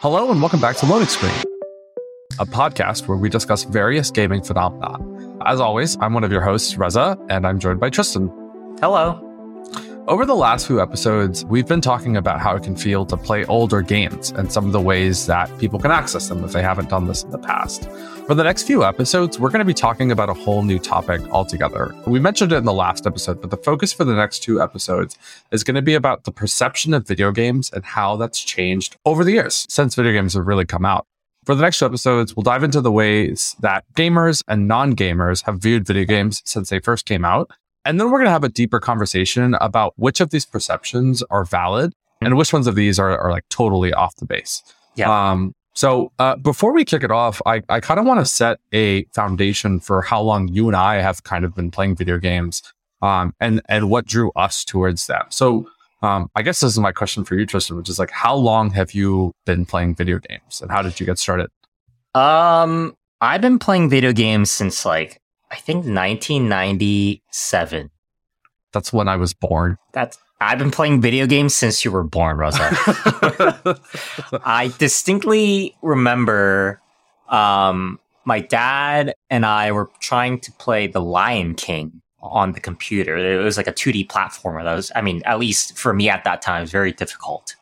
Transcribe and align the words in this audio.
Hello 0.00 0.30
and 0.30 0.40
welcome 0.40 0.60
back 0.60 0.76
to 0.76 0.86
Loading 0.86 1.08
Screen, 1.08 1.32
a 2.38 2.46
podcast 2.46 3.08
where 3.08 3.18
we 3.18 3.28
discuss 3.28 3.64
various 3.64 4.12
gaming 4.12 4.42
phenomena. 4.42 4.96
As 5.44 5.58
always, 5.60 5.96
I'm 6.00 6.14
one 6.14 6.22
of 6.22 6.30
your 6.30 6.40
hosts, 6.40 6.74
Raza, 6.74 7.18
and 7.28 7.44
I'm 7.44 7.58
joined 7.58 7.80
by 7.80 7.90
Tristan. 7.90 8.28
Hello. 8.80 9.27
Over 10.08 10.24
the 10.24 10.34
last 10.34 10.66
few 10.66 10.80
episodes, 10.80 11.44
we've 11.44 11.66
been 11.66 11.82
talking 11.82 12.16
about 12.16 12.40
how 12.40 12.56
it 12.56 12.62
can 12.62 12.74
feel 12.74 13.04
to 13.04 13.14
play 13.14 13.44
older 13.44 13.82
games 13.82 14.30
and 14.30 14.50
some 14.50 14.64
of 14.64 14.72
the 14.72 14.80
ways 14.80 15.26
that 15.26 15.50
people 15.58 15.78
can 15.78 15.90
access 15.90 16.28
them 16.28 16.42
if 16.44 16.52
they 16.52 16.62
haven't 16.62 16.88
done 16.88 17.06
this 17.06 17.24
in 17.24 17.30
the 17.30 17.38
past. 17.38 17.90
For 18.26 18.34
the 18.34 18.42
next 18.42 18.62
few 18.62 18.84
episodes, 18.84 19.38
we're 19.38 19.50
going 19.50 19.58
to 19.58 19.66
be 19.66 19.74
talking 19.74 20.10
about 20.10 20.30
a 20.30 20.32
whole 20.32 20.62
new 20.62 20.78
topic 20.78 21.20
altogether. 21.28 21.94
We 22.06 22.20
mentioned 22.20 22.52
it 22.52 22.56
in 22.56 22.64
the 22.64 22.72
last 22.72 23.06
episode, 23.06 23.42
but 23.42 23.50
the 23.50 23.58
focus 23.58 23.92
for 23.92 24.04
the 24.04 24.14
next 24.14 24.38
two 24.38 24.62
episodes 24.62 25.18
is 25.52 25.62
going 25.62 25.74
to 25.74 25.82
be 25.82 25.92
about 25.92 26.24
the 26.24 26.32
perception 26.32 26.94
of 26.94 27.06
video 27.06 27.30
games 27.30 27.70
and 27.70 27.84
how 27.84 28.16
that's 28.16 28.42
changed 28.42 28.96
over 29.04 29.24
the 29.24 29.32
years 29.32 29.66
since 29.68 29.94
video 29.94 30.14
games 30.14 30.32
have 30.32 30.46
really 30.46 30.64
come 30.64 30.86
out. 30.86 31.06
For 31.44 31.54
the 31.54 31.60
next 31.60 31.80
two 31.80 31.84
episodes, 31.84 32.34
we'll 32.34 32.44
dive 32.44 32.64
into 32.64 32.80
the 32.80 32.90
ways 32.90 33.56
that 33.60 33.84
gamers 33.94 34.42
and 34.48 34.66
non 34.66 34.96
gamers 34.96 35.44
have 35.44 35.58
viewed 35.58 35.86
video 35.86 36.06
games 36.06 36.40
since 36.46 36.70
they 36.70 36.80
first 36.80 37.04
came 37.04 37.26
out. 37.26 37.50
And 37.88 37.98
then 37.98 38.10
we're 38.10 38.18
going 38.18 38.26
to 38.26 38.32
have 38.32 38.44
a 38.44 38.50
deeper 38.50 38.80
conversation 38.80 39.54
about 39.62 39.94
which 39.96 40.20
of 40.20 40.28
these 40.28 40.44
perceptions 40.44 41.22
are 41.30 41.46
valid 41.46 41.94
and 42.20 42.36
which 42.36 42.52
ones 42.52 42.66
of 42.66 42.74
these 42.74 42.98
are, 42.98 43.16
are 43.18 43.30
like 43.30 43.48
totally 43.48 43.94
off 43.94 44.14
the 44.16 44.26
base. 44.26 44.62
Yeah. 44.94 45.10
Um, 45.10 45.54
so 45.72 46.12
uh, 46.18 46.36
before 46.36 46.74
we 46.74 46.84
kick 46.84 47.02
it 47.02 47.10
off, 47.10 47.40
I, 47.46 47.62
I 47.70 47.80
kind 47.80 47.98
of 47.98 48.04
want 48.04 48.20
to 48.20 48.26
set 48.26 48.58
a 48.74 49.04
foundation 49.14 49.80
for 49.80 50.02
how 50.02 50.20
long 50.20 50.48
you 50.48 50.66
and 50.66 50.76
I 50.76 50.96
have 50.96 51.24
kind 51.24 51.46
of 51.46 51.54
been 51.54 51.70
playing 51.70 51.96
video 51.96 52.18
games 52.18 52.62
um, 53.00 53.32
and, 53.40 53.62
and 53.70 53.88
what 53.88 54.04
drew 54.04 54.32
us 54.36 54.66
towards 54.66 55.06
them. 55.06 55.24
So 55.30 55.66
um, 56.02 56.28
I 56.36 56.42
guess 56.42 56.60
this 56.60 56.72
is 56.72 56.78
my 56.78 56.92
question 56.92 57.24
for 57.24 57.36
you, 57.36 57.46
Tristan, 57.46 57.78
which 57.78 57.88
is 57.88 57.98
like, 57.98 58.10
how 58.10 58.34
long 58.34 58.70
have 58.72 58.92
you 58.92 59.32
been 59.46 59.64
playing 59.64 59.94
video 59.94 60.18
games 60.18 60.60
and 60.60 60.70
how 60.70 60.82
did 60.82 61.00
you 61.00 61.06
get 61.06 61.18
started? 61.18 61.48
Um, 62.14 62.94
I've 63.22 63.40
been 63.40 63.58
playing 63.58 63.88
video 63.88 64.12
games 64.12 64.50
since 64.50 64.84
like 64.84 65.22
I 65.50 65.56
think 65.56 65.86
1997. 65.86 67.90
That's 68.72 68.92
when 68.92 69.08
I 69.08 69.16
was 69.16 69.32
born. 69.32 69.78
That's 69.92 70.18
I've 70.40 70.58
been 70.58 70.70
playing 70.70 71.00
video 71.00 71.26
games 71.26 71.54
since 71.54 71.84
you 71.84 71.90
were 71.90 72.04
born, 72.04 72.36
Raza. 72.36 73.80
I 74.44 74.68
distinctly 74.78 75.76
remember 75.82 76.80
um, 77.28 77.98
my 78.24 78.40
dad 78.40 79.14
and 79.30 79.44
I 79.44 79.72
were 79.72 79.90
trying 80.00 80.38
to 80.40 80.52
play 80.52 80.86
The 80.86 81.00
Lion 81.00 81.54
King 81.54 82.02
on 82.20 82.52
the 82.52 82.60
computer. 82.60 83.16
It 83.16 83.42
was 83.42 83.56
like 83.56 83.66
a 83.66 83.72
2D 83.72 84.06
platformer. 84.06 84.62
That 84.62 84.74
was, 84.74 84.92
I 84.94 85.00
mean, 85.00 85.22
at 85.24 85.38
least 85.38 85.76
for 85.76 85.92
me 85.92 86.08
at 86.08 86.24
that 86.24 86.42
time, 86.42 86.58
it 86.58 86.62
was 86.62 86.70
very 86.70 86.92
difficult. 86.92 87.56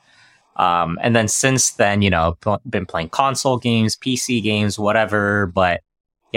Um, 0.56 0.98
and 1.02 1.14
then 1.14 1.28
since 1.28 1.70
then, 1.70 2.02
you 2.02 2.10
know, 2.10 2.36
been 2.68 2.86
playing 2.86 3.10
console 3.10 3.58
games, 3.58 3.96
PC 3.96 4.42
games, 4.42 4.78
whatever. 4.78 5.46
But 5.46 5.82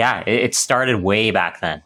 yeah, 0.00 0.24
it, 0.26 0.40
it 0.44 0.54
started 0.54 1.02
way 1.02 1.30
back 1.30 1.60
then 1.60 1.82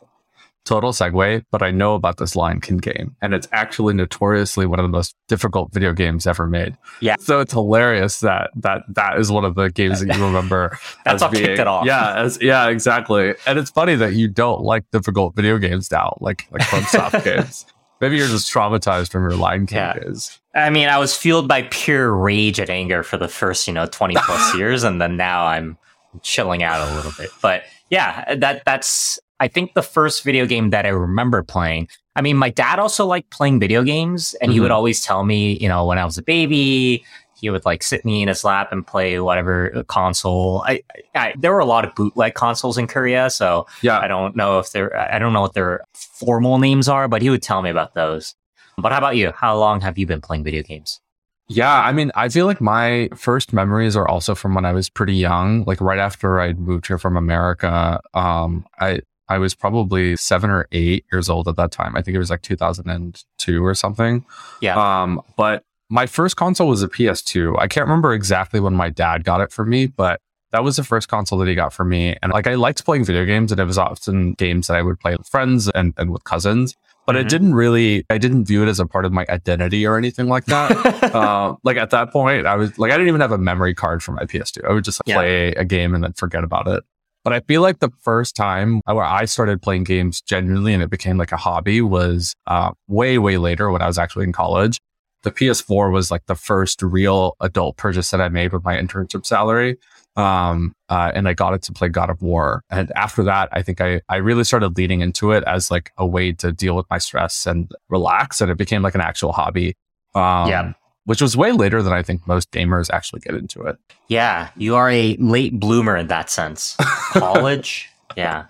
total 0.65 0.93
segue, 0.93 1.45
but 1.51 1.63
I 1.63 1.71
know 1.71 1.95
about 1.95 2.17
this 2.17 2.35
Lion 2.35 2.61
King 2.61 2.79
game, 2.79 3.15
and 3.21 3.35
it's 3.35 3.47
actually 3.53 3.95
notoriously 3.95 4.67
one 4.67 4.79
of 4.79 4.85
the 4.85 4.89
most 4.89 5.15
difficult 5.29 5.73
video 5.73 5.93
games 5.93 6.27
ever 6.27 6.47
made. 6.47 6.77
Yeah. 7.01 7.17
So 7.21 7.41
it's 7.41 7.53
hilarious 7.53 8.21
that 8.21 8.51
that 8.57 8.83
that 8.89 9.19
is 9.19 9.31
one 9.31 9.45
of 9.45 9.55
the 9.55 9.71
games 9.71 10.01
that 10.01 10.15
you 10.17 10.25
remember. 10.25 10.79
That's 11.05 11.23
what 11.23 11.33
being, 11.33 11.45
kicked 11.45 11.61
it 11.61 11.67
off. 11.67 11.87
Yeah, 11.87 12.15
as, 12.15 12.39
yeah, 12.41 12.69
exactly. 12.69 13.35
And 13.47 13.59
it's 13.59 13.71
funny 13.71 13.95
that 13.97 14.15
you 14.15 14.29
don't 14.29 14.63
like 14.63 14.91
difficult 14.91 15.37
video 15.37 15.59
games 15.59 15.91
now, 15.91 16.17
like 16.21 16.47
like 16.51 16.63
FromSoft 16.63 17.25
games. 17.37 17.67
Maybe 18.01 18.17
you're 18.17 18.29
just 18.29 18.53
traumatized 18.53 19.13
from 19.13 19.23
your 19.23 19.37
Lion 19.37 19.67
King 19.67 19.79
yeah. 19.79 19.95
days. 19.95 20.41
I 20.55 20.71
mean, 20.71 20.89
I 20.89 20.99
was 20.99 21.17
fueled 21.17 21.49
by 21.49 21.63
pure 21.63 22.13
rage 22.13 22.59
and 22.59 22.69
anger 22.69 23.03
for 23.03 23.17
the 23.17 23.29
first, 23.29 23.67
you 23.67 23.73
know, 23.73 23.87
20 23.87 24.15
plus 24.17 24.55
years, 24.57 24.83
and 24.83 25.01
then 25.01 25.17
now 25.17 25.47
I'm 25.47 25.79
chilling 26.23 26.63
out 26.63 26.89
a 26.89 26.95
little 26.95 27.13
bit. 27.17 27.31
But 27.41 27.65
yeah, 27.95 28.35
that 28.35 28.63
that's 28.65 29.21
I 29.39 29.47
think 29.47 29.75
the 29.75 29.83
first 29.83 30.25
video 30.25 30.47
game 30.47 30.71
that 30.71 30.85
I 30.85 30.89
remember 30.89 31.45
playing, 31.45 31.89
I 32.17 32.23
mean, 32.23 32.37
my 32.37 32.51
dad 32.51 32.81
also 32.81 33.07
liked 33.07 33.31
playing 33.31 33.61
video 33.61 33.85
games 33.85 34.35
and 34.41 34.49
mm-hmm. 34.49 34.55
he 34.55 34.61
would 34.61 34.67
mm-hmm. 34.67 34.77
always 34.77 35.05
tell 35.05 35.25
me, 35.25 35.59
you 35.59 35.69
know, 35.69 35.87
when 35.87 35.99
I 35.99 36.05
was 36.05 36.19
a 36.19 36.23
baby, 36.23 37.05
he 37.37 37.51
would 37.51 37.65
like 37.65 37.85
sit 37.85 38.05
me 38.05 38.23
in 38.23 38.27
his 38.29 38.43
lap 38.43 38.73
and 38.73 38.85
play 38.85 39.21
whatever 39.21 39.71
uh, 39.77 39.85
console. 39.85 40.65
I, 40.67 40.83
I, 41.15 41.35
there 41.39 41.53
were 41.53 41.61
a 41.61 41.65
lot 41.65 41.85
of 41.85 41.95
bootleg 41.95 42.35
consoles 42.35 42.79
in 42.79 42.89
Korea, 42.89 43.31
so 43.31 43.67
yeah, 43.81 44.01
I 44.01 44.09
don't 44.09 44.35
know 44.35 44.59
if 44.59 44.73
they're 44.73 44.97
I 44.97 45.21
don't 45.21 45.33
know 45.33 45.43
what 45.43 45.55
their 45.55 45.85
formal 45.95 46.59
names 46.59 46.89
are, 46.89 47.07
but 47.07 47.23
he 47.23 47.31
would 47.31 47.43
tell 47.43 47.63
me 47.63 47.71
about 47.71 47.95
those. 47.95 48.35
But 48.77 48.91
how 48.91 48.99
about 48.99 49.17
you? 49.17 49.31
How 49.37 49.57
long 49.57 49.81
have 49.83 49.99
you 49.99 50.07
been 50.07 50.21
playing 50.21 50.43
video 50.43 50.63
games? 50.63 51.01
Yeah, 51.49 51.75
I 51.75 51.93
mean, 51.93 52.11
I 52.15 52.29
feel 52.29 52.47
like 52.47 52.61
my 52.61 53.11
first 53.15 53.53
memories 53.53 53.97
are 53.97 54.09
also 54.09 54.35
from 54.35 54.55
when 54.55 54.65
I 54.65 54.73
was 54.73 54.89
pretty 54.89 55.15
young, 55.15 55.65
like 55.65 55.81
right 55.81 55.99
after 55.99 56.41
I 56.41 56.55
moved 56.55 56.87
here 56.87 56.99
from 56.99 57.17
America. 57.17 58.01
Um, 58.15 58.65
I 58.81 59.01
I 59.29 59.39
was 59.39 59.55
probably 59.55 60.17
seven 60.17 60.51
or 60.51 60.67
eight 60.73 61.05
years 61.13 61.29
old 61.29 61.49
at 61.49 61.57
that 61.57 61.71
time. 61.71 61.97
I 61.97 62.03
think 62.03 62.15
it 62.15 62.19
was 62.19 62.31
like 62.31 62.43
2002 62.43 63.65
or 63.65 63.75
something. 63.75 64.25
Yeah. 64.61 64.77
Um, 64.77 65.23
but 65.37 65.65
my 65.89 66.07
first 66.07 66.37
console 66.37 66.69
was 66.69 66.83
a 66.83 66.89
PS2. 66.89 67.59
I 67.59 67.69
can't 67.69 67.87
remember 67.87 68.13
exactly 68.13 68.61
when 68.61 68.75
my 68.75 68.91
dad 68.91 69.25
got 69.25 69.41
it 69.41 69.53
for 69.53 69.65
me, 69.65 69.87
but 69.87 70.21
that 70.53 70.63
was 70.63 70.77
the 70.77 70.85
first 70.85 71.09
console 71.09 71.39
that 71.39 71.49
he 71.49 71.55
got 71.55 71.73
for 71.73 71.85
me. 71.85 72.17
And 72.23 72.33
like 72.33 72.47
I 72.47 72.55
liked 72.55 72.85
playing 72.85 73.05
video 73.05 73.25
games, 73.25 73.51
and 73.51 73.61
it 73.61 73.65
was 73.65 73.79
often 73.79 74.35
games 74.35 74.69
that 74.69 74.77
I 74.77 74.83
would 74.83 75.01
play 75.01 75.17
with 75.17 75.27
friends 75.27 75.69
and, 75.69 75.95
and 75.97 76.11
with 76.11 76.25
cousins. 76.25 76.77
But 77.07 77.17
mm-hmm. 77.17 77.27
it 77.27 77.29
didn't 77.29 77.55
really, 77.55 78.05
I 78.09 78.19
didn't 78.19 78.47
view 78.47 78.63
it 78.63 78.69
as 78.69 78.81
a 78.81 78.87
part 78.87 79.05
of 79.05 79.13
my 79.13 79.27
identity 79.29 79.87
or 79.87 79.97
anything 79.97 80.29
like 80.29 80.47
that. 80.47 80.71
uh, 81.15 81.57
like 81.65 81.77
at 81.77 81.91
that 81.91 82.13
point, 82.13 82.47
I 82.47 82.57
was 82.57 82.79
like, 82.79 82.93
I 82.93 82.95
didn't 82.95 83.09
even 83.09 83.21
have 83.21 83.33
a 83.33 83.39
memory 83.39 83.75
card 83.75 84.03
for 84.03 84.13
my 84.13 84.25
PS2. 84.25 84.69
I 84.69 84.73
would 84.73 84.85
just 84.85 85.01
like, 85.01 85.09
yeah. 85.09 85.17
play 85.17 85.49
a 85.53 85.65
game 85.65 85.95
and 85.95 86.03
then 86.03 86.13
forget 86.15 86.45
about 86.45 86.67
it. 86.67 86.83
But 87.25 87.33
I 87.33 87.41
feel 87.41 87.63
like 87.63 87.81
the 87.81 87.91
first 88.03 88.37
time 88.37 88.83
where 88.85 89.03
I 89.03 89.25
started 89.25 89.63
playing 89.63 89.85
games 89.85 90.21
genuinely 90.21 90.75
and 90.75 90.83
it 90.83 90.91
became 90.91 91.17
like 91.17 91.33
a 91.33 91.39
hobby 91.39 91.81
was 91.81 92.35
uh, 92.47 92.73
way, 92.87 93.17
way 93.17 93.39
later 93.39 93.71
when 93.71 93.81
I 93.81 93.87
was 93.87 93.99
actually 93.99 94.25
in 94.25 94.33
college. 94.33 94.79
The 95.23 95.31
PS4 95.31 95.91
was 95.91 96.11
like 96.11 96.27
the 96.27 96.35
first 96.35 96.83
real 96.83 97.35
adult 97.41 97.79
purchase 97.79 98.11
that 98.11 98.21
I 98.21 98.29
made 98.29 98.53
with 98.53 98.63
my 98.63 98.77
internship 98.77 99.25
salary. 99.25 99.79
Um, 100.17 100.75
uh, 100.89 101.11
and 101.15 101.29
I 101.29 101.35
got 101.35 101.55
it 101.55 101.63
to 101.63 101.73
play 101.73 101.89
God 101.89 102.09
of 102.09 102.23
War. 102.23 102.63
And 102.71 102.93
after 102.95 103.25
that, 103.25 103.49
I 103.51 103.63
think 103.63 103.81
I, 103.81 104.01
I 104.09 104.17
really 104.17 104.45
started 104.45 104.77
leaning 104.77 105.01
into 105.01 105.33
it 105.33 105.43
as 105.45 105.71
like 105.71 105.91
a 105.99 106.07
way 106.07 106.33
to 106.35 106.53
deal 106.53 106.77
with 106.77 106.87
my 106.89 106.99
stress 106.99 107.47
and 107.47 107.71
relax. 107.89 108.41
And 108.41 108.51
it 108.51 108.57
became 108.57 108.83
like 108.83 108.95
an 108.95 109.01
actual 109.01 109.33
hobby. 109.33 109.77
Um, 110.15 110.49
yeah 110.49 110.73
which 111.05 111.21
was 111.21 111.37
way 111.37 111.53
later 111.53 111.83
than 111.83 111.93
I 111.93 112.03
think 112.03 112.27
most 112.27 112.51
gamers 112.51 112.91
actually 112.91 113.21
get 113.21 113.35
into 113.35 113.63
it. 113.63 113.77
Yeah, 114.09 114.51
you 114.57 114.75
are 114.77 114.91
a 114.91 115.17
late 115.17 115.59
bloomer 115.59 115.97
in 115.97 116.09
that 116.09 116.31
sense. 116.31 116.77
College, 117.13 117.91
yeah, 118.17 118.47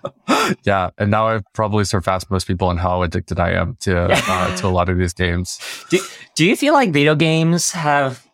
yeah, 0.63 0.89
and 0.97 1.11
now 1.11 1.27
I've 1.27 1.43
probably 1.53 1.85
surpassed 1.85 2.31
most 2.31 2.47
people 2.47 2.71
in 2.71 2.77
how 2.77 3.01
addicted 3.03 3.39
I 3.39 3.51
am 3.51 3.77
to 3.81 4.07
uh, 4.11 4.55
to 4.57 4.67
a 4.67 4.69
lot 4.69 4.89
of 4.89 4.97
these 4.97 5.13
games. 5.13 5.59
Do, 5.89 5.99
do 6.35 6.45
you 6.45 6.55
feel 6.55 6.73
like 6.73 6.91
video 6.91 7.15
games 7.15 7.71
have 7.71 8.25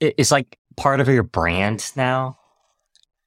is 0.00 0.30
like 0.30 0.58
part 0.76 1.00
of 1.00 1.08
your 1.08 1.22
brand 1.22 1.92
now? 1.96 2.37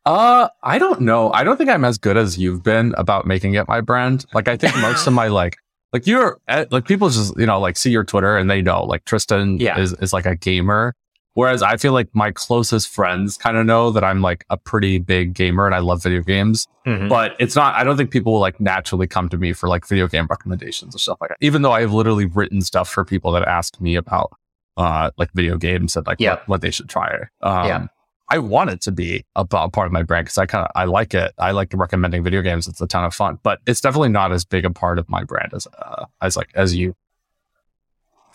Uh, 0.06 0.50
I 0.64 0.80
don't 0.80 1.02
know. 1.02 1.32
I 1.32 1.44
don't 1.44 1.58
think 1.58 1.70
I'm 1.70 1.86
as 1.86 1.98
good 1.98 2.18
as 2.18 2.38
you've 2.38 2.64
been 2.64 2.94
about 2.98 3.28
making 3.28 3.54
it 3.54 3.68
my 3.68 3.82
brand. 3.82 4.26
Like, 4.34 4.48
I 4.48 4.58
think 4.58 4.76
most 4.78 5.06
of 5.08 5.14
my 5.14 5.28
like 5.42 5.58
like 5.94 6.08
you're 6.08 6.40
eh, 6.48 6.66
like 6.72 6.86
people 6.86 7.10
just 7.10 7.38
you 7.38 7.46
know 7.46 7.60
like 7.60 7.78
see 7.78 7.92
your 7.92 8.04
Twitter 8.04 8.38
and 8.38 8.50
they 8.50 8.62
know 8.62 8.84
like 8.84 9.06
Tristan 9.06 9.60
yeah. 9.60 9.78
is 9.80 9.94
is 9.94 10.14
like 10.14 10.26
a 10.26 10.36
gamer. 10.36 10.96
Whereas 11.34 11.64
I 11.64 11.78
feel 11.78 11.94
like 11.94 12.10
my 12.14 12.32
closest 12.32 12.90
friends 12.90 13.38
kind 13.38 13.56
of 13.56 13.66
know 13.66 13.92
that 13.92 14.04
I'm 14.04 14.22
like 14.22 14.44
a 14.50 14.58
pretty 14.58 15.00
big 15.00 15.34
gamer 15.34 15.66
and 15.66 15.74
I 15.74 15.80
love 15.80 16.04
video 16.04 16.22
games. 16.22 16.68
Mm-hmm. 16.86 17.08
But 17.08 17.38
it's 17.40 17.56
not, 17.56 17.74
I 17.76 17.86
don't 17.86 17.96
think 17.96 18.12
people 18.12 18.34
will 18.34 18.42
like 18.42 18.60
naturally 18.60 19.08
come 19.08 19.30
to 19.30 19.38
me 19.38 19.54
for 19.54 19.70
like 19.70 19.88
video 19.88 20.10
game 20.10 20.28
recommendations 20.30 20.94
or 20.94 21.00
stuff 21.00 21.20
like 21.22 21.30
that. 21.30 21.38
Even 21.40 21.62
though 21.62 21.72
I've 21.72 21.94
literally 21.94 22.26
written 22.26 22.62
stuff 22.62 22.90
for 22.90 23.06
people 23.06 23.32
that 23.32 23.48
ask 23.48 23.80
me 23.80 23.96
about 23.96 24.34
uh 24.76 25.12
like 25.18 25.30
video 25.34 25.58
games 25.58 25.96
and 25.96 26.06
like 26.06 26.20
yeah. 26.20 26.32
what, 26.32 26.48
what, 26.48 26.62
they 26.62 26.72
should 26.72 26.90
try. 26.90 27.14
Um, 27.42 27.66
yeah. 27.66 27.88
I 28.32 28.38
want 28.38 28.70
it 28.70 28.80
to 28.84 28.94
be 28.94 29.26
a, 29.36 29.42
a 29.42 29.70
part 29.70 29.88
of 29.88 29.92
my 29.92 30.04
brand 30.04 30.26
because 30.26 30.38
I 30.38 30.46
kind 30.46 30.66
of 30.66 30.72
I 30.74 30.86
like 30.86 31.14
it. 31.14 31.34
I 31.38 31.52
like 31.52 31.74
recommending 31.74 32.24
video 32.24 32.42
games. 32.42 32.66
It's 32.66 32.80
a 32.80 32.88
ton 32.88 33.04
of 33.04 33.14
fun, 33.14 33.40
but 33.44 33.60
it's 33.68 33.82
definitely 33.82 34.08
not 34.08 34.32
as 34.32 34.46
big 34.46 34.64
a 34.64 34.70
part 34.70 35.00
of 35.00 35.10
my 35.10 35.26
brand 35.26 35.54
as 35.54 35.68
uh, 35.78 36.06
as 36.22 36.38
like 36.38 36.50
as 36.56 36.74
you. 36.74 36.96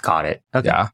Got 0.02 0.26
it. 0.26 0.42
Okay. 0.54 0.68
Yeah. 0.68 0.88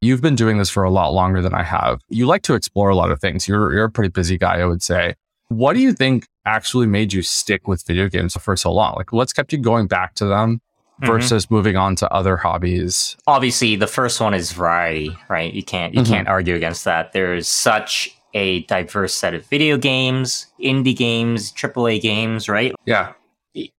You've 0.00 0.22
been 0.22 0.36
doing 0.36 0.56
this 0.56 0.70
for 0.70 0.84
a 0.84 0.90
lot 0.90 1.14
longer 1.14 1.42
than 1.42 1.52
I 1.52 1.64
have. 1.64 2.00
You 2.08 2.26
like 2.26 2.42
to 2.42 2.54
explore 2.54 2.90
a 2.90 2.94
lot 2.94 3.10
of 3.10 3.20
things. 3.20 3.48
You're 3.48 3.72
you're 3.72 3.86
a 3.86 3.90
pretty 3.90 4.10
busy 4.10 4.38
guy, 4.38 4.60
I 4.60 4.66
would 4.66 4.84
say. 4.84 5.16
What 5.48 5.72
do 5.72 5.80
you 5.80 5.92
think 5.92 6.28
actually 6.44 6.86
made 6.86 7.12
you 7.12 7.22
stick 7.22 7.66
with 7.66 7.84
video 7.84 8.08
games 8.08 8.34
for 8.34 8.56
so 8.56 8.72
long? 8.72 8.94
Like, 8.94 9.12
what's 9.12 9.32
kept 9.32 9.52
you 9.52 9.58
going 9.58 9.88
back 9.88 10.14
to 10.14 10.26
them? 10.26 10.60
Mm-hmm. 10.96 11.12
versus 11.12 11.44
mm-hmm. 11.44 11.54
moving 11.54 11.76
on 11.76 11.94
to 11.96 12.10
other 12.10 12.38
hobbies? 12.38 13.18
Obviously, 13.26 13.76
the 13.76 13.86
first 13.86 14.18
one 14.18 14.32
is 14.32 14.52
variety, 14.52 15.14
right? 15.28 15.52
You 15.52 15.62
can't 15.62 15.92
you 15.92 16.00
mm-hmm. 16.00 16.12
can't 16.12 16.28
argue 16.28 16.54
against 16.54 16.84
that. 16.84 17.12
There's 17.12 17.48
such 17.48 18.16
a 18.32 18.62
diverse 18.62 19.14
set 19.14 19.34
of 19.34 19.44
video 19.46 19.76
games, 19.76 20.46
indie 20.58 20.96
games, 20.96 21.52
AAA 21.52 22.00
games, 22.00 22.48
right? 22.48 22.72
Yeah. 22.86 23.12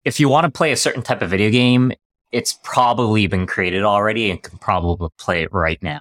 If 0.05 0.21
you 0.21 0.29
want 0.29 0.45
to 0.45 0.51
play 0.51 0.73
a 0.73 0.77
certain 0.77 1.03
type 1.03 1.23
of 1.23 1.31
video 1.31 1.51
game, 1.51 1.93
it's 2.33 2.59
probably 2.65 3.27
been 3.27 3.47
created 3.47 3.83
already 3.83 4.31
and 4.31 4.43
can 4.43 4.59
probably 4.59 5.09
play 5.19 5.43
it 5.43 5.53
right 5.53 5.83
now. 5.83 6.01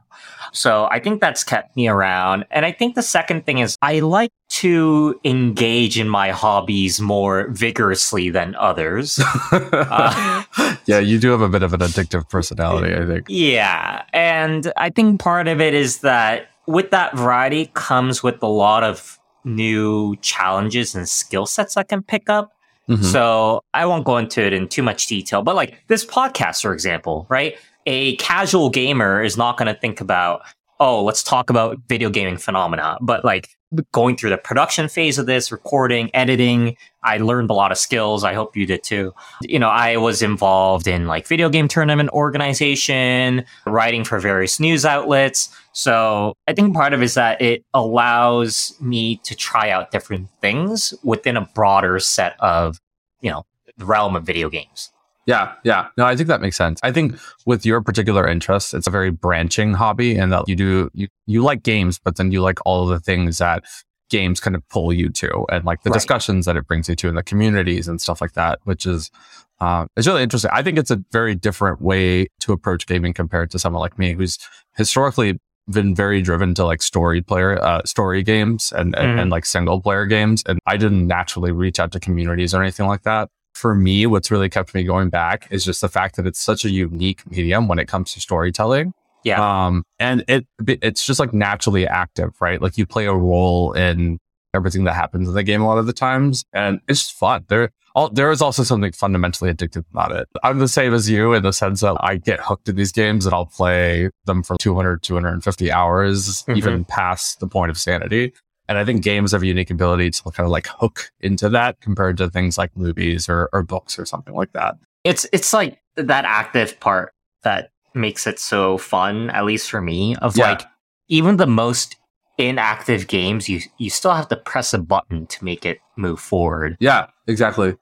So 0.52 0.88
I 0.90 1.00
think 1.00 1.22
that's 1.22 1.44
kept 1.44 1.76
me 1.76 1.88
around. 1.88 2.46
And 2.52 2.66
I 2.66 2.72
think 2.72 2.96
the 2.96 3.04
second 3.04 3.46
thing 3.46 3.60
is 3.60 3.78
I 3.82 4.00
like 4.00 4.32
to 4.50 5.20
engage 5.24 6.00
in 6.00 6.10
my 6.10 6.32
hobbies 6.32 7.00
more 7.00 7.48
vigorously 7.50 8.30
than 8.30 8.56
others. 8.56 9.20
uh, 9.52 10.44
yeah, 10.86 11.00
you 11.00 11.20
do 11.20 11.32
have 11.32 11.42
a 11.42 11.50
bit 11.50 11.64
of 11.64 11.74
an 11.74 11.82
addictive 11.82 12.30
personality, 12.30 12.96
I 12.96 13.06
think. 13.06 13.26
Yeah. 13.28 14.04
And 14.14 14.72
I 14.78 14.90
think 14.90 15.20
part 15.20 15.48
of 15.48 15.62
it 15.62 15.74
is 15.74 16.00
that 16.00 16.50
with 16.68 16.92
that 16.92 17.16
variety 17.16 17.70
comes 17.74 18.24
with 18.24 18.42
a 18.42 18.48
lot 18.48 18.84
of 18.84 19.20
new 19.44 20.16
challenges 20.18 20.96
and 20.96 21.08
skill 21.08 21.46
sets 21.46 21.78
I 21.78 21.84
can 21.84 22.02
pick 22.02 22.30
up. 22.30 22.55
Mm-hmm. 22.90 23.04
So 23.04 23.64
I 23.74 23.86
won't 23.86 24.06
go 24.06 24.18
into 24.18 24.42
it 24.42 24.54
in 24.54 24.68
too 24.68 24.84
much 24.84 25.08
detail, 25.08 25.42
but 25.42 25.56
like 25.56 25.76
this 25.88 26.06
podcast, 26.06 26.62
for 26.62 26.74
example, 26.74 27.26
right? 27.30 27.58
A 27.86 28.16
casual 28.18 28.70
gamer 28.70 29.24
is 29.24 29.38
not 29.38 29.58
going 29.58 29.74
to 29.74 29.80
think 29.80 30.02
about, 30.02 30.42
oh, 30.80 31.04
let's 31.04 31.24
talk 31.24 31.50
about 31.50 31.78
video 31.88 32.10
gaming 32.10 32.38
phenomena, 32.38 32.98
but 33.02 33.24
like 33.24 33.50
going 33.92 34.16
through 34.16 34.30
the 34.30 34.38
production 34.38 34.88
phase 34.88 35.18
of 35.18 35.26
this, 35.26 35.52
recording, 35.52 36.10
editing, 36.14 36.78
I 37.06 37.18
learned 37.18 37.50
a 37.50 37.54
lot 37.54 37.72
of 37.72 37.78
skills. 37.78 38.24
I 38.24 38.34
hope 38.34 38.58
you 38.58 38.66
did 38.66 38.84
too. 38.84 39.14
You 39.42 39.60
know, 39.60 39.70
I 39.70 39.98
was 39.98 40.22
involved 40.22 40.88
in 40.88 41.08
like 41.08 41.28
video 41.28 41.50
game 41.50 41.68
tournament 41.68 42.10
organization, 42.10 43.46
writing 43.66 44.04
for 44.04 44.20
various 44.20 44.60
news 44.60 44.86
outlets. 44.86 45.56
So 45.72 46.34
I 46.48 46.54
think 46.54 46.74
part 46.74 46.94
of 46.94 47.02
it 47.02 47.06
is 47.06 47.14
that 47.14 47.42
it 47.42 47.64
allows 47.74 48.76
me 48.82 49.18
to 49.18 49.36
try 49.36 49.70
out 49.70 49.92
different 49.92 50.30
things 50.42 50.94
within 51.04 51.38
a 51.38 51.42
broader 51.42 52.00
set 52.00 52.36
of, 52.40 52.80
you 53.22 53.30
know, 53.30 53.46
the 53.78 53.86
realm 53.86 54.16
of 54.16 54.24
video 54.24 54.50
games. 54.50 54.92
Yeah, 55.28 55.54
yeah. 55.64 55.88
No, 55.98 56.06
I 56.06 56.16
think 56.16 56.28
that 56.28 56.42
makes 56.42 56.56
sense. 56.56 56.80
I 56.84 56.92
think 56.92 57.18
with 57.46 57.66
your 57.66 57.82
particular 57.82 58.28
interests, 58.28 58.74
it's 58.74 58.88
a 58.88 58.92
very 58.92 59.10
branching 59.10 59.74
hobby 59.74 60.16
and 60.16 60.32
that 60.32 60.48
you 60.48 60.56
do 60.56 60.90
you 60.94 61.08
you 61.26 61.44
like 61.44 61.64
games, 61.64 62.00
but 62.00 62.18
then 62.18 62.32
you 62.32 62.42
like 62.42 62.60
all 62.66 62.86
the 62.86 63.00
things 63.00 63.40
that 63.40 63.64
games 64.10 64.40
kind 64.40 64.56
of 64.56 64.68
pull 64.70 64.94
you 64.94 65.10
to 65.10 65.46
and 65.52 65.66
like 65.66 65.84
the 65.84 65.90
right. 65.90 65.96
discussions 65.96 66.46
that 66.46 66.56
it 66.56 66.68
brings 66.68 66.88
you 66.88 66.96
to 66.96 67.08
in 67.08 67.16
the 67.16 67.24
communities 67.24 67.88
and 67.88 68.02
stuff 68.02 68.22
like 68.22 68.34
that, 68.34 68.60
which 68.64 68.86
is 68.86 69.12
uh, 69.60 69.86
it's 69.96 70.08
really 70.08 70.24
interesting. 70.24 70.52
I 70.54 70.62
think 70.64 70.78
it's 70.78 70.92
a 70.92 71.04
very 71.12 71.36
different 71.36 71.82
way 71.82 72.28
to 72.42 72.54
approach 72.54 72.88
gaming 72.88 73.14
compared 73.14 73.52
to 73.52 73.60
someone 73.60 73.82
like 73.82 73.98
me 73.98 74.14
who's 74.14 74.38
historically 74.76 75.40
been 75.70 75.96
very 75.96 76.22
driven 76.22 76.54
to 76.54 76.66
like 76.66 76.82
story 76.82 77.22
player 77.22 77.62
uh, 77.64 77.82
story 77.86 78.22
games 78.22 78.72
and, 78.76 78.94
mm-hmm. 78.94 79.04
and, 79.04 79.20
and 79.20 79.32
like 79.32 79.46
single 79.46 79.82
player 79.82 80.06
games 80.06 80.44
and 80.46 80.60
i 80.68 80.78
didn't 80.78 81.08
naturally 81.08 81.52
reach 81.52 81.80
out 81.80 81.92
to 81.92 82.00
communities 82.00 82.54
or 82.54 82.62
anything 82.62 82.86
like 82.86 83.02
that 83.02 83.30
for 83.56 83.74
me, 83.74 84.06
what's 84.06 84.30
really 84.30 84.50
kept 84.50 84.76
me 84.76 84.84
going 84.84 85.10
back 85.10 85.48
is 85.50 85.64
just 85.64 85.82
the 85.82 85.88
fact 85.88 86.18
that 86.18 86.28
it's 86.28 86.40
such 86.40 86.66
a 86.66 86.70
unique 86.70 87.26
medium 87.32 87.68
when 87.68 87.80
it 87.80 87.88
comes 87.88 88.14
to 88.14 88.20
storytelling. 88.20 88.94
Yeah. 89.26 89.66
Um, 89.66 89.84
and 90.00 90.24
it 90.28 90.46
it's 90.68 91.06
just 91.06 91.20
like 91.20 91.34
naturally 91.34 91.86
active, 91.88 92.40
right? 92.40 92.62
Like 92.62 92.78
you 92.78 92.86
play 92.86 93.08
a 93.08 93.14
role 93.14 93.74
in 93.74 94.20
everything 94.54 94.86
that 94.86 94.94
happens 94.94 95.28
in 95.28 95.34
the 95.34 95.44
game 95.44 95.62
a 95.62 95.68
lot 95.68 95.80
of 95.80 95.88
the 95.88 95.94
times, 95.94 96.46
and 96.54 96.80
it's 96.88 97.02
just 97.02 97.18
fun. 97.18 97.44
There, 97.50 97.72
all, 97.96 98.10
there 98.10 98.30
is 98.30 98.42
also 98.42 98.64
something 98.64 98.92
fundamentally 98.92 99.52
addictive 99.52 99.86
about 99.92 100.12
it. 100.12 100.28
I'm 100.44 100.60
the 100.60 100.68
same 100.68 100.94
as 100.94 101.10
you 101.10 101.34
in 101.34 101.44
the 101.44 101.54
sense 101.54 101.82
that 101.82 101.96
I 102.02 102.18
get 102.18 102.40
hooked 102.40 102.70
in 102.70 102.76
these 102.76 102.92
games 102.92 103.26
and 103.26 103.34
I'll 103.34 103.48
play 103.48 104.10
them 104.26 104.44
for 104.44 104.58
200, 104.60 105.02
250 105.02 105.72
hours, 105.72 106.44
mm-hmm. 106.44 106.58
even 106.58 106.86
past 106.86 107.40
the 107.40 107.48
point 107.48 107.72
of 107.72 107.78
sanity. 107.78 108.34
And 108.68 108.78
I 108.78 108.86
think 108.86 109.02
games 109.04 109.32
have 109.32 109.44
a 109.44 109.48
unique 109.48 109.72
ability 109.72 110.12
to 110.12 110.24
kind 110.24 110.46
of 110.46 110.50
like 110.50 110.68
hook 110.68 111.10
into 111.22 111.50
that 111.50 111.80
compared 111.82 112.18
to 112.18 112.30
things 112.30 112.58
like 112.58 112.76
movies 112.76 113.30
or, 113.30 113.50
or 113.54 113.64
books 113.64 113.98
or 113.98 114.06
something 114.06 114.34
like 114.34 114.52
that. 114.54 114.76
It's 115.04 115.28
it's 115.32 115.54
like 115.54 115.80
that 115.96 116.26
active 116.26 116.80
part 116.80 117.14
that 117.44 117.70
makes 117.96 118.28
it 118.28 118.40
so 118.40 118.78
fun, 118.78 119.30
at 119.30 119.46
least 119.46 119.70
for 119.70 119.82
me, 119.82 120.16
of 120.18 120.38
yeah. 120.38 120.52
like 120.52 120.64
even 121.08 121.38
the 121.38 121.48
most 121.48 121.96
inactive 122.38 123.08
games, 123.08 123.48
you 123.48 123.62
you 123.78 123.90
still 123.90 124.14
have 124.14 124.28
to 124.30 124.36
press 124.36 124.74
a 124.74 124.80
button 124.80 125.28
to 125.28 125.44
make 125.44 125.66
it 125.66 125.80
move 125.96 126.20
forward. 126.20 126.78
Yeah, 126.80 127.08
exactly. 127.28 127.76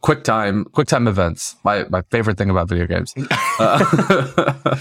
Quick 0.00 0.24
time, 0.24 0.64
quick 0.66 0.88
time 0.88 1.08
events. 1.08 1.56
My 1.64 1.84
my 1.90 2.02
favorite 2.10 2.38
thing 2.38 2.50
about 2.50 2.68
video 2.68 2.86
games. 2.86 3.14
uh, 3.58 4.76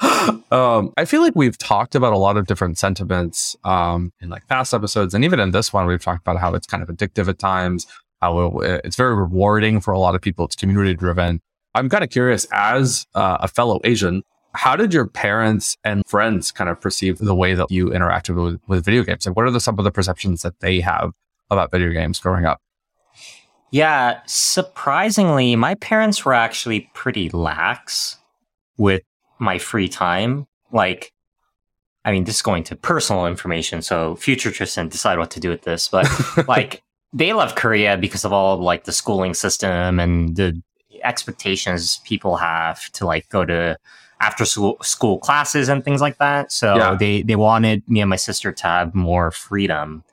um, 0.50 0.92
I 0.96 1.04
feel 1.04 1.22
like 1.22 1.34
we've 1.34 1.58
talked 1.58 1.94
about 1.94 2.12
a 2.12 2.18
lot 2.18 2.36
of 2.36 2.46
different 2.46 2.78
sentiments 2.78 3.56
um, 3.64 4.12
in 4.20 4.28
like 4.28 4.46
past 4.48 4.74
episodes, 4.74 5.14
and 5.14 5.24
even 5.24 5.40
in 5.40 5.50
this 5.50 5.72
one, 5.72 5.86
we've 5.86 6.02
talked 6.02 6.20
about 6.20 6.38
how 6.38 6.54
it's 6.54 6.66
kind 6.66 6.82
of 6.82 6.88
addictive 6.88 7.28
at 7.28 7.38
times. 7.38 7.86
How 8.20 8.58
it, 8.60 8.82
it's 8.84 8.96
very 8.96 9.14
rewarding 9.14 9.80
for 9.80 9.92
a 9.92 9.98
lot 9.98 10.14
of 10.14 10.20
people. 10.20 10.44
It's 10.44 10.56
community 10.56 10.94
driven. 10.94 11.40
I'm 11.74 11.88
kind 11.88 12.02
of 12.02 12.10
curious, 12.10 12.46
as 12.52 13.06
uh, 13.14 13.38
a 13.40 13.48
fellow 13.48 13.80
Asian, 13.84 14.22
how 14.54 14.76
did 14.76 14.92
your 14.92 15.06
parents 15.06 15.76
and 15.84 16.02
friends 16.06 16.50
kind 16.50 16.68
of 16.68 16.80
perceive 16.80 17.18
the 17.18 17.34
way 17.34 17.54
that 17.54 17.70
you 17.70 17.86
interacted 17.86 18.42
with, 18.42 18.60
with 18.66 18.84
video 18.84 19.04
games? 19.04 19.26
And 19.26 19.36
what 19.36 19.44
are 19.44 19.50
the, 19.50 19.60
some 19.60 19.78
of 19.78 19.84
the 19.84 19.92
perceptions 19.92 20.42
that 20.42 20.60
they 20.60 20.80
have 20.80 21.12
about 21.50 21.70
video 21.70 21.92
games 21.92 22.18
growing 22.18 22.44
up? 22.44 22.60
Yeah, 23.70 24.20
surprisingly, 24.26 25.54
my 25.54 25.76
parents 25.76 26.24
were 26.24 26.34
actually 26.34 26.90
pretty 26.92 27.28
lax 27.28 28.16
with 28.76 29.02
my 29.38 29.58
free 29.58 29.88
time. 29.88 30.48
Like, 30.72 31.12
I 32.04 32.10
mean, 32.10 32.24
this 32.24 32.36
is 32.36 32.42
going 32.42 32.64
to 32.64 32.76
personal 32.76 33.26
information, 33.26 33.82
so 33.82 34.16
future 34.16 34.50
Tristan 34.50 34.88
decide 34.88 35.18
what 35.18 35.30
to 35.32 35.40
do 35.40 35.50
with 35.50 35.62
this. 35.62 35.86
But 35.86 36.08
like, 36.48 36.82
they 37.12 37.32
love 37.32 37.54
Korea 37.54 37.96
because 37.96 38.24
of 38.24 38.32
all 38.32 38.54
of, 38.54 38.60
like 38.60 38.84
the 38.84 38.92
schooling 38.92 39.34
system 39.34 40.00
and 40.00 40.34
the 40.34 40.60
expectations 41.04 42.00
people 42.04 42.36
have 42.36 42.90
to 42.92 43.06
like 43.06 43.28
go 43.28 43.44
to 43.44 43.76
after 44.20 44.44
school 44.44 44.76
school 44.82 45.18
classes 45.18 45.68
and 45.68 45.84
things 45.84 46.00
like 46.00 46.18
that. 46.18 46.52
So 46.52 46.76
yeah. 46.76 46.94
they 46.94 47.22
they 47.22 47.36
wanted 47.36 47.88
me 47.88 48.00
and 48.00 48.10
my 48.10 48.16
sister 48.16 48.52
to 48.52 48.66
have 48.66 48.94
more 48.94 49.30
freedom. 49.30 50.04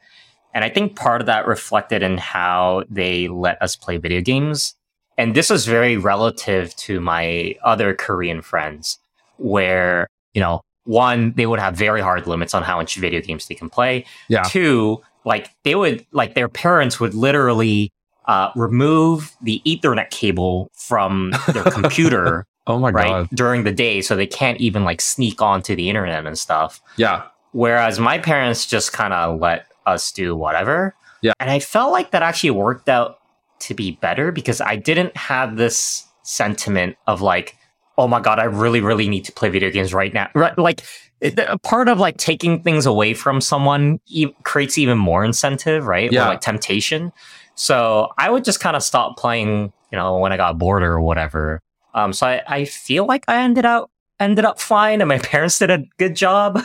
And 0.53 0.63
I 0.63 0.69
think 0.69 0.95
part 0.95 1.21
of 1.21 1.27
that 1.27 1.45
reflected 1.45 2.01
in 2.01 2.17
how 2.17 2.83
they 2.89 3.27
let 3.27 3.61
us 3.61 3.75
play 3.75 3.97
video 3.97 4.21
games. 4.21 4.73
And 5.17 5.35
this 5.35 5.49
was 5.49 5.65
very 5.65 5.97
relative 5.97 6.75
to 6.77 6.99
my 6.99 7.55
other 7.63 7.93
Korean 7.93 8.41
friends 8.41 8.97
where, 9.37 10.07
you 10.33 10.41
know, 10.41 10.61
one, 10.85 11.33
they 11.33 11.45
would 11.45 11.59
have 11.59 11.75
very 11.75 12.01
hard 12.01 12.27
limits 12.27 12.53
on 12.55 12.63
how 12.63 12.77
much 12.77 12.95
video 12.95 13.21
games 13.21 13.47
they 13.47 13.55
can 13.55 13.69
play. 13.69 14.05
Yeah. 14.29 14.43
Two, 14.43 15.01
like 15.25 15.49
they 15.63 15.75
would, 15.75 16.05
like 16.11 16.33
their 16.33 16.47
parents 16.47 16.99
would 16.99 17.13
literally 17.13 17.91
uh, 18.27 18.51
remove 18.55 19.35
the 19.41 19.61
Ethernet 19.65 20.09
cable 20.09 20.69
from 20.73 21.33
their 21.53 21.63
computer. 21.71 22.45
oh 22.67 22.77
my 22.79 22.91
right, 22.91 23.07
god! 23.07 23.29
During 23.33 23.63
the 23.63 23.71
day, 23.71 24.01
so 24.01 24.15
they 24.15 24.27
can't 24.27 24.59
even 24.59 24.83
like 24.83 25.01
sneak 25.01 25.41
onto 25.41 25.75
the 25.75 25.89
internet 25.89 26.25
and 26.25 26.37
stuff. 26.37 26.81
Yeah. 26.97 27.23
Whereas 27.53 27.99
my 27.99 28.19
parents 28.19 28.65
just 28.65 28.93
kind 28.93 29.13
of 29.13 29.39
let 29.39 29.67
us 29.85 30.11
do 30.11 30.35
whatever. 30.35 30.93
Yeah. 31.21 31.33
And 31.39 31.49
I 31.49 31.59
felt 31.59 31.91
like 31.91 32.11
that 32.11 32.21
actually 32.21 32.51
worked 32.51 32.89
out 32.89 33.19
to 33.59 33.73
be 33.73 33.91
better 33.91 34.31
because 34.31 34.61
I 34.61 34.75
didn't 34.75 35.15
have 35.17 35.55
this 35.57 36.05
sentiment 36.23 36.97
of 37.07 37.21
like, 37.21 37.55
oh 37.97 38.07
my 38.07 38.19
god, 38.19 38.37
I 38.37 38.43
really, 38.43 38.81
really 38.81 39.07
need 39.07 39.23
to 39.25 39.31
play 39.31 39.49
video 39.49 39.71
games 39.71 39.93
right 39.93 40.13
now. 40.13 40.29
Right, 40.35 40.57
like 40.57 40.83
a 41.21 41.57
part 41.57 41.89
of 41.89 41.99
like 41.99 42.17
taking 42.17 42.61
things 42.61 42.85
away 42.85 43.13
from 43.13 43.41
someone 43.41 43.99
e- 44.07 44.31
creates 44.43 44.77
even 44.77 44.97
more 44.97 45.23
incentive, 45.23 45.87
right? 45.87 46.11
Yeah. 46.11 46.25
Or 46.25 46.29
like 46.29 46.41
temptation. 46.41 47.11
So 47.57 48.13
I 48.17 48.29
would 48.29 48.45
just 48.45 48.59
kind 48.59 48.75
of 48.75 48.83
stop 48.83 49.17
playing, 49.17 49.73
you 49.91 49.97
know, 49.97 50.17
when 50.19 50.31
I 50.31 50.37
got 50.37 50.57
bored 50.57 50.83
or 50.83 51.01
whatever. 51.01 51.59
Um, 51.93 52.13
so 52.13 52.27
I, 52.27 52.43
I 52.47 52.65
feel 52.65 53.05
like 53.05 53.25
I 53.27 53.41
ended 53.43 53.65
up 53.65 53.91
ended 54.19 54.45
up 54.45 54.59
fine 54.59 55.01
and 55.01 55.07
my 55.07 55.19
parents 55.23 55.59
did 55.59 55.69
a 55.69 55.83
good 55.97 56.15
job. 56.15 56.61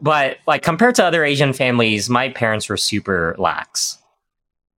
But 0.00 0.38
like 0.46 0.62
compared 0.62 0.94
to 0.96 1.04
other 1.04 1.24
Asian 1.24 1.52
families, 1.52 2.08
my 2.08 2.30
parents 2.30 2.68
were 2.68 2.76
super 2.76 3.34
lax. 3.38 3.98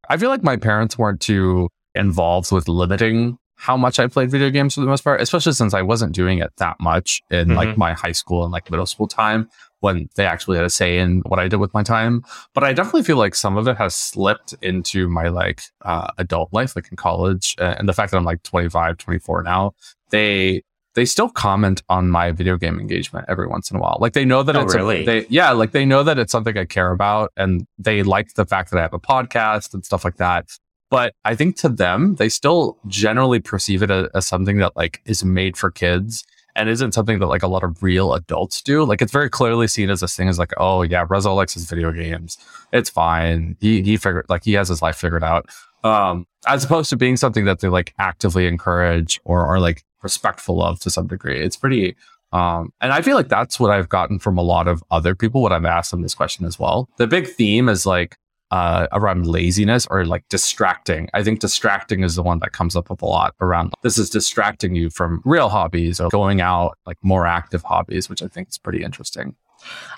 I 0.09 0.17
feel 0.17 0.31
like 0.31 0.43
my 0.43 0.57
parents 0.57 0.97
weren't 0.97 1.21
too 1.21 1.69
involved 1.95 2.51
with 2.51 2.67
limiting 2.67 3.39
how 3.57 3.77
much 3.77 3.99
I 3.99 4.07
played 4.07 4.31
video 4.31 4.51
games 4.51 4.75
for 4.75 4.81
the 4.81 4.87
most 4.87 5.03
part, 5.03 5.21
especially 5.21 5.53
since 5.53 5.75
I 5.75 5.83
wasn't 5.83 6.15
doing 6.15 6.39
it 6.39 6.53
that 6.59 6.77
much 6.81 7.21
in 7.31 7.49
mm-hmm. 7.49 7.57
like 7.57 7.77
my 7.77 7.93
high 7.93 8.13
school 8.13 8.45
and 8.45 8.53
like 8.53 8.71
middle 8.71 8.87
school 8.87 9.09
time 9.09 9.51
when 9.81 10.09
they 10.17 10.27
actually 10.27 10.57
had 10.57 10.67
a 10.67 10.71
say 10.71 10.99
in 10.99 11.21
what 11.27 11.39
I 11.39 11.49
did 11.49 11.57
with 11.57 11.73
my 11.75 11.83
time. 11.83 12.25
But 12.55 12.65
I 12.65 12.73
definitely 12.73 13.03
feel 13.03 13.17
like 13.17 13.35
some 13.35 13.57
of 13.57 13.69
it 13.69 13.77
has 13.77 13.95
slipped 13.95 14.55
into 14.63 15.09
my 15.09 15.29
like 15.29 15.63
uh, 15.83 16.09
adult 16.19 16.53
life, 16.53 16.75
like 16.77 16.89
in 16.91 16.97
college. 16.97 17.55
Uh, 17.59 17.75
and 17.79 17.89
the 17.89 17.93
fact 17.93 18.11
that 18.11 18.19
I'm 18.19 18.25
like 18.25 18.43
25, 18.43 18.99
24 18.99 19.43
now, 19.43 19.73
they 20.11 20.63
they 20.95 21.05
still 21.05 21.29
comment 21.29 21.83
on 21.89 22.11
my 22.11 22.33
video 22.33 22.57
game 22.57 22.81
engagement 22.81 23.25
every 23.29 23.47
once 23.47 23.71
in 23.71 23.77
a 23.77 23.81
while. 23.81 23.99
Like 24.01 24.15
they 24.15 24.25
know 24.25 24.43
that 24.43 24.57
oh, 24.57 24.63
it's 24.63 24.75
really? 24.75 25.03
a, 25.03 25.05
they 25.05 25.27
yeah, 25.29 25.53
like 25.53 25.71
they 25.71 25.85
know 25.85 26.03
that 26.03 26.19
it's 26.19 26.33
something 26.33 26.57
I 26.59 26.65
care 26.65 26.91
about 26.91 27.31
and 27.37 27.67
they 27.79 28.03
like 28.03 28.35
the 28.35 28.45
fact 28.45 28.71
that 28.71 28.79
I 28.79 28.83
have 28.83 28.95
a 28.95 28.99
podcast 28.99 29.75
and 29.75 29.85
stuff 29.85 30.05
like 30.05 30.17
that. 30.17 30.47
But 30.91 31.15
I 31.25 31.35
think 31.35 31.57
to 31.59 31.69
them, 31.69 32.15
they 32.15 32.29
still 32.29 32.79
generally 32.87 33.41
perceive 33.41 33.83
it 33.83 33.91
as, 33.91 34.09
as, 34.15 34.27
something 34.27 34.57
that 34.57 34.75
like 34.75 35.03
is 35.05 35.23
made 35.23 35.57
for 35.57 35.71
kids 35.71 36.25
and 36.59 36.69
isn't 36.69 36.93
something 36.93 37.21
that 37.21 37.27
like 37.27 37.45
a 37.45 37.49
lot 37.49 37.63
of 37.63 37.83
real 37.83 38.13
adults 38.13 38.61
do. 38.61 38.85
Like 38.85 39.01
it's 39.01 39.13
very 39.13 39.31
clearly 39.31 39.69
seen 39.69 39.91
as 39.91 40.01
this 40.01 40.17
thing 40.17 40.29
as 40.29 40.39
like, 40.39 40.53
oh 40.57 40.83
yeah, 40.83 41.07
Raza 41.07 41.35
likes 41.35 41.55
his 41.55 41.71
video 41.71 41.93
games. 41.93 42.37
It's 42.73 42.91
fine. 42.91 43.57
He 43.61 43.83
he 43.83 43.97
figured 43.97 44.27
like 44.29 44.45
he 44.45 44.55
has 44.55 44.69
his 44.69 44.83
life 44.83 44.97
figured 44.97 45.23
out. 45.23 45.49
Um, 45.85 46.27
as 46.47 46.65
opposed 46.65 46.91
to 46.91 46.97
being 46.97 47.17
something 47.17 47.45
that 47.45 47.61
they 47.61 47.69
like 47.69 47.95
actively 47.99 48.49
encourage 48.49 49.21
or 49.25 49.47
are 49.47 49.61
like 49.61 49.85
respectful 50.03 50.63
of 50.63 50.81
to 50.81 50.91
some 50.91 51.07
degree. 51.07 51.41
It's 51.41 51.57
pretty, 51.57 51.95
um, 52.33 52.73
and 52.81 52.93
I 52.93 53.03
feel 53.03 53.15
like 53.15 53.29
that's 53.29 53.61
what 53.61 53.71
I've 53.71 53.89
gotten 53.89 54.19
from 54.19 54.37
a 54.37 54.43
lot 54.43 54.67
of 54.67 54.83
other 54.91 55.15
people 55.15 55.43
when 55.43 55.53
I've 55.53 55.65
asked 55.65 55.93
them 55.93 56.03
this 56.03 56.15
question 56.15 56.45
as 56.45 56.59
well. 56.59 56.89
The 56.99 57.07
big 57.07 57.29
theme 57.29 57.69
is 57.69 57.87
like 57.87 58.17
uh, 58.51 58.87
around 58.93 59.27
laziness 59.27 59.87
or 59.91 60.05
like 60.05 60.29
distracting. 60.29 61.09
I 61.15 61.23
think 61.23 61.41
distracting 61.41 62.03
is 62.03 62.15
the 62.15 62.23
one 62.23 62.39
that 62.41 62.53
comes 62.53 62.77
up 62.77 62.91
with 62.91 63.03
a 63.03 63.07
lot 63.07 63.35
around 63.41 63.75
this 63.83 63.99
is 63.99 64.11
distracting 64.11 64.75
you 64.75 64.91
from 64.91 65.21
real 65.25 65.49
hobbies 65.49 66.01
or 66.01 66.09
going 66.09 66.41
out, 66.41 66.79
like 66.87 66.97
more 67.03 67.27
active 67.27 67.63
hobbies, 67.63 68.09
which 68.09 68.23
I 68.23 68.29
think 68.29 68.49
is 68.49 68.59
pretty 68.59 68.83
interesting. 68.83 69.37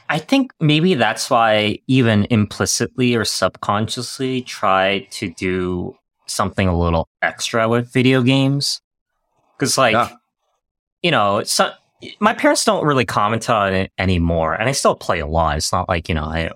I 0.09 0.19
think 0.19 0.53
maybe 0.61 0.95
that's 0.95 1.31
why 1.31 1.79
even 1.87 2.27
implicitly 2.31 3.15
or 3.15 3.25
subconsciously 3.25 4.43
try 4.43 5.07
to 5.11 5.33
do 5.35 5.95
something 6.27 6.67
a 6.67 6.79
little 6.79 7.09
extra 7.23 7.69
with 7.69 7.93
video 7.93 8.23
games. 8.23 8.81
Cause 9.59 9.77
like, 9.77 9.93
yeah. 9.93 10.11
you 11.03 11.11
know, 11.11 11.43
so, 11.45 11.73
my 12.19 12.33
parents 12.33 12.65
don't 12.65 12.87
really 12.87 13.05
comment 13.05 13.51
on 13.51 13.75
it 13.75 13.93
anymore 13.99 14.55
and 14.55 14.69
I 14.69 14.73
still 14.73 14.95
play 14.95 15.21
a 15.21 15.27
lot. 15.27 15.59
It's 15.59 15.71
not 15.71 15.87
like, 15.87 16.09
you 16.09 16.15
know, 16.15 16.25
I, 16.25 16.51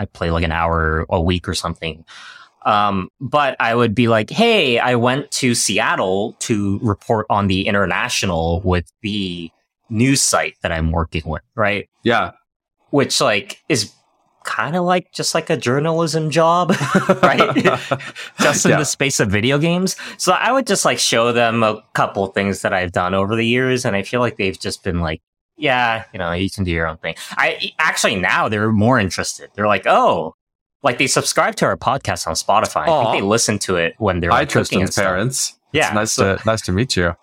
I 0.00 0.06
play 0.06 0.30
like 0.30 0.44
an 0.44 0.52
hour 0.52 1.06
a 1.10 1.20
week 1.20 1.48
or 1.48 1.54
something. 1.54 2.04
Um, 2.66 3.08
but 3.20 3.56
I 3.60 3.74
would 3.74 3.94
be 3.94 4.08
like, 4.08 4.30
Hey, 4.30 4.78
I 4.78 4.94
went 4.94 5.30
to 5.32 5.54
Seattle 5.54 6.34
to 6.40 6.78
report 6.82 7.26
on 7.30 7.46
the 7.46 7.66
international 7.66 8.60
with 8.62 8.90
the 9.02 9.50
news 9.88 10.20
site 10.20 10.56
that 10.62 10.72
I'm 10.72 10.90
working 10.90 11.22
with. 11.24 11.42
Right. 11.54 11.88
Yeah 12.02 12.32
which 12.90 13.20
like 13.20 13.62
is 13.68 13.92
kind 14.42 14.74
of 14.74 14.84
like 14.84 15.12
just 15.12 15.34
like 15.34 15.50
a 15.50 15.56
journalism 15.56 16.30
job, 16.30 16.70
right? 17.22 17.54
just 18.40 18.64
in 18.64 18.72
yeah. 18.72 18.78
the 18.78 18.84
space 18.84 19.20
of 19.20 19.30
video 19.30 19.58
games. 19.58 19.96
So 20.18 20.32
I 20.32 20.52
would 20.52 20.66
just 20.66 20.84
like 20.84 20.98
show 20.98 21.32
them 21.32 21.62
a 21.62 21.82
couple 21.94 22.26
things 22.28 22.62
that 22.62 22.72
I've 22.72 22.92
done 22.92 23.14
over 23.14 23.36
the 23.36 23.46
years, 23.46 23.84
and 23.84 23.94
I 23.96 24.02
feel 24.02 24.20
like 24.20 24.36
they've 24.36 24.58
just 24.58 24.82
been 24.82 25.00
like, 25.00 25.22
yeah, 25.60 26.04
you 26.12 26.18
know, 26.18 26.32
you 26.32 26.50
can 26.50 26.64
do 26.64 26.70
your 26.70 26.86
own 26.86 26.96
thing. 26.96 27.14
I 27.32 27.72
actually 27.78 28.16
now 28.16 28.48
they're 28.48 28.72
more 28.72 28.98
interested. 28.98 29.50
They're 29.54 29.66
like, 29.66 29.86
oh, 29.86 30.34
like 30.82 30.98
they 30.98 31.06
subscribe 31.06 31.56
to 31.56 31.66
our 31.66 31.76
podcast 31.76 32.26
on 32.26 32.34
Spotify. 32.34 32.86
Aww. 32.86 33.00
I 33.00 33.12
think 33.12 33.22
they 33.22 33.26
listen 33.28 33.58
to 33.60 33.76
it 33.76 33.94
when 33.98 34.20
they're 34.20 34.30
like, 34.30 34.48
I 34.48 34.50
Tristan's 34.50 34.94
parents. 34.94 35.58
Yeah, 35.72 35.86
it's 35.86 35.94
nice 35.94 36.12
so, 36.12 36.36
to 36.36 36.46
nice 36.46 36.62
to 36.62 36.72
meet 36.72 36.96
you. 36.96 37.14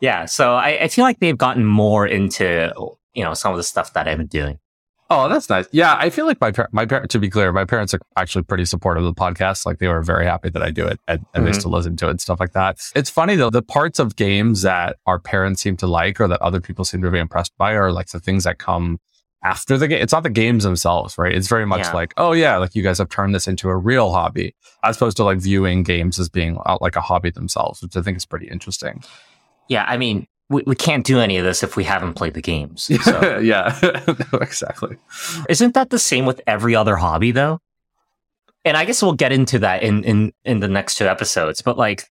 Yeah, 0.00 0.24
so 0.24 0.54
I, 0.54 0.82
I 0.82 0.88
feel 0.88 1.04
like 1.04 1.20
they've 1.20 1.38
gotten 1.38 1.64
more 1.64 2.06
into 2.06 2.72
you 3.12 3.22
know 3.22 3.34
some 3.34 3.52
of 3.52 3.56
the 3.56 3.62
stuff 3.62 3.92
that 3.92 4.08
I've 4.08 4.18
been 4.18 4.26
doing. 4.26 4.58
Oh, 5.10 5.28
that's 5.28 5.50
nice. 5.50 5.66
Yeah, 5.70 5.96
I 5.98 6.08
feel 6.08 6.24
like 6.24 6.40
my 6.40 6.50
par- 6.50 6.70
my 6.72 6.86
parents. 6.86 7.12
To 7.12 7.18
be 7.18 7.28
clear, 7.28 7.52
my 7.52 7.64
parents 7.64 7.92
are 7.92 8.00
actually 8.16 8.44
pretty 8.44 8.64
supportive 8.64 9.04
of 9.04 9.14
the 9.14 9.20
podcast. 9.20 9.66
Like 9.66 9.78
they 9.78 9.88
were 9.88 10.02
very 10.02 10.24
happy 10.24 10.48
that 10.48 10.62
I 10.62 10.70
do 10.70 10.86
it 10.86 10.98
and, 11.06 11.20
and 11.34 11.44
mm-hmm. 11.44 11.52
they 11.52 11.58
still 11.58 11.70
listen 11.70 11.96
to 11.96 12.06
it 12.06 12.10
and 12.10 12.20
stuff 12.20 12.40
like 12.40 12.52
that. 12.52 12.78
It's 12.96 13.10
funny 13.10 13.36
though. 13.36 13.50
The 13.50 13.62
parts 13.62 13.98
of 13.98 14.16
games 14.16 14.62
that 14.62 14.96
our 15.06 15.18
parents 15.18 15.60
seem 15.60 15.76
to 15.78 15.86
like 15.86 16.20
or 16.20 16.28
that 16.28 16.40
other 16.40 16.60
people 16.60 16.84
seem 16.84 17.02
to 17.02 17.10
be 17.10 17.18
impressed 17.18 17.52
by 17.58 17.72
are 17.72 17.92
like 17.92 18.08
the 18.08 18.20
things 18.20 18.44
that 18.44 18.58
come 18.58 18.98
after 19.44 19.76
the 19.76 19.86
game. 19.86 20.02
It's 20.02 20.12
not 20.12 20.22
the 20.22 20.30
games 20.30 20.64
themselves, 20.64 21.18
right? 21.18 21.34
It's 21.34 21.48
very 21.48 21.66
much 21.66 21.82
yeah. 21.82 21.92
like, 21.92 22.14
oh 22.16 22.32
yeah, 22.32 22.56
like 22.56 22.74
you 22.74 22.82
guys 22.82 22.98
have 22.98 23.10
turned 23.10 23.34
this 23.34 23.46
into 23.46 23.68
a 23.68 23.76
real 23.76 24.10
hobby, 24.10 24.56
as 24.82 24.96
opposed 24.96 25.18
to 25.18 25.24
like 25.24 25.38
viewing 25.38 25.82
games 25.82 26.18
as 26.18 26.30
being 26.30 26.58
uh, 26.64 26.78
like 26.80 26.96
a 26.96 27.02
hobby 27.02 27.30
themselves, 27.30 27.82
which 27.82 27.94
I 27.94 28.02
think 28.02 28.16
is 28.16 28.24
pretty 28.24 28.48
interesting. 28.48 29.04
Yeah, 29.68 29.84
I 29.86 29.98
mean, 29.98 30.26
we, 30.54 30.62
we 30.66 30.76
can't 30.76 31.04
do 31.04 31.18
any 31.18 31.36
of 31.36 31.44
this 31.44 31.62
if 31.62 31.76
we 31.76 31.84
haven't 31.84 32.14
played 32.14 32.34
the 32.34 32.42
games. 32.42 32.90
So. 33.04 33.38
yeah, 33.38 33.78
no, 34.32 34.38
exactly. 34.38 34.96
Isn't 35.48 35.74
that 35.74 35.90
the 35.90 35.98
same 35.98 36.24
with 36.24 36.40
every 36.46 36.74
other 36.74 36.96
hobby 36.96 37.32
though? 37.32 37.60
And 38.64 38.76
I 38.76 38.86
guess 38.86 39.02
we'll 39.02 39.12
get 39.12 39.32
into 39.32 39.58
that 39.58 39.82
in, 39.82 40.04
in, 40.04 40.32
in 40.44 40.60
the 40.60 40.68
next 40.68 40.96
two 40.96 41.06
episodes, 41.06 41.60
but 41.60 41.76
like 41.76 42.08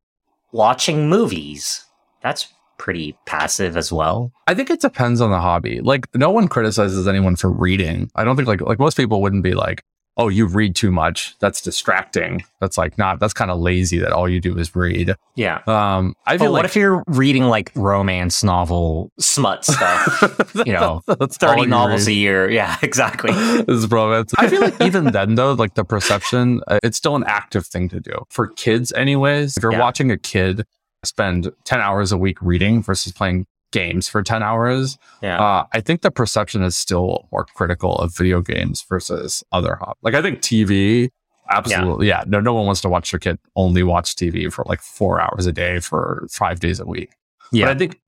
watching 0.52 1.08
movies, 1.08 1.86
that's 2.22 2.50
pretty 2.78 3.16
passive 3.26 3.78
as 3.78 3.92
well. 3.92 4.34
I 4.48 4.54
think 4.54 4.70
it 4.70 4.82
depends 4.82 5.22
on 5.22 5.30
the 5.30 5.40
hobby. 5.40 5.80
Like 5.80 6.08
no 6.16 6.32
one 6.32 6.48
criticizes 6.48 7.08
anyone 7.08 7.36
for 7.36 7.50
reading. 7.50 8.12
I 8.16 8.24
don't 8.24 8.36
think 8.36 8.48
like 8.48 8.60
like 8.62 8.80
most 8.80 8.98
people 8.98 9.22
wouldn't 9.22 9.44
be 9.44 9.54
like, 9.54 9.84
oh, 10.18 10.28
you 10.28 10.46
read 10.46 10.76
too 10.76 10.92
much. 10.92 11.36
That's 11.40 11.62
distracting. 11.62 12.44
That's 12.60 12.78
like 12.78 12.98
not, 12.98 13.20
that's 13.20 13.34
kind 13.34 13.50
of 13.50 13.60
lazy 13.60 13.98
that 14.00 14.12
all 14.12 14.28
you 14.28 14.40
do 14.40 14.58
is 14.58 14.76
read. 14.76 15.16
Yeah. 15.36 15.62
Um, 15.68 16.16
I 16.26 16.38
feel 16.38 16.48
but 16.48 16.52
what 16.52 16.58
like, 16.60 16.66
if 16.66 16.76
you're 16.76 17.04
reading 17.08 17.46
like 17.46 17.72
romance 17.76 18.44
novel 18.44 19.12
smut 19.20 19.66
stuff, 19.66 20.52
you 20.66 20.74
know, 20.74 21.02
30 21.08 21.66
novels 21.66 22.08
read. 22.08 22.14
a 22.14 22.16
year. 22.16 22.50
Yeah, 22.50 22.78
exactly. 22.84 23.32
this 23.34 23.68
is 23.70 23.90
romance. 23.90 24.34
I 24.38 24.48
feel 24.48 24.62
like 24.62 24.82
even 24.82 25.06
then 25.06 25.36
though, 25.36 25.54
like 25.54 25.76
the 25.76 25.86
perception, 25.86 26.62
uh, 26.68 26.80
it's 26.84 26.98
still 26.98 27.16
an 27.16 27.24
active 27.26 27.66
thing 27.66 27.90
to 27.90 28.00
do 28.00 28.26
for 28.30 28.48
kids 28.48 28.92
anyways. 28.94 29.58
If 29.58 29.64
you're 29.64 29.74
yeah. 29.74 29.80
watching 29.80 30.12
a 30.12 30.18
kid 30.18 30.66
spend 31.04 31.52
10 31.64 31.80
hours 31.82 32.12
a 32.12 32.18
week 32.18 32.40
reading 32.42 32.84
versus 32.84 33.12
playing 33.12 33.48
games 33.72 34.08
for 34.08 34.22
10 34.22 34.44
hours. 34.44 34.98
Yeah. 35.22 35.42
Uh, 35.42 35.66
I 35.74 35.82
think 35.82 36.02
the 36.02 36.12
perception 36.12 36.64
is 36.64 36.78
still 36.78 37.28
more 37.32 37.46
critical 37.46 37.96
of 37.96 38.16
video 38.16 38.42
games 38.42 38.84
versus 38.88 39.44
other 39.52 39.76
hobbies. 39.76 40.00
Like 40.02 40.14
I 40.14 40.22
think 40.22 40.42
TV, 40.42 41.10
absolutely. 41.50 42.08
Yeah. 42.08 42.20
yeah. 42.20 42.26
No, 42.28 42.40
no 42.40 42.54
one 42.54 42.66
wants 42.66 42.82
to 42.82 42.90
watch 42.90 43.12
their 43.12 43.20
kid 43.20 43.40
only 43.56 43.84
watch 43.84 44.16
TV 44.16 44.52
for 44.52 44.66
like 44.68 44.82
four 44.82 45.20
hours 45.20 45.46
a 45.46 45.52
day 45.52 45.80
for 45.80 46.28
five 46.32 46.60
days 46.60 46.80
a 46.80 46.86
week. 46.86 47.12
Yeah. 47.52 47.66
But 47.66 47.76
I 47.76 47.80
think 47.80 48.02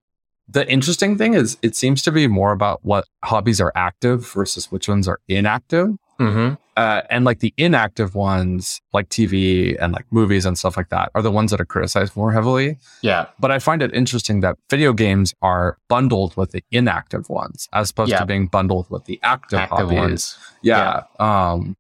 the 0.48 0.70
interesting 0.70 1.18
thing 1.18 1.34
is 1.34 1.58
it 1.62 1.76
seems 1.76 2.02
to 2.04 2.12
be 2.12 2.28
more 2.28 2.52
about 2.52 2.80
what 2.84 3.06
hobbies 3.24 3.62
are 3.62 3.72
active 3.76 4.28
versus 4.32 4.72
which 4.72 4.88
ones 4.88 5.08
are 5.08 5.20
inactive. 5.28 5.90
Mm-hmm. 6.20 6.56
Uh, 6.76 7.02
and 7.10 7.24
like 7.24 7.40
the 7.40 7.54
inactive 7.58 8.16
ones, 8.16 8.82
like 8.94 9.10
TV 9.10 9.78
and 9.80 9.94
like 9.94 10.06
movies 10.12 10.46
and 10.46 10.58
stuff 10.58 10.76
like 10.76 10.90
that, 10.90 11.12
are 11.14 11.22
the 11.22 11.32
ones 11.32 11.52
that 11.52 11.62
are 11.62 11.66
criticized 11.66 12.16
more 12.16 12.32
heavily. 12.32 12.78
Yeah. 13.02 13.28
But 13.40 13.52
I 13.52 13.60
find 13.60 13.82
it 13.82 13.94
interesting 13.94 14.40
that 14.40 14.58
video 14.70 14.94
games 14.94 15.36
are 15.42 15.78
bundled 15.88 16.36
with 16.36 16.52
the 16.52 16.64
inactive 16.72 17.30
ones 17.30 17.70
as 17.74 17.92
opposed 17.92 18.12
yeah. 18.12 18.20
to 18.20 18.26
being 18.26 18.48
bundled 18.48 18.90
with 18.90 19.06
the 19.06 19.20
active, 19.22 19.60
active 19.60 19.78
hobbies. 19.78 19.98
Ones. 19.98 20.38
Yeah. 20.64 21.04
yeah. 21.20 21.52
Um, 21.52 21.78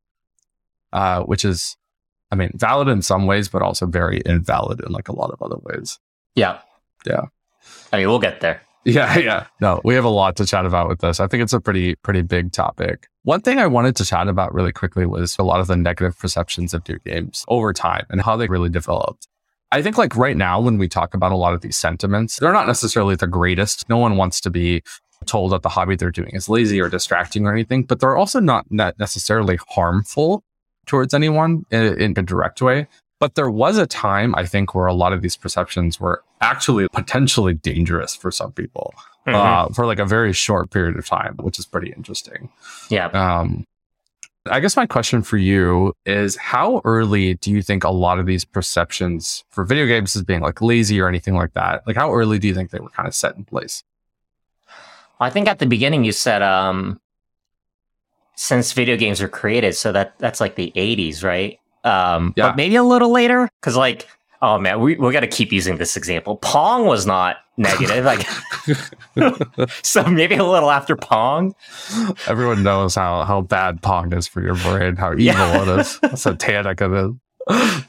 uh, 0.92 1.24
which 1.24 1.44
is, 1.44 1.76
I 2.32 2.36
mean, 2.36 2.52
valid 2.54 2.88
in 2.88 3.02
some 3.02 3.26
ways, 3.26 3.50
but 3.50 3.64
also 3.64 3.88
very 3.88 4.22
invalid 4.26 4.80
in 4.86 4.92
like 4.92 5.08
a 5.08 5.16
lot 5.16 5.32
of 5.32 5.42
other 5.42 5.58
ways. 5.64 6.00
Yeah. 6.36 6.60
Yeah. 7.06 7.26
I 7.92 7.98
mean, 7.98 8.10
we'll 8.10 8.20
get 8.20 8.42
there. 8.42 8.62
Yeah, 8.86 9.18
yeah. 9.20 9.48
No, 9.62 9.82
we 9.84 9.96
have 9.96 10.06
a 10.06 10.10
lot 10.10 10.36
to 10.38 10.46
chat 10.46 10.66
about 10.66 10.90
with 10.90 11.00
this. 11.00 11.20
I 11.20 11.28
think 11.28 11.44
it's 11.44 11.54
a 11.54 11.60
pretty, 11.60 11.96
pretty 11.96 12.22
big 12.22 12.52
topic. 12.52 13.08
One 13.24 13.42
thing 13.42 13.60
I 13.60 13.68
wanted 13.68 13.96
to 13.98 14.06
chat 14.06 14.28
about 14.28 14.54
really 14.54 14.72
quickly 14.72 15.06
was 15.06 15.38
a 15.40 15.44
lot 15.44 15.60
of 15.60 15.68
the 15.68 15.78
negative 15.78 16.18
perceptions 16.18 16.74
of 16.74 16.86
video 16.86 17.00
games 17.06 17.46
over 17.48 17.72
time 17.74 18.06
and 18.10 18.22
how 18.22 18.36
they 18.36 18.48
really 18.48 18.70
developed. 18.70 19.28
I 19.72 19.82
think 19.82 19.98
like 19.98 20.16
right 20.16 20.38
now, 20.38 20.62
when 20.62 20.78
we 20.78 20.88
talk 20.88 21.14
about 21.14 21.32
a 21.32 21.36
lot 21.36 21.54
of 21.54 21.62
these 21.62 21.78
sentiments, 21.78 22.38
they're 22.38 22.54
not 22.54 22.68
necessarily 22.68 23.16
the 23.16 23.28
greatest. 23.28 23.90
No 23.90 23.98
one 23.98 24.18
wants 24.18 24.40
to 24.42 24.52
be 24.52 24.84
told 25.26 25.52
that 25.52 25.64
the 25.64 25.70
hobby 25.70 25.96
they're 25.96 26.12
doing 26.12 26.32
is 26.34 26.50
lazy 26.50 26.80
or 26.80 26.90
distracting 26.90 27.48
or 27.48 27.54
anything, 27.54 27.84
but 27.84 28.00
they're 28.00 28.18
also 28.18 28.40
not 28.40 28.66
necessarily 28.70 29.58
harmful 29.70 30.44
towards 30.86 31.14
anyone 31.14 31.66
in, 31.72 32.00
in 32.00 32.14
a 32.18 32.22
direct 32.22 32.62
way. 32.62 32.88
But 33.24 33.36
there 33.36 33.50
was 33.50 33.78
a 33.78 33.88
time, 33.88 34.36
I 34.36 34.46
think, 34.46 34.76
where 34.76 34.86
a 34.86 34.94
lot 34.94 35.14
of 35.14 35.22
these 35.22 35.38
perceptions 35.38 35.98
were 35.98 36.26
actually 36.42 36.90
potentially 36.90 37.54
dangerous 37.54 38.14
for 38.14 38.32
some 38.32 38.52
people 38.52 38.94
mm-hmm. 39.26 39.34
uh, 39.34 39.74
for 39.74 39.86
like 39.86 39.98
a 39.98 40.06
very 40.06 40.34
short 40.34 40.72
period 40.72 40.98
of 40.98 41.06
time, 41.06 41.38
which 41.38 41.58
is 41.58 41.66
pretty 41.66 41.94
interesting. 41.96 42.50
Yeah. 42.90 43.06
Um, 43.14 43.66
I 44.46 44.60
guess 44.60 44.76
my 44.76 44.86
question 44.86 45.22
for 45.22 45.38
you 45.38 45.94
is 46.06 46.36
how 46.36 46.82
early 46.84 47.36
do 47.36 47.50
you 47.50 47.62
think 47.62 47.86
a 47.86 47.92
lot 47.92 48.20
of 48.20 48.26
these 48.26 48.44
perceptions 48.44 49.46
for 49.52 49.64
video 49.64 49.86
games 49.86 50.18
as 50.18 50.24
being 50.24 50.42
like 50.42 50.62
lazy 50.62 51.00
or 51.00 51.08
anything 51.08 51.36
like 51.36 51.54
that, 51.54 51.88
like 51.88 51.96
how 51.96 52.14
early 52.14 52.40
do 52.40 52.50
you 52.50 52.54
think 52.54 52.72
they 52.72 52.80
were 52.82 52.90
kind 52.90 53.08
of 53.08 53.16
set 53.16 53.38
in 53.38 53.46
place? 53.46 53.86
I 55.22 55.30
think 55.30 55.48
at 55.48 55.60
the 55.60 55.66
beginning 55.66 56.04
you 56.04 56.12
said 56.12 56.42
um 56.42 57.00
since 58.36 58.74
video 58.74 58.98
games 58.98 59.22
were 59.22 59.30
created, 59.30 59.78
so 59.78 59.94
that 59.94 60.20
that's 60.20 60.42
like 60.42 60.56
the 60.56 60.74
80s, 60.76 61.24
right? 61.24 61.58
Um 61.84 62.34
yeah. 62.36 62.50
but 62.50 62.56
maybe 62.56 62.76
a 62.76 62.84
little 62.84 63.12
later 63.12 63.50
cuz 63.62 63.76
like 63.76 64.08
oh 64.44 64.60
man, 64.60 64.80
we 64.80 64.96
we 64.96 65.12
got 65.12 65.22
to 65.22 65.28
keep 65.28 65.52
using 65.52 65.78
this 65.78 65.98
example. 65.98 66.38
Pong 66.38 66.86
was 66.86 67.08
not 67.08 67.38
negative. 67.58 68.06
like, 68.06 68.28
so 69.84 70.04
maybe 70.04 70.36
a 70.36 70.44
little 70.44 70.70
after 70.70 70.96
Pong. 70.96 71.56
Everyone 72.28 72.62
knows 72.62 72.94
how 72.94 73.24
how 73.24 73.42
bad 73.42 73.82
Pong 73.82 74.14
is 74.14 74.28
for 74.28 74.44
your 74.44 74.56
brain, 74.56 74.98
how 74.98 75.14
evil 75.14 75.24
yeah. 75.24 75.62
it 75.62 75.80
is, 75.80 76.00
how 76.02 76.16
satanic 76.16 76.82
it 76.82 76.92
is. 76.92 77.12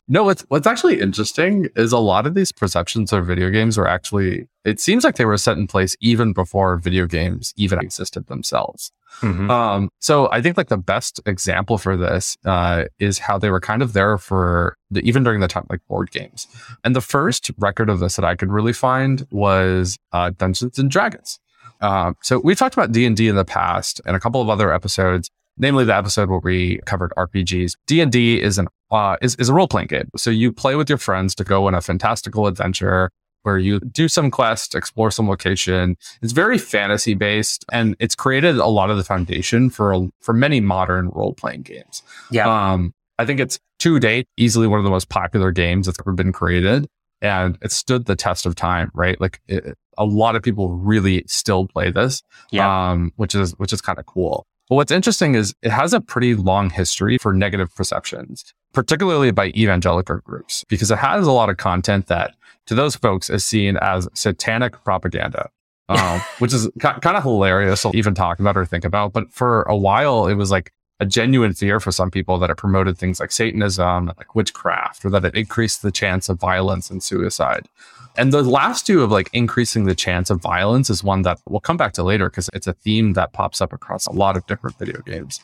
no, 0.08 0.24
what's 0.24 0.42
what's 0.48 0.66
actually 0.66 1.00
interesting 1.00 1.68
is 1.76 1.92
a 1.92 1.98
lot 1.98 2.26
of 2.26 2.34
these 2.34 2.50
perceptions 2.50 3.12
of 3.12 3.26
video 3.26 3.50
games 3.50 3.76
were 3.76 3.88
actually 3.88 4.48
it 4.64 4.80
seems 4.80 5.04
like 5.04 5.16
they 5.16 5.24
were 5.24 5.36
set 5.36 5.56
in 5.56 5.66
place 5.66 5.96
even 6.00 6.32
before 6.32 6.76
video 6.76 7.06
games 7.06 7.52
even 7.56 7.78
existed 7.78 8.26
themselves. 8.26 8.90
Mm-hmm. 9.20 9.50
Um, 9.50 9.88
so 10.00 10.30
I 10.30 10.42
think 10.42 10.56
like 10.56 10.68
the 10.68 10.76
best 10.76 11.20
example 11.26 11.78
for 11.78 11.96
this 11.96 12.36
uh, 12.44 12.84
is 12.98 13.18
how 13.18 13.38
they 13.38 13.50
were 13.50 13.60
kind 13.60 13.82
of 13.82 13.92
there 13.92 14.18
for 14.18 14.76
the, 14.90 15.00
even 15.00 15.22
during 15.22 15.40
the 15.40 15.48
time 15.48 15.66
like 15.70 15.80
board 15.88 16.10
games. 16.10 16.46
And 16.84 16.94
the 16.94 17.00
first 17.00 17.50
record 17.58 17.88
of 17.88 18.00
this 18.00 18.16
that 18.16 18.24
I 18.24 18.34
could 18.34 18.50
really 18.50 18.72
find 18.72 19.26
was 19.30 19.98
uh, 20.12 20.30
Dungeons 20.36 20.78
and 20.78 20.90
Dragons. 20.90 21.38
Uh, 21.80 22.12
so 22.22 22.38
we 22.38 22.54
talked 22.54 22.74
about 22.74 22.92
D 22.92 23.04
and 23.06 23.16
D 23.16 23.28
in 23.28 23.36
the 23.36 23.44
past 23.44 24.00
and 24.06 24.16
a 24.16 24.20
couple 24.20 24.40
of 24.40 24.48
other 24.48 24.72
episodes, 24.72 25.30
namely 25.58 25.84
the 25.84 25.94
episode 25.94 26.28
where 26.28 26.38
we 26.38 26.78
covered 26.86 27.12
RPGs. 27.16 27.76
D 27.86 28.00
and 28.00 28.10
D 28.10 28.40
is 28.40 28.58
an 28.58 28.68
uh, 28.90 29.16
is 29.20 29.34
is 29.36 29.48
a 29.48 29.54
role 29.54 29.68
playing 29.68 29.88
game. 29.88 30.08
So 30.16 30.30
you 30.30 30.52
play 30.52 30.76
with 30.76 30.88
your 30.88 30.98
friends 30.98 31.34
to 31.36 31.44
go 31.44 31.66
on 31.66 31.74
a 31.74 31.80
fantastical 31.80 32.46
adventure 32.46 33.10
where 33.44 33.56
you 33.58 33.78
do 33.80 34.08
some 34.08 34.30
quest, 34.30 34.74
explore 34.74 35.10
some 35.10 35.28
location. 35.28 35.96
It's 36.20 36.32
very 36.32 36.58
fantasy 36.58 37.14
based 37.14 37.64
and 37.72 37.94
it's 38.00 38.14
created 38.14 38.56
a 38.56 38.66
lot 38.66 38.90
of 38.90 38.96
the 38.96 39.04
foundation 39.04 39.70
for, 39.70 40.08
for 40.20 40.32
many 40.34 40.60
modern 40.60 41.08
role 41.10 41.32
playing 41.34 41.62
games. 41.62 42.02
Yeah. 42.30 42.48
Um, 42.72 42.92
I 43.18 43.24
think 43.24 43.38
it's 43.40 43.60
to 43.80 44.00
date 44.00 44.26
easily 44.36 44.66
one 44.66 44.78
of 44.80 44.84
the 44.84 44.90
most 44.90 45.08
popular 45.08 45.52
games 45.52 45.86
that's 45.86 45.98
ever 46.00 46.12
been 46.12 46.32
created 46.32 46.88
and 47.22 47.56
it 47.62 47.70
stood 47.70 48.06
the 48.06 48.16
test 48.16 48.44
of 48.44 48.54
time, 48.54 48.90
right? 48.94 49.20
Like 49.20 49.40
it, 49.46 49.76
a 49.96 50.04
lot 50.04 50.36
of 50.36 50.42
people 50.42 50.70
really 50.70 51.22
still 51.26 51.66
play 51.66 51.90
this, 51.90 52.22
Yeah. 52.50 52.90
um, 52.90 53.12
which 53.16 53.34
is 53.34 53.52
which 53.58 53.72
is 53.72 53.80
kind 53.80 53.98
of 53.98 54.06
cool. 54.06 54.46
But 54.68 54.76
what's 54.76 54.92
interesting 54.92 55.34
is 55.34 55.54
it 55.62 55.70
has 55.70 55.92
a 55.92 56.00
pretty 56.00 56.34
long 56.34 56.70
history 56.70 57.18
for 57.18 57.32
negative 57.32 57.74
perceptions, 57.74 58.54
particularly 58.72 59.30
by 59.30 59.48
evangelical 59.48 60.18
groups, 60.18 60.64
because 60.68 60.90
it 60.90 60.98
has 60.98 61.26
a 61.26 61.32
lot 61.32 61.50
of 61.50 61.56
content 61.56 62.06
that 62.06 62.34
to 62.66 62.74
those 62.74 62.96
folks 62.96 63.28
is 63.28 63.44
seen 63.44 63.76
as 63.76 64.08
satanic 64.14 64.82
propaganda. 64.84 65.50
Um, 65.86 66.22
which 66.38 66.54
is 66.54 66.64
ki- 66.80 66.98
kind 67.02 67.14
of 67.14 67.22
hilarious 67.22 67.82
to 67.82 67.90
even 67.94 68.14
talk 68.14 68.40
about 68.40 68.56
or 68.56 68.64
think 68.64 68.86
about. 68.86 69.12
But 69.12 69.30
for 69.30 69.64
a 69.64 69.76
while, 69.76 70.28
it 70.28 70.34
was 70.34 70.50
like 70.50 70.72
a 71.04 71.06
genuine 71.06 71.52
fear 71.54 71.78
for 71.80 71.92
some 71.92 72.10
people 72.10 72.38
that 72.38 72.50
it 72.50 72.56
promoted 72.56 72.96
things 72.98 73.20
like 73.20 73.30
Satanism, 73.30 74.06
like 74.06 74.34
witchcraft, 74.34 75.04
or 75.04 75.10
that 75.10 75.24
it 75.24 75.34
increased 75.34 75.82
the 75.82 75.92
chance 75.92 76.28
of 76.28 76.38
violence 76.40 76.90
and 76.90 77.02
suicide. 77.02 77.68
And 78.16 78.32
the 78.32 78.42
last 78.42 78.86
two 78.86 79.02
of 79.02 79.10
like 79.10 79.28
increasing 79.32 79.84
the 79.84 79.94
chance 79.94 80.30
of 80.30 80.40
violence 80.40 80.88
is 80.88 81.02
one 81.04 81.22
that 81.22 81.38
we'll 81.48 81.60
come 81.60 81.76
back 81.76 81.92
to 81.94 82.02
later 82.02 82.30
because 82.30 82.48
it's 82.54 82.66
a 82.66 82.72
theme 82.72 83.12
that 83.14 83.32
pops 83.32 83.60
up 83.60 83.72
across 83.72 84.06
a 84.06 84.12
lot 84.12 84.36
of 84.36 84.46
different 84.46 84.78
video 84.78 85.00
games. 85.02 85.40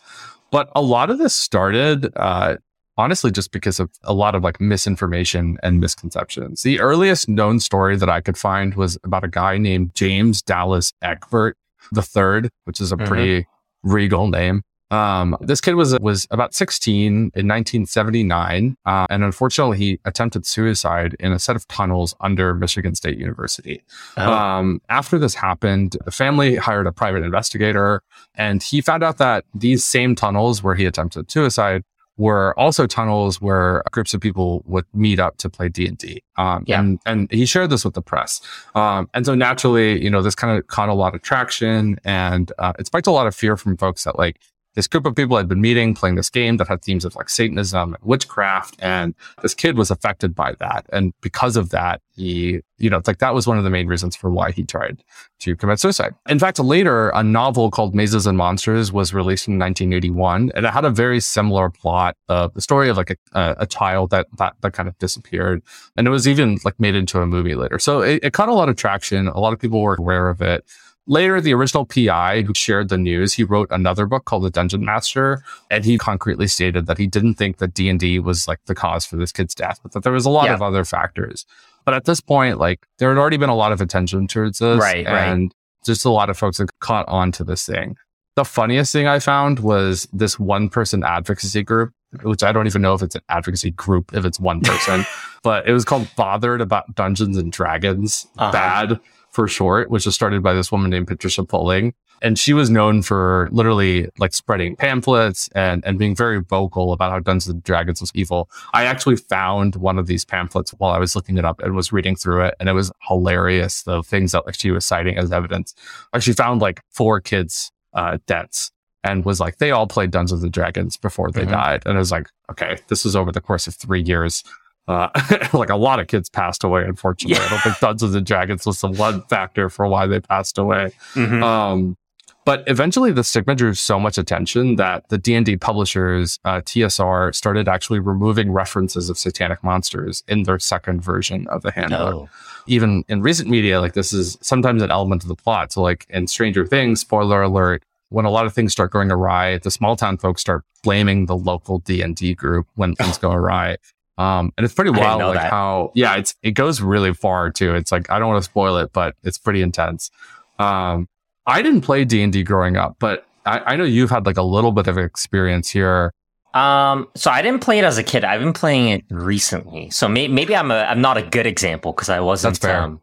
But 0.51 0.71
a 0.75 0.81
lot 0.83 1.11
of 1.11 1.19
this 1.19 1.35
started, 1.35 2.13
uh, 2.17 2.57
honestly, 2.97 3.31
just 3.31 3.51
because 3.53 3.81
of 3.81 3.91
a 4.05 4.13
lot 4.15 4.35
of 4.35 4.43
like 4.45 4.61
misinformation 4.61 5.59
and 5.63 5.81
misconceptions. 5.81 6.63
The 6.63 6.81
earliest 6.81 7.29
known 7.29 7.61
story 7.61 7.97
that 7.97 8.09
I 8.09 8.21
could 8.21 8.39
find 8.39 8.75
was 8.75 8.99
about 9.05 9.25
a 9.25 9.29
guy 9.29 9.59
named 9.59 9.95
James 9.95 10.41
Dallas 10.43 10.93
Egbert 11.03 11.57
III, 11.97 12.51
which 12.65 12.81
is 12.81 12.93
a 12.93 12.97
Mhm. 12.97 13.07
pretty 13.07 13.47
regal 13.83 14.29
name. 14.29 14.63
Um, 14.91 15.37
this 15.41 15.61
kid 15.61 15.75
was 15.75 15.99
was 16.01 16.27
about 16.31 16.55
16 16.55 17.07
in 17.07 17.23
1979, 17.23 18.77
uh, 18.85 19.07
and 19.09 19.23
unfortunately, 19.23 19.79
he 19.79 20.01
attempted 20.05 20.47
suicide 20.47 21.15
in 21.21 21.33
a 21.33 21.39
set 21.39 21.57
of 21.57 21.67
tunnels 21.69 22.15
under 22.21 22.55
Michigan 22.55 22.95
State 22.95 23.19
University. 23.19 23.83
Oh. 24.17 24.33
Um, 24.33 24.83
after 24.89 25.19
this 25.19 25.35
happened, 25.35 25.97
the 26.05 26.11
family 26.11 26.57
hired 26.57 26.87
a 26.87 26.93
private 26.93 27.23
investigator, 27.23 28.03
and 28.35 28.63
he 28.63 28.81
found 28.81 29.03
out 29.03 29.19
that 29.19 29.45
these 29.55 29.85
same 29.85 30.15
tunnels 30.15 30.63
where 30.63 30.75
he 30.75 30.87
attempted 30.87 31.31
suicide 31.31 31.85
were 32.17 32.59
also 32.59 32.87
tunnels 32.87 33.41
where 33.41 33.83
groups 33.93 34.13
of 34.13 34.21
people 34.21 34.63
would 34.67 34.85
meet 34.93 35.19
up 35.19 35.39
to 35.39 35.49
play 35.49 35.71
D 35.71 35.87
and 35.87 35.97
D. 35.97 36.23
Um, 36.37 36.65
and 37.07 37.31
he 37.33 37.47
shared 37.47 37.71
this 37.71 37.85
with 37.85 37.95
the 37.95 38.03
press, 38.03 38.41
um, 38.75 39.09
and 39.15 39.25
so 39.25 39.37
naturally, 39.37 40.03
you 40.03 40.11
know, 40.11 40.21
this 40.21 40.35
kind 40.35 40.59
of 40.59 40.67
caught 40.67 40.89
a 40.89 40.95
lot 40.95 41.15
of 41.15 41.23
traction, 41.23 41.99
and 42.05 42.53
uh, 42.59 42.73
it 42.79 42.87
spiked 42.87 43.07
a 43.07 43.13
lot 43.13 43.29
of 43.29 43.37
fear 43.37 43.57
from 43.57 43.77
folks 43.77 44.05
that 44.05 44.19
like 44.19 44.41
this 44.75 44.87
group 44.87 45.05
of 45.05 45.17
people 45.17 45.37
had 45.37 45.49
been 45.49 45.61
meeting, 45.61 45.95
playing 45.95 46.15
this 46.15 46.31
game 46.31 46.57
that 46.59 46.69
had 46.69 46.83
themes 46.83 47.05
of 47.05 47.17
like 47.17 47.29
Satanism 47.29 47.95
and 47.95 48.03
witchcraft. 48.05 48.77
And 48.79 49.15
this 49.43 49.55
kid 49.55 49.77
was 49.77 49.91
affected 49.91 50.35
by 50.35 50.55
that. 50.61 50.87
And 50.93 51.13
because 51.21 51.57
of 51.57 51.71
that, 51.71 52.01
he, 52.15 52.61
you 52.79 52.89
know, 52.89 52.99
it's 52.99 53.09
like 53.09 53.19
that 53.19 53.35
was 53.35 53.47
one 53.47 53.59
of 53.59 53.65
the 53.65 53.71
main 53.71 53.89
reasons 53.89 54.15
for 54.15 54.31
why 54.31 54.53
he 54.53 54.63
tried 54.63 55.03
to 55.41 55.57
commit 55.57 55.81
suicide. 55.81 56.15
In 56.29 56.39
fact, 56.39 56.59
later, 56.59 57.09
a 57.11 57.23
novel 57.23 57.71
called 57.71 57.95
Mazes 57.95 58.27
and 58.27 58.39
Monsters 58.39 58.93
was 58.93 59.13
released 59.13 59.49
in 59.49 59.59
1981. 59.59 60.53
And 60.55 60.67
it 60.67 60.73
had 60.73 60.85
a 60.85 60.91
very 60.91 61.19
similar 61.19 61.71
plot 61.71 62.17
of 62.29 62.55
the 62.55 62.61
story 62.61 62.89
of 62.89 62.97
like 62.97 63.19
a, 63.33 63.57
a 63.59 63.67
child 63.67 64.11
that, 64.11 64.29
that, 64.39 64.55
that 64.61 64.73
kind 64.73 64.89
of 64.89 64.97
disappeared. 64.99 65.63
And 65.97 66.07
it 66.07 66.11
was 66.11 66.29
even 66.29 66.59
like 66.65 66.79
made 66.79 66.95
into 66.95 67.21
a 67.21 67.27
movie 67.27 67.55
later. 67.55 67.79
So 67.79 68.03
it, 68.03 68.21
it 68.23 68.33
caught 68.33 68.49
a 68.49 68.55
lot 68.55 68.69
of 68.69 68.77
traction. 68.77 69.27
A 69.27 69.41
lot 69.41 69.53
of 69.53 69.59
people 69.59 69.81
were 69.81 69.97
aware 69.99 70.29
of 70.29 70.41
it. 70.41 70.65
Later, 71.11 71.41
the 71.41 71.53
original 71.55 71.85
PI 71.85 72.43
who 72.43 72.55
shared 72.55 72.89
the 72.89 72.97
news, 72.97 73.33
he 73.35 73.43
wrote 73.43 73.67
another 73.73 74.07
book 74.07 74.27
called 74.27 74.45
The 74.45 74.51
Dungeon 74.51 74.85
Master, 74.85 75.43
and 75.69 75.85
he 75.85 75.99
concretely 75.99 76.47
stated 76.47 76.87
that 76.87 76.99
he 76.99 77.09
didn't 77.09 77.35
think 77.35 77.59
that 77.59 77.75
D 77.75 77.89
and 77.89 77.99
D 77.99 78.21
was 78.21 78.47
like 78.47 78.61
the 78.67 78.77
cause 78.77 79.05
for 79.05 79.17
this 79.17 79.33
kid's 79.33 79.53
death, 79.55 79.81
but 79.83 79.91
that 79.93 80.05
there 80.05 80.13
was 80.13 80.25
a 80.25 80.31
lot 80.31 80.45
Yeah. 80.47 80.55
of 80.55 80.63
other 80.63 80.85
factors. 80.85 81.45
But 81.85 81.95
at 81.95 82.05
this 82.05 82.21
point, 82.21 82.59
like 82.59 82.87
there 82.99 83.09
had 83.09 83.19
already 83.19 83.39
been 83.39 83.49
a 83.51 83.57
lot 83.57 83.73
of 83.73 83.81
attention 83.81 84.29
towards 84.29 84.61
this, 84.61 84.79
Right, 84.81 85.05
right. 85.05 85.29
and 85.29 85.53
just 85.85 86.05
a 86.05 86.11
lot 86.11 86.31
of 86.31 86.39
folks 86.39 86.59
had 86.59 86.69
caught 86.79 87.09
on 87.09 87.33
to 87.33 87.43
this 87.43 87.67
thing. 87.67 87.97
The 88.37 88.45
funniest 88.45 88.93
thing 88.93 89.09
I 89.09 89.19
found 89.19 89.59
was 89.59 90.07
this 90.13 90.39
one 90.39 90.69
person 90.69 91.03
advocacy 91.03 91.65
group, 91.65 91.91
which 92.23 92.45
I 92.45 92.53
don't 92.53 92.69
even 92.69 92.83
know 92.83 92.95
if 92.95 93.03
it's 93.03 93.17
an 93.17 93.23
advocacy 93.29 93.73
group, 93.73 94.15
if 94.15 94.25
it's 94.25 94.39
one 94.39 94.61
person, 94.61 95.05
but 95.43 95.69
it 95.69 95.73
was 95.73 95.85
called 95.85 96.09
Bothered 96.17 96.61
About 96.61 96.95
Dungeons 96.95 97.37
and 97.37 97.51
Dragons, 97.51 98.29
Uh-huh. 98.39 98.53
BAD 98.53 99.01
for 99.31 99.47
short, 99.49 99.91
which 99.91 100.07
was 100.07 100.15
started 100.15 100.43
by 100.43 100.53
this 100.55 100.71
woman 100.73 100.91
named 100.91 101.07
Patricia 101.07 101.45
Pulling. 101.45 101.95
And 102.23 102.39
she 102.39 102.53
was 102.53 102.69
known 102.69 103.01
for 103.01 103.49
literally 103.51 104.09
like 104.19 104.35
spreading 104.35 104.77
pamphlets 104.77 105.49
and, 105.55 105.83
and 105.87 105.99
being 105.99 106.15
very 106.15 106.41
vocal 106.43 106.93
about 106.93 107.13
how 107.13 107.19
Dungeons 107.21 107.49
and 107.49 107.63
Dragons 107.63 108.03
was 108.03 108.11
evil. 108.15 108.51
I 108.75 108.85
actually 108.85 109.17
found 109.17 109.77
one 109.77 109.99
of 109.99 110.07
these 110.07 110.27
pamphlets 110.27 110.73
while 110.73 110.91
I 110.93 110.99
was 110.99 111.17
looking 111.17 111.39
it 111.39 111.47
up 111.47 111.61
and 111.63 111.75
was 111.75 111.93
reading 111.93 112.17
through 112.17 112.45
it. 112.45 112.55
And 112.61 112.69
it 112.69 112.73
was 112.75 112.93
hilarious, 113.09 113.85
the 113.85 114.03
things 114.03 114.33
that 114.33 114.45
like 114.45 114.55
she 114.59 114.71
was 114.71 114.85
citing 114.85 115.17
as 115.17 115.33
evidence. 115.33 115.75
Like 116.13 116.23
she 116.23 116.35
found 116.35 116.61
like 116.61 116.83
four 116.91 117.21
kids' 117.21 117.73
uh, 117.95 118.19
deaths 118.27 118.71
and 119.03 119.25
was 119.25 119.41
like, 119.41 119.57
they 119.57 119.71
all 119.71 119.87
played 119.87 120.11
Dungeons 120.11 120.43
and 120.43 120.53
Dragons 120.53 120.99
before 120.99 121.31
they 121.31 121.47
Mhm. 121.47 121.53
died. 121.53 121.83
And 121.87 121.95
it 121.97 121.99
was 121.99 122.13
like, 122.13 122.29
okay, 122.51 122.77
this 122.89 123.03
was 123.05 123.17
over 123.17 123.33
the 123.33 123.41
course 123.41 123.67
of 123.67 123.75
three 123.77 124.03
years. 124.03 124.45
Uh, 124.91 125.09
like 125.53 125.71
a 125.71 125.77
lot 125.77 126.01
of 126.01 126.09
kids 126.09 126.29
passed 126.29 126.65
away, 126.65 126.85
unfortunately. 126.85 127.45
I 127.45 127.49
don't 127.49 127.61
think 127.61 127.79
Dungeons 127.79 128.15
and 128.15 128.27
Dragons 128.27 128.67
was 128.67 128.81
the 128.81 128.89
one 128.89 129.23
factor 129.23 129.69
for 129.69 129.87
why 129.87 130.07
they 130.07 130.21
passed 130.21 130.59
away. 130.59 130.93
Mhm. 131.15 131.43
Um, 131.43 131.97
but 132.45 132.65
eventually, 132.67 133.13
the 133.13 133.23
stigma 133.23 133.55
drew 133.55 133.75
so 133.75 134.01
much 134.01 134.19
attention 134.19 134.77
that 134.77 135.09
the 135.09 135.19
D 135.19 135.35
and 135.35 135.47
D 135.47 135.57
publishers, 135.57 136.39
uh, 136.45 136.61
TSR, 136.63 137.33
started 137.35 137.69
actually 137.69 138.01
removing 138.01 138.51
references 138.51 139.11
of 139.11 139.19
satanic 139.19 139.63
monsters 139.63 140.25
in 140.27 140.45
their 140.45 140.59
second 140.59 141.03
version 141.03 141.47
of 141.49 141.63
the 141.63 141.71
handbook. 141.71 142.15
Oh. 142.15 142.29
Even 142.67 143.05
in 143.09 143.23
recent 143.23 143.49
media, 143.49 143.81
like 143.81 143.93
this 143.93 144.13
is 144.13 144.39
sometimes 144.41 144.83
an 144.83 144.91
element 144.91 145.23
of 145.23 145.29
the 145.29 145.37
plot. 145.37 145.73
So, 145.73 145.83
like 145.83 146.07
in 146.09 146.27
Stranger 146.27 146.67
Things, 146.67 147.01
spoiler 147.01 147.43
alert, 147.43 147.85
when 148.09 148.25
a 148.25 148.31
lot 148.31 148.47
of 148.47 148.53
things 148.55 148.73
start 148.73 148.91
going 148.91 149.13
awry, 149.13 149.59
the 149.59 149.71
small 149.71 149.95
town 149.95 150.17
folks 150.19 150.41
start 150.41 150.65
blaming 150.83 151.27
the 151.27 151.37
local 151.37 151.79
D 151.79 152.03
and 152.03 152.17
D 152.17 152.35
group 152.35 152.67
when 152.75 152.95
things 152.97 153.19
go 153.19 153.31
awry. 153.31 153.77
Um, 154.21 154.53
and 154.59 154.67
it's 154.67 154.75
pretty 154.75 154.91
wild, 154.91 155.23
like 155.23 155.35
that. 155.35 155.51
how 155.51 155.93
yeah, 155.95 156.17
it's 156.17 156.35
it 156.43 156.51
goes 156.51 156.83
really 156.83 157.15
far 157.15 157.51
too. 157.51 157.75
It's 157.75 157.91
like 157.91 158.11
I 158.11 158.19
don't 158.19 158.29
want 158.29 158.45
to 158.45 158.51
spoil 158.51 158.77
it, 158.77 158.93
but 158.93 159.15
it's 159.23 159.39
pretty 159.39 159.63
intense. 159.63 160.11
Um, 160.59 161.09
I 161.47 161.63
didn't 161.63 161.81
play 161.81 162.05
D 162.05 162.23
and 162.23 162.31
D 162.31 162.43
growing 162.43 162.77
up, 162.77 162.97
but 162.99 163.27
I, 163.47 163.61
I 163.61 163.77
know 163.77 163.85
you've 163.85 164.11
had 164.11 164.27
like 164.27 164.37
a 164.37 164.43
little 164.43 164.73
bit 164.73 164.89
of 164.89 164.99
experience 164.99 165.71
here. 165.71 166.13
Um, 166.53 167.09
so 167.15 167.31
I 167.31 167.41
didn't 167.41 167.63
play 167.63 167.79
it 167.79 167.85
as 167.85 167.97
a 167.97 168.03
kid. 168.03 168.25
I've 168.25 168.41
been 168.41 168.53
playing 168.53 168.89
it 168.89 169.05
recently. 169.09 169.89
So 169.89 170.07
may- 170.07 170.29
maybe 170.29 170.55
I'm 170.55 170.71
a 170.71 170.81
I'm 170.83 171.01
not 171.01 171.17
a 171.17 171.23
good 171.23 171.47
example 171.47 171.93
because 171.93 172.11
I 172.11 172.21
wasn't. 172.21 172.61
That's 172.61 172.73
fair. 172.73 172.83
Um, 172.83 173.01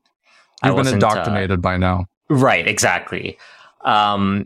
I 0.62 0.68
You've 0.68 0.78
been 0.78 0.88
uh, 0.88 0.92
indoctrinated 0.92 1.64
by 1.64 1.78
now. 1.78 2.06
Right, 2.30 2.68
exactly. 2.68 3.40
Um, 3.86 4.46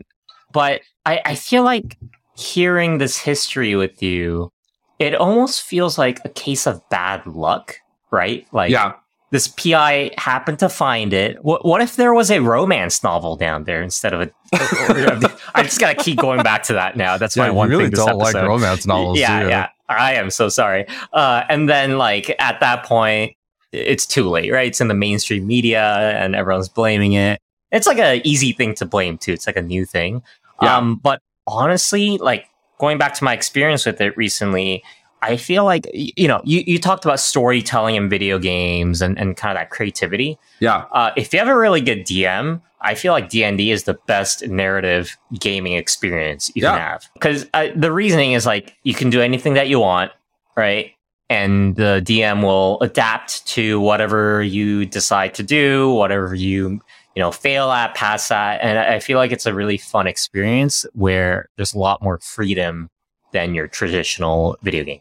but 0.52 0.80
I, 1.04 1.20
I 1.24 1.34
feel 1.34 1.64
like 1.64 1.98
hearing 2.34 2.96
this 2.98 3.18
history 3.18 3.74
with 3.74 4.02
you, 4.02 4.52
it 4.98 5.14
almost 5.14 5.62
feels 5.62 5.98
like 5.98 6.20
a 6.24 6.28
case 6.28 6.66
of 6.66 6.86
bad 6.88 7.26
luck, 7.26 7.80
right? 8.10 8.46
Like 8.52 8.70
yeah, 8.70 8.94
this 9.32 9.48
PI 9.48 10.12
happened 10.18 10.58
to 10.58 10.68
find 10.68 11.12
it. 11.14 11.42
What, 11.42 11.64
what 11.64 11.80
if 11.80 11.96
there 11.96 12.12
was 12.12 12.30
a 12.30 12.40
romance 12.40 13.02
novel 13.02 13.34
down 13.34 13.64
there 13.64 13.82
instead 13.82 14.12
of 14.12 14.20
a? 14.20 14.30
I 15.54 15.62
just 15.62 15.80
gotta 15.80 15.94
keep 15.94 16.18
going 16.18 16.42
back 16.42 16.62
to 16.64 16.74
that 16.74 16.96
now. 16.96 17.16
That's 17.16 17.36
yeah. 17.36 17.44
my 17.44 17.50
one 17.50 17.70
really 17.70 17.84
thing. 17.84 17.92
This 17.92 18.04
don't 18.04 18.18
like 18.18 18.34
episode. 18.34 18.46
romance 18.46 18.86
novels, 18.86 19.18
Yeah, 19.18 19.48
yeah. 19.48 19.68
I 19.88 20.14
am 20.14 20.30
so 20.30 20.48
sorry. 20.48 20.86
Uh, 21.12 21.44
and 21.48 21.68
then, 21.68 21.96
like 21.98 22.34
at 22.38 22.60
that 22.60 22.84
point, 22.84 23.34
it's 23.72 24.06
too 24.06 24.28
late, 24.28 24.52
right? 24.52 24.68
It's 24.68 24.82
in 24.82 24.88
the 24.88 24.94
mainstream 24.94 25.46
media, 25.46 25.82
and 26.22 26.36
everyone's 26.36 26.68
blaming 26.68 27.14
it. 27.14 27.40
It's 27.70 27.86
like 27.86 27.98
a 27.98 28.20
easy 28.28 28.52
thing 28.52 28.74
to 28.76 28.86
blame 28.86 29.16
too. 29.16 29.32
It's 29.32 29.46
like 29.46 29.56
a 29.56 29.62
new 29.62 29.86
thing. 29.86 30.22
Yeah. 30.60 30.76
Um, 30.76 30.96
but 30.96 31.20
honestly, 31.46 32.18
like 32.18 32.48
going 32.82 32.98
back 32.98 33.14
to 33.14 33.22
my 33.22 33.32
experience 33.32 33.86
with 33.86 34.00
it 34.00 34.14
recently, 34.16 34.82
I 35.22 35.36
feel 35.36 35.64
like 35.64 35.86
you 35.94 36.26
know, 36.26 36.42
you, 36.44 36.64
you 36.66 36.80
talked 36.80 37.04
about 37.04 37.20
storytelling 37.20 37.94
in 37.94 38.08
video 38.08 38.40
games 38.40 39.00
and, 39.00 39.16
and 39.16 39.36
kind 39.36 39.56
of 39.56 39.60
that 39.60 39.70
creativity. 39.70 40.36
Yeah, 40.58 40.86
Uh, 40.90 41.12
if 41.16 41.32
you 41.32 41.38
have 41.38 41.46
a 41.46 41.56
really 41.56 41.80
good 41.80 42.04
DM, 42.04 42.60
I 42.80 42.96
feel 42.96 43.12
like 43.12 43.28
D 43.28 43.44
and 43.44 43.56
D 43.56 43.70
is 43.70 43.84
the 43.84 43.94
best 44.08 44.48
narrative 44.48 45.16
gaming 45.38 45.74
experience 45.74 46.50
you 46.56 46.62
can 46.62 46.76
have. 46.76 47.08
Because 47.14 47.46
uh, 47.54 47.68
the 47.76 47.92
reasoning 47.92 48.32
is 48.32 48.46
like 48.46 48.76
you 48.82 48.94
can 48.94 49.10
do 49.10 49.20
anything 49.20 49.54
that 49.54 49.68
you 49.68 49.78
want, 49.78 50.10
right? 50.56 50.90
And 51.30 51.76
the 51.76 52.02
DM 52.04 52.42
will 52.42 52.80
adapt 52.80 53.46
to 53.54 53.80
whatever 53.80 54.42
you 54.42 54.84
decide 54.86 55.34
to 55.34 55.44
do, 55.44 55.92
whatever 55.92 56.34
you 56.34 56.80
you 57.14 57.20
know 57.20 57.32
fail 57.32 57.70
at, 57.70 57.94
pass 57.94 58.30
at, 58.30 58.58
and 58.62 58.78
I 58.78 59.00
feel 59.00 59.18
like 59.18 59.32
it's 59.32 59.46
a 59.46 59.54
really 59.54 59.78
fun 59.78 60.06
experience 60.06 60.86
where 60.92 61.48
there's 61.56 61.74
a 61.74 61.78
lot 61.78 62.02
more 62.02 62.18
freedom 62.20 62.88
than 63.32 63.54
your 63.54 63.68
traditional 63.68 64.56
video 64.62 64.84
game. 64.84 65.00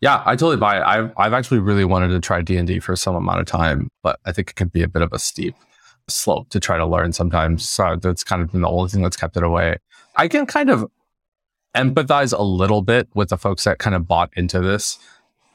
Yeah, 0.00 0.22
I 0.24 0.32
totally 0.32 0.56
buy 0.56 0.78
it. 0.78 0.82
I've 0.82 1.12
I've 1.16 1.32
actually 1.32 1.60
really 1.60 1.84
wanted 1.84 2.08
to 2.08 2.20
try 2.20 2.40
D 2.40 2.56
and 2.56 2.66
D 2.66 2.80
for 2.80 2.96
some 2.96 3.14
amount 3.14 3.40
of 3.40 3.46
time, 3.46 3.88
but 4.02 4.18
I 4.24 4.32
think 4.32 4.50
it 4.50 4.56
can 4.56 4.68
be 4.68 4.82
a 4.82 4.88
bit 4.88 5.02
of 5.02 5.12
a 5.12 5.18
steep 5.18 5.54
slope 6.08 6.48
to 6.50 6.60
try 6.60 6.76
to 6.76 6.86
learn 6.86 7.12
sometimes. 7.12 7.68
So 7.68 7.96
that's 7.96 8.24
kind 8.24 8.42
of 8.42 8.50
been 8.52 8.62
the 8.62 8.68
only 8.68 8.88
thing 8.88 9.02
that's 9.02 9.16
kept 9.16 9.36
it 9.36 9.42
away. 9.42 9.76
I 10.16 10.28
can 10.28 10.46
kind 10.46 10.70
of 10.70 10.90
empathize 11.76 12.36
a 12.36 12.42
little 12.42 12.82
bit 12.82 13.08
with 13.14 13.28
the 13.28 13.38
folks 13.38 13.64
that 13.64 13.78
kind 13.78 13.94
of 13.94 14.08
bought 14.08 14.30
into 14.36 14.60
this 14.60 14.98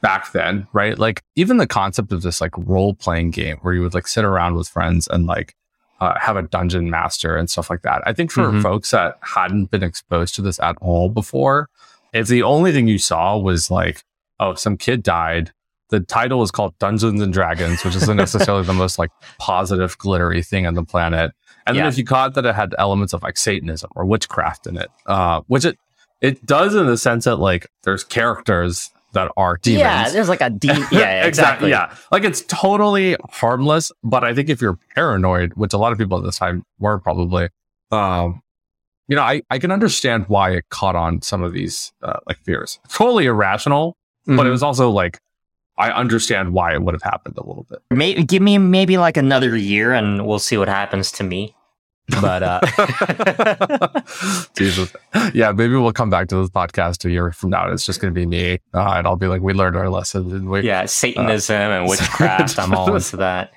back 0.02 0.32
then, 0.32 0.66
right? 0.72 0.98
Like 0.98 1.22
even 1.34 1.56
the 1.56 1.66
concept 1.66 2.12
of 2.12 2.22
this 2.22 2.40
like 2.40 2.56
role 2.56 2.94
playing 2.94 3.30
game 3.30 3.58
where 3.62 3.74
you 3.74 3.82
would 3.82 3.94
like 3.94 4.08
sit 4.08 4.24
around 4.24 4.54
with 4.54 4.68
friends 4.68 5.08
and 5.08 5.26
like 5.26 5.54
uh, 6.00 6.18
have 6.18 6.36
a 6.36 6.42
dungeon 6.42 6.90
master 6.90 7.36
and 7.36 7.48
stuff 7.50 7.70
like 7.70 7.82
that. 7.82 8.02
I 8.06 8.12
think 8.12 8.30
for 8.30 8.42
mm-hmm. 8.42 8.60
folks 8.60 8.90
that 8.90 9.18
hadn't 9.22 9.70
been 9.70 9.82
exposed 9.82 10.34
to 10.36 10.42
this 10.42 10.60
at 10.60 10.76
all 10.80 11.08
before, 11.08 11.68
if 12.12 12.28
the 12.28 12.42
only 12.42 12.72
thing 12.72 12.88
you 12.88 12.98
saw 12.98 13.38
was 13.38 13.70
like, 13.70 14.02
oh, 14.38 14.54
some 14.54 14.76
kid 14.76 15.02
died, 15.02 15.52
the 15.90 16.00
title 16.00 16.42
is 16.42 16.50
called 16.50 16.78
Dungeons 16.78 17.20
and 17.22 17.32
Dragons, 17.32 17.84
which 17.84 17.94
isn't 17.94 18.16
necessarily 18.16 18.64
the 18.64 18.72
most 18.74 18.98
like 18.98 19.10
positive, 19.38 19.96
glittery 19.98 20.42
thing 20.42 20.66
on 20.66 20.74
the 20.74 20.84
planet. 20.84 21.32
And 21.66 21.76
yeah. 21.76 21.82
then 21.82 21.88
if 21.88 21.98
you 21.98 22.04
caught 22.04 22.34
that 22.34 22.44
it 22.44 22.54
had 22.54 22.74
elements 22.78 23.12
of 23.12 23.22
like 23.22 23.36
Satanism 23.36 23.90
or 23.96 24.04
witchcraft 24.04 24.66
in 24.66 24.76
it, 24.76 24.90
uh, 25.06 25.42
which 25.46 25.64
it 25.64 25.78
it 26.20 26.44
does 26.46 26.74
in 26.74 26.86
the 26.86 26.96
sense 26.96 27.24
that 27.24 27.36
like 27.36 27.68
there's 27.82 28.04
characters 28.04 28.90
that 29.16 29.32
are 29.36 29.58
demons. 29.62 29.80
Yeah, 29.80 30.08
there's 30.10 30.28
like 30.28 30.40
a 30.40 30.50
demon. 30.50 30.86
Yeah, 30.92 31.26
exactly. 31.26 31.70
Yeah, 31.70 31.94
like 32.12 32.22
it's 32.24 32.42
totally 32.42 33.16
harmless. 33.30 33.90
But 34.04 34.24
I 34.24 34.34
think 34.34 34.48
if 34.48 34.60
you're 34.60 34.78
paranoid, 34.94 35.54
which 35.54 35.72
a 35.72 35.78
lot 35.78 35.92
of 35.92 35.98
people 35.98 36.18
at 36.18 36.24
this 36.24 36.38
time 36.38 36.64
were 36.78 36.98
probably, 36.98 37.48
um, 37.90 38.42
you 39.08 39.16
know, 39.16 39.22
I, 39.22 39.42
I 39.50 39.58
can 39.58 39.70
understand 39.70 40.26
why 40.28 40.50
it 40.50 40.68
caught 40.68 40.96
on 40.96 41.22
some 41.22 41.42
of 41.42 41.52
these 41.52 41.92
uh, 42.02 42.18
like 42.26 42.38
fears. 42.44 42.78
Totally 42.88 43.26
irrational, 43.26 43.96
mm-hmm. 44.28 44.36
but 44.36 44.42
it 44.42 44.44
mm-hmm. 44.46 44.52
was 44.52 44.62
also 44.62 44.90
like 44.90 45.18
I 45.78 45.90
understand 45.90 46.52
why 46.52 46.74
it 46.74 46.82
would 46.82 46.94
have 46.94 47.02
happened 47.02 47.36
a 47.38 47.46
little 47.46 47.66
bit. 47.68 47.80
Maybe 47.90 48.22
give 48.24 48.42
me 48.42 48.58
maybe 48.58 48.98
like 48.98 49.16
another 49.16 49.56
year, 49.56 49.92
and 49.92 50.26
we'll 50.26 50.38
see 50.38 50.56
what 50.56 50.68
happens 50.68 51.10
to 51.12 51.24
me. 51.24 51.54
But 52.08 52.42
uh 52.42 54.00
Jesus. 54.56 54.94
Yeah, 55.34 55.52
maybe 55.52 55.74
we'll 55.74 55.92
come 55.92 56.10
back 56.10 56.28
to 56.28 56.36
this 56.36 56.50
podcast 56.50 57.04
a 57.04 57.10
year 57.10 57.32
from 57.32 57.50
now. 57.50 57.70
It's 57.70 57.84
just 57.84 58.00
going 58.00 58.14
to 58.14 58.18
be 58.18 58.26
me, 58.26 58.60
uh, 58.74 58.94
and 58.96 59.06
I'll 59.06 59.16
be 59.16 59.26
like, 59.26 59.42
"We 59.42 59.54
learned 59.54 59.76
our 59.76 59.90
lesson." 59.90 60.30
And 60.30 60.48
we, 60.48 60.62
yeah, 60.62 60.86
Satanism 60.86 61.56
uh, 61.56 61.74
and 61.74 61.88
witchcraft. 61.88 62.58
I'm 62.58 62.74
all 62.74 62.94
into 62.94 63.16
that. 63.16 63.52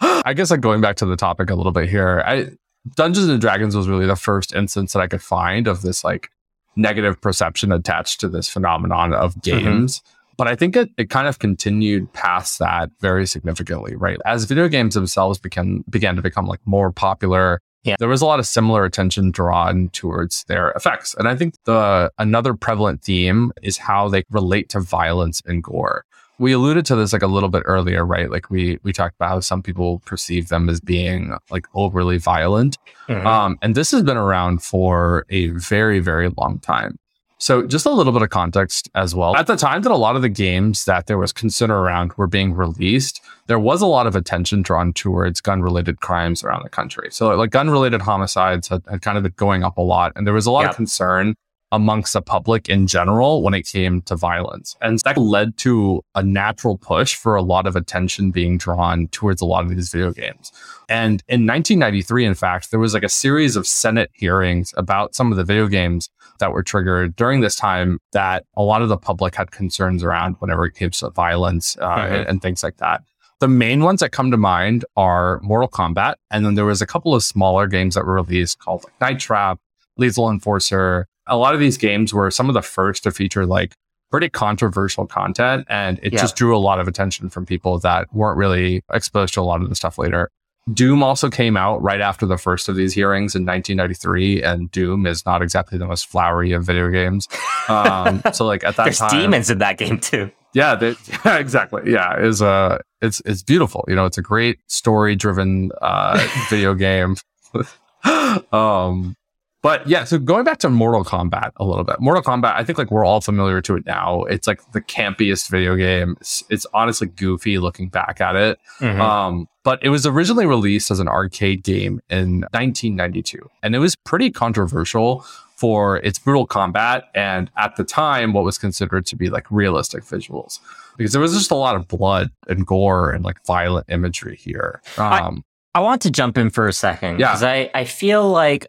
I 0.00 0.34
guess 0.34 0.50
like 0.50 0.60
going 0.60 0.80
back 0.80 0.96
to 0.96 1.06
the 1.06 1.16
topic 1.16 1.50
a 1.50 1.54
little 1.54 1.72
bit 1.72 1.88
here. 1.88 2.22
I 2.26 2.50
Dungeons 2.96 3.28
and 3.28 3.40
Dragons 3.40 3.76
was 3.76 3.88
really 3.88 4.06
the 4.06 4.16
first 4.16 4.54
instance 4.54 4.92
that 4.92 5.00
I 5.00 5.06
could 5.06 5.22
find 5.22 5.66
of 5.66 5.82
this 5.82 6.04
like 6.04 6.30
negative 6.76 7.20
perception 7.20 7.72
attached 7.72 8.20
to 8.20 8.28
this 8.28 8.48
phenomenon 8.48 9.14
of 9.14 9.34
mm-hmm. 9.36 9.64
games. 9.64 10.00
Mm-hmm. 10.00 10.10
But 10.36 10.48
I 10.48 10.56
think 10.56 10.74
it, 10.74 10.90
it 10.98 11.10
kind 11.10 11.28
of 11.28 11.38
continued 11.38 12.12
past 12.12 12.58
that 12.58 12.90
very 13.00 13.24
significantly, 13.24 13.94
right? 13.94 14.18
As 14.26 14.44
video 14.44 14.68
games 14.68 14.94
themselves 14.94 15.38
began 15.38 15.84
began 15.88 16.16
to 16.16 16.22
become 16.22 16.46
like 16.46 16.60
more 16.64 16.90
popular, 16.90 17.60
yeah. 17.84 17.96
there 17.98 18.08
was 18.08 18.22
a 18.22 18.26
lot 18.26 18.38
of 18.38 18.46
similar 18.46 18.84
attention 18.84 19.30
drawn 19.30 19.88
towards 19.90 20.44
their 20.44 20.70
effects. 20.72 21.14
And 21.18 21.28
I 21.28 21.36
think 21.36 21.54
the 21.64 22.10
another 22.18 22.54
prevalent 22.54 23.02
theme 23.02 23.52
is 23.62 23.76
how 23.76 24.08
they 24.08 24.24
relate 24.30 24.68
to 24.70 24.80
violence 24.80 25.40
and 25.46 25.62
gore 25.62 26.04
we 26.38 26.52
alluded 26.52 26.84
to 26.86 26.96
this 26.96 27.12
like 27.12 27.22
a 27.22 27.28
little 27.28 27.48
bit 27.48 27.62
earlier, 27.66 28.04
right? 28.04 28.30
Like 28.30 28.50
we 28.50 28.78
we 28.82 28.92
talked 28.92 29.14
about 29.16 29.28
how 29.28 29.40
some 29.40 29.62
people 29.62 30.00
perceive 30.00 30.48
them 30.48 30.68
as 30.68 30.80
being 30.80 31.36
like 31.50 31.66
overly 31.74 32.18
violent, 32.18 32.78
mm-hmm. 33.08 33.26
um, 33.26 33.58
and 33.62 33.74
this 33.74 33.90
has 33.92 34.02
been 34.02 34.16
around 34.16 34.62
for 34.62 35.24
a 35.30 35.48
very 35.48 36.00
very 36.00 36.30
long 36.36 36.58
time. 36.58 36.98
So 37.44 37.66
just 37.66 37.84
a 37.84 37.90
little 37.90 38.14
bit 38.14 38.22
of 38.22 38.30
context 38.30 38.88
as 38.94 39.14
well. 39.14 39.36
At 39.36 39.46
the 39.46 39.54
time 39.54 39.82
that 39.82 39.92
a 39.92 39.96
lot 39.96 40.16
of 40.16 40.22
the 40.22 40.30
games 40.30 40.86
that 40.86 41.08
there 41.08 41.18
was 41.18 41.30
concern 41.30 41.70
around 41.70 42.14
were 42.14 42.26
being 42.26 42.54
released, 42.54 43.20
there 43.48 43.58
was 43.58 43.82
a 43.82 43.86
lot 43.86 44.06
of 44.06 44.16
attention 44.16 44.62
drawn 44.62 44.94
towards 44.94 45.42
gun 45.42 45.60
related 45.60 46.00
crimes 46.00 46.42
around 46.42 46.62
the 46.62 46.70
country. 46.70 47.08
So 47.10 47.36
like 47.36 47.50
gun 47.50 47.68
related 47.68 48.00
homicides 48.00 48.68
had, 48.68 48.80
had, 48.88 49.02
kind 49.02 49.18
of 49.18 49.24
been 49.24 49.34
going 49.36 49.62
up 49.62 49.76
a 49.76 49.82
lot, 49.82 50.12
and 50.16 50.26
there 50.26 50.32
was 50.32 50.46
a 50.46 50.50
lot 50.50 50.62
yep. 50.62 50.70
of 50.70 50.76
concern 50.76 51.34
amongst 51.70 52.14
the 52.14 52.22
public 52.22 52.70
in 52.70 52.86
general 52.86 53.42
when 53.42 53.52
it 53.52 53.66
came 53.66 54.00
to 54.02 54.16
violence. 54.16 54.74
And 54.80 54.98
that 55.00 55.18
led 55.18 55.58
to 55.58 56.02
a 56.14 56.22
natural 56.22 56.78
push 56.78 57.14
for 57.14 57.34
a 57.34 57.42
lot 57.42 57.66
of 57.66 57.76
attention 57.76 58.30
being 58.30 58.56
drawn 58.56 59.08
towards 59.08 59.42
a 59.42 59.44
lot 59.44 59.64
of 59.64 59.70
these 59.70 59.90
video 59.90 60.12
games. 60.12 60.50
And 60.88 61.22
in 61.28 61.46
1993, 61.46 62.24
in 62.24 62.34
fact, 62.34 62.70
there 62.70 62.80
was 62.80 62.94
like 62.94 63.02
a 63.02 63.08
series 63.10 63.56
of 63.56 63.66
Senate 63.66 64.10
hearings 64.14 64.72
about 64.78 65.14
some 65.14 65.30
of 65.30 65.36
the 65.36 65.44
video 65.44 65.66
games 65.66 66.08
that 66.38 66.52
were 66.52 66.62
triggered 66.62 67.16
during 67.16 67.40
this 67.40 67.56
time 67.56 67.98
that 68.12 68.44
a 68.56 68.62
lot 68.62 68.82
of 68.82 68.88
the 68.88 68.96
public 68.96 69.34
had 69.34 69.50
concerns 69.50 70.02
around 70.02 70.36
whenever 70.38 70.66
it 70.66 70.74
came 70.74 70.90
to 70.90 71.10
violence 71.10 71.76
uh, 71.80 71.88
mm-hmm. 71.88 72.14
and, 72.14 72.28
and 72.28 72.42
things 72.42 72.62
like 72.62 72.76
that. 72.78 73.02
The 73.40 73.48
main 73.48 73.82
ones 73.82 74.00
that 74.00 74.10
come 74.10 74.30
to 74.30 74.36
mind 74.36 74.84
are 74.96 75.40
Mortal 75.42 75.68
Kombat. 75.68 76.14
And 76.30 76.46
then 76.46 76.54
there 76.54 76.64
was 76.64 76.80
a 76.80 76.86
couple 76.86 77.14
of 77.14 77.22
smaller 77.22 77.66
games 77.66 77.94
that 77.94 78.06
were 78.06 78.14
released 78.14 78.58
called 78.58 78.84
like 78.84 79.00
Night 79.00 79.18
Trap, 79.18 79.58
Lethal 79.96 80.30
Enforcer, 80.30 81.06
a 81.26 81.36
lot 81.36 81.54
of 81.54 81.60
these 81.60 81.78
games 81.78 82.12
were 82.12 82.30
some 82.30 82.48
of 82.48 82.54
the 82.54 82.62
first 82.62 83.02
to 83.04 83.10
feature 83.10 83.46
like 83.46 83.74
pretty 84.10 84.28
controversial 84.28 85.06
content 85.06 85.66
and 85.68 85.98
it 86.02 86.12
yeah. 86.12 86.20
just 86.20 86.36
drew 86.36 86.56
a 86.56 86.58
lot 86.58 86.78
of 86.78 86.86
attention 86.86 87.28
from 87.28 87.44
people 87.44 87.78
that 87.80 88.12
weren't 88.14 88.36
really 88.36 88.82
exposed 88.92 89.34
to 89.34 89.40
a 89.40 89.42
lot 89.42 89.62
of 89.62 89.68
the 89.68 89.74
stuff 89.74 89.98
later. 89.98 90.30
Doom 90.72 91.02
also 91.02 91.28
came 91.28 91.56
out 91.56 91.82
right 91.82 92.00
after 92.00 92.24
the 92.24 92.38
first 92.38 92.68
of 92.68 92.76
these 92.76 92.94
hearings 92.94 93.34
in 93.34 93.44
1993, 93.44 94.42
and 94.42 94.70
Doom 94.70 95.06
is 95.06 95.26
not 95.26 95.42
exactly 95.42 95.76
the 95.76 95.86
most 95.86 96.06
flowery 96.06 96.52
of 96.52 96.64
video 96.64 96.88
games. 96.90 97.28
Um, 97.68 98.22
so, 98.32 98.46
like 98.46 98.64
at 98.64 98.76
that 98.76 98.84
There's 98.84 98.98
time, 98.98 99.20
demons 99.20 99.50
in 99.50 99.58
that 99.58 99.76
game 99.76 99.98
too. 99.98 100.30
Yeah, 100.54 100.74
they, 100.74 100.94
yeah, 101.24 101.36
exactly. 101.36 101.92
Yeah, 101.92 102.18
is 102.18 102.40
uh, 102.40 102.78
it's 103.02 103.20
it's 103.26 103.42
beautiful. 103.42 103.84
You 103.88 103.94
know, 103.94 104.06
it's 104.06 104.16
a 104.16 104.22
great 104.22 104.58
story-driven 104.68 105.70
uh, 105.82 106.26
video 106.48 106.74
game. 106.74 107.16
um, 108.52 109.16
but 109.64 109.86
yeah, 109.88 110.04
so 110.04 110.18
going 110.18 110.44
back 110.44 110.58
to 110.58 110.68
Mortal 110.68 111.02
Kombat 111.04 111.52
a 111.56 111.64
little 111.64 111.84
bit. 111.84 111.96
Mortal 111.98 112.22
Kombat, 112.22 112.54
I 112.54 112.64
think 112.64 112.76
like 112.76 112.90
we're 112.90 113.06
all 113.06 113.22
familiar 113.22 113.62
to 113.62 113.76
it 113.76 113.86
now. 113.86 114.24
It's 114.24 114.46
like 114.46 114.60
the 114.72 114.82
campiest 114.82 115.48
video 115.48 115.74
game. 115.74 116.18
It's, 116.20 116.44
it's 116.50 116.66
honestly 116.74 117.06
goofy 117.06 117.58
looking 117.58 117.88
back 117.88 118.20
at 118.20 118.36
it. 118.36 118.58
Mm-hmm. 118.80 119.00
Um, 119.00 119.48
but 119.62 119.82
it 119.82 119.88
was 119.88 120.04
originally 120.04 120.44
released 120.44 120.90
as 120.90 121.00
an 121.00 121.08
arcade 121.08 121.62
game 121.64 122.02
in 122.10 122.40
1992, 122.50 123.50
and 123.62 123.74
it 123.74 123.78
was 123.78 123.96
pretty 123.96 124.30
controversial 124.30 125.24
for 125.56 125.96
its 125.96 126.18
brutal 126.18 126.46
combat 126.46 127.04
and 127.14 127.50
at 127.56 127.76
the 127.76 127.84
time 127.84 128.34
what 128.34 128.44
was 128.44 128.58
considered 128.58 129.06
to 129.06 129.16
be 129.16 129.30
like 129.30 129.50
realistic 129.50 130.04
visuals 130.04 130.58
because 130.98 131.12
there 131.12 131.22
was 131.22 131.32
just 131.32 131.50
a 131.50 131.54
lot 131.54 131.74
of 131.76 131.88
blood 131.88 132.30
and 132.48 132.66
gore 132.66 133.12
and 133.12 133.24
like 133.24 133.42
violent 133.46 133.86
imagery 133.88 134.36
here. 134.36 134.82
Um, 134.98 135.44
I, 135.74 135.78
I 135.78 135.82
want 135.82 136.02
to 136.02 136.10
jump 136.10 136.36
in 136.36 136.50
for 136.50 136.68
a 136.68 136.72
second 136.72 137.16
because 137.16 137.42
yeah. 137.42 137.48
I, 137.48 137.70
I 137.72 137.84
feel 137.84 138.28
like 138.28 138.66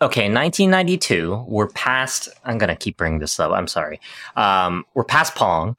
okay, 0.00 0.32
1992, 0.32 1.46
we're 1.48 1.68
past, 1.68 2.28
I'm 2.44 2.58
going 2.58 2.68
to 2.68 2.76
keep 2.76 2.96
bringing 2.96 3.18
this 3.18 3.38
up. 3.40 3.52
I'm 3.52 3.66
sorry. 3.66 4.00
Um, 4.36 4.84
we're 4.94 5.04
past 5.04 5.34
Pong. 5.34 5.76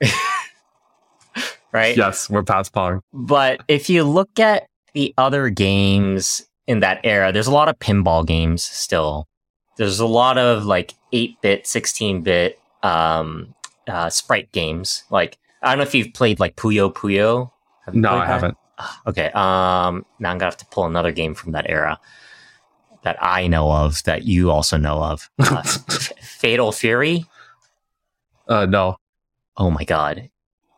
right? 1.72 1.96
Yes, 1.96 2.28
we're 2.28 2.42
past 2.42 2.72
Pong. 2.72 3.00
But 3.12 3.62
if 3.68 3.88
you 3.88 4.04
look 4.04 4.38
at 4.38 4.66
the 4.92 5.14
other 5.16 5.48
games 5.48 6.42
in 6.66 6.80
that 6.80 7.00
era, 7.04 7.32
there's 7.32 7.46
a 7.46 7.52
lot 7.52 7.68
of 7.68 7.78
pinball 7.78 8.26
games 8.26 8.62
still. 8.62 9.26
There's 9.78 10.00
a 10.00 10.06
lot 10.06 10.36
of 10.36 10.66
like 10.66 10.94
8 11.12 11.40
bit, 11.40 11.66
16 11.66 12.22
bit 12.22 12.58
um, 12.82 13.54
uh, 13.88 14.10
sprite 14.10 14.52
games. 14.52 15.04
Like, 15.10 15.38
I 15.62 15.70
don't 15.70 15.78
know 15.78 15.84
if 15.84 15.94
you've 15.94 16.12
played 16.12 16.38
like 16.38 16.56
Puyo 16.56 16.92
Puyo. 16.92 17.50
no, 17.92 18.10
I 18.10 18.18
that? 18.18 18.26
haven't. 18.26 18.56
Okay. 19.06 19.26
Um, 19.26 20.04
now 20.18 20.30
I'm 20.30 20.38
going 20.38 20.40
to 20.40 20.44
have 20.46 20.56
to 20.58 20.66
pull 20.66 20.84
another 20.84 21.12
game 21.12 21.34
from 21.34 21.52
that 21.52 21.70
era 21.70 21.98
that 23.02 23.16
I 23.20 23.46
know 23.46 23.70
of 23.70 24.02
that 24.04 24.24
you 24.24 24.50
also 24.50 24.76
know 24.76 25.02
of. 25.02 25.30
Uh, 25.38 25.62
Fatal 25.62 26.72
Fury? 26.72 27.24
Uh, 28.48 28.66
no. 28.66 28.96
Oh 29.56 29.70
my 29.70 29.84
god. 29.84 30.28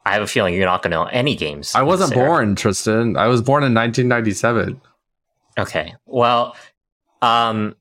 I 0.04 0.12
have 0.12 0.22
a 0.22 0.26
feeling 0.26 0.54
you're 0.54 0.66
not 0.66 0.82
going 0.82 0.90
to 0.90 0.98
know 0.98 1.04
any 1.04 1.34
games. 1.34 1.74
I 1.74 1.82
wasn't 1.82 2.12
born, 2.12 2.56
Tristan. 2.56 3.16
I 3.16 3.28
was 3.28 3.40
born 3.40 3.62
in 3.62 3.72
1997. 3.72 4.80
Okay. 5.58 5.94
Well, 6.04 6.56
um, 7.22 7.74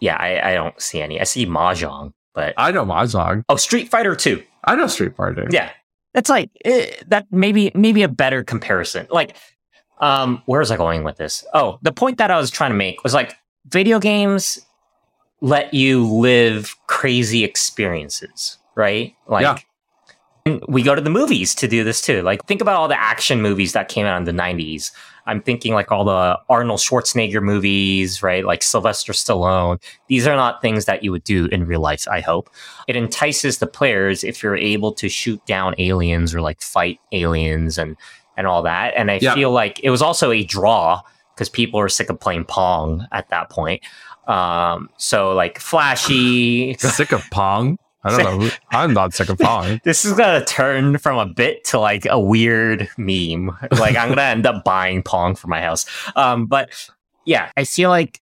yeah, 0.00 0.16
I, 0.16 0.52
I 0.52 0.54
don't 0.54 0.80
see 0.80 1.02
any. 1.02 1.20
I 1.20 1.24
see 1.24 1.44
Mahjong, 1.44 2.14
but 2.32 2.54
I 2.56 2.70
know 2.70 2.86
Mahjong. 2.86 3.44
Oh, 3.50 3.56
Street 3.56 3.90
Fighter 3.90 4.16
2. 4.16 4.42
I 4.64 4.76
know 4.76 4.86
Street 4.86 5.14
Fighter. 5.14 5.46
Yeah. 5.50 5.70
That's 6.14 6.30
like 6.30 6.50
eh, 6.64 6.90
that 7.06 7.26
maybe 7.30 7.70
maybe 7.74 8.02
a 8.02 8.08
better 8.08 8.42
comparison. 8.42 9.06
Like 9.10 9.36
um, 10.00 10.42
where 10.46 10.60
was 10.60 10.70
I 10.70 10.76
going 10.76 11.04
with 11.04 11.16
this? 11.16 11.44
Oh, 11.54 11.78
the 11.82 11.92
point 11.92 12.18
that 12.18 12.30
I 12.30 12.38
was 12.38 12.50
trying 12.50 12.70
to 12.70 12.76
make 12.76 13.02
was 13.04 13.14
like 13.14 13.34
video 13.66 13.98
games 13.98 14.58
let 15.40 15.72
you 15.72 16.06
live 16.06 16.74
crazy 16.86 17.44
experiences, 17.44 18.58
right? 18.74 19.14
Like, 19.26 19.66
yeah. 20.46 20.58
we 20.68 20.82
go 20.82 20.94
to 20.94 21.00
the 21.00 21.10
movies 21.10 21.54
to 21.56 21.68
do 21.68 21.84
this 21.84 22.00
too. 22.00 22.22
Like 22.22 22.44
think 22.46 22.60
about 22.60 22.76
all 22.76 22.88
the 22.88 23.00
action 23.00 23.40
movies 23.40 23.72
that 23.72 23.88
came 23.88 24.06
out 24.06 24.18
in 24.18 24.24
the 24.24 24.32
90s. 24.32 24.90
I'm 25.26 25.42
thinking 25.42 25.74
like 25.74 25.92
all 25.92 26.04
the 26.04 26.38
Arnold 26.48 26.80
Schwarzenegger 26.80 27.42
movies, 27.42 28.22
right? 28.22 28.44
Like 28.44 28.62
Sylvester 28.62 29.12
Stallone. 29.12 29.80
These 30.08 30.26
are 30.26 30.34
not 30.34 30.60
things 30.60 30.86
that 30.86 31.04
you 31.04 31.12
would 31.12 31.24
do 31.24 31.46
in 31.46 31.66
real 31.66 31.80
life, 31.80 32.08
I 32.08 32.20
hope. 32.20 32.50
It 32.88 32.96
entices 32.96 33.58
the 33.58 33.66
players 33.66 34.24
if 34.24 34.42
you're 34.42 34.56
able 34.56 34.92
to 34.94 35.08
shoot 35.08 35.44
down 35.46 35.74
aliens 35.78 36.34
or 36.34 36.40
like 36.40 36.60
fight 36.62 36.98
aliens 37.12 37.78
and 37.78 37.96
and 38.36 38.46
all 38.46 38.62
that. 38.62 38.94
And 38.96 39.10
I 39.10 39.18
yeah. 39.20 39.34
feel 39.34 39.50
like 39.50 39.80
it 39.82 39.90
was 39.90 40.02
also 40.02 40.30
a 40.30 40.44
draw 40.44 41.02
because 41.34 41.48
people 41.48 41.80
were 41.80 41.88
sick 41.88 42.10
of 42.10 42.20
playing 42.20 42.44
Pong 42.44 43.06
at 43.12 43.28
that 43.30 43.50
point. 43.50 43.82
Um, 44.26 44.90
so 44.96 45.32
like 45.32 45.58
flashy, 45.58 46.74
sick 46.78 47.12
of 47.12 47.22
Pong. 47.30 47.78
I 48.04 48.16
don't 48.16 48.40
know. 48.40 48.50
I'm 48.70 48.94
not 48.94 49.12
sick 49.12 49.28
of 49.28 49.38
Pong. 49.38 49.80
this 49.84 50.04
is 50.04 50.12
gonna 50.12 50.44
turn 50.44 50.98
from 50.98 51.18
a 51.18 51.26
bit 51.26 51.64
to 51.64 51.78
like 51.78 52.06
a 52.06 52.18
weird 52.18 52.88
meme. 52.96 53.56
Like 53.72 53.96
I'm 53.96 54.10
gonna 54.10 54.22
end 54.22 54.46
up 54.46 54.64
buying 54.64 55.02
Pong 55.02 55.34
for 55.34 55.48
my 55.48 55.60
house. 55.60 55.86
Um, 56.16 56.46
but 56.46 56.70
yeah, 57.24 57.50
I 57.56 57.64
feel 57.64 57.90
like 57.90 58.20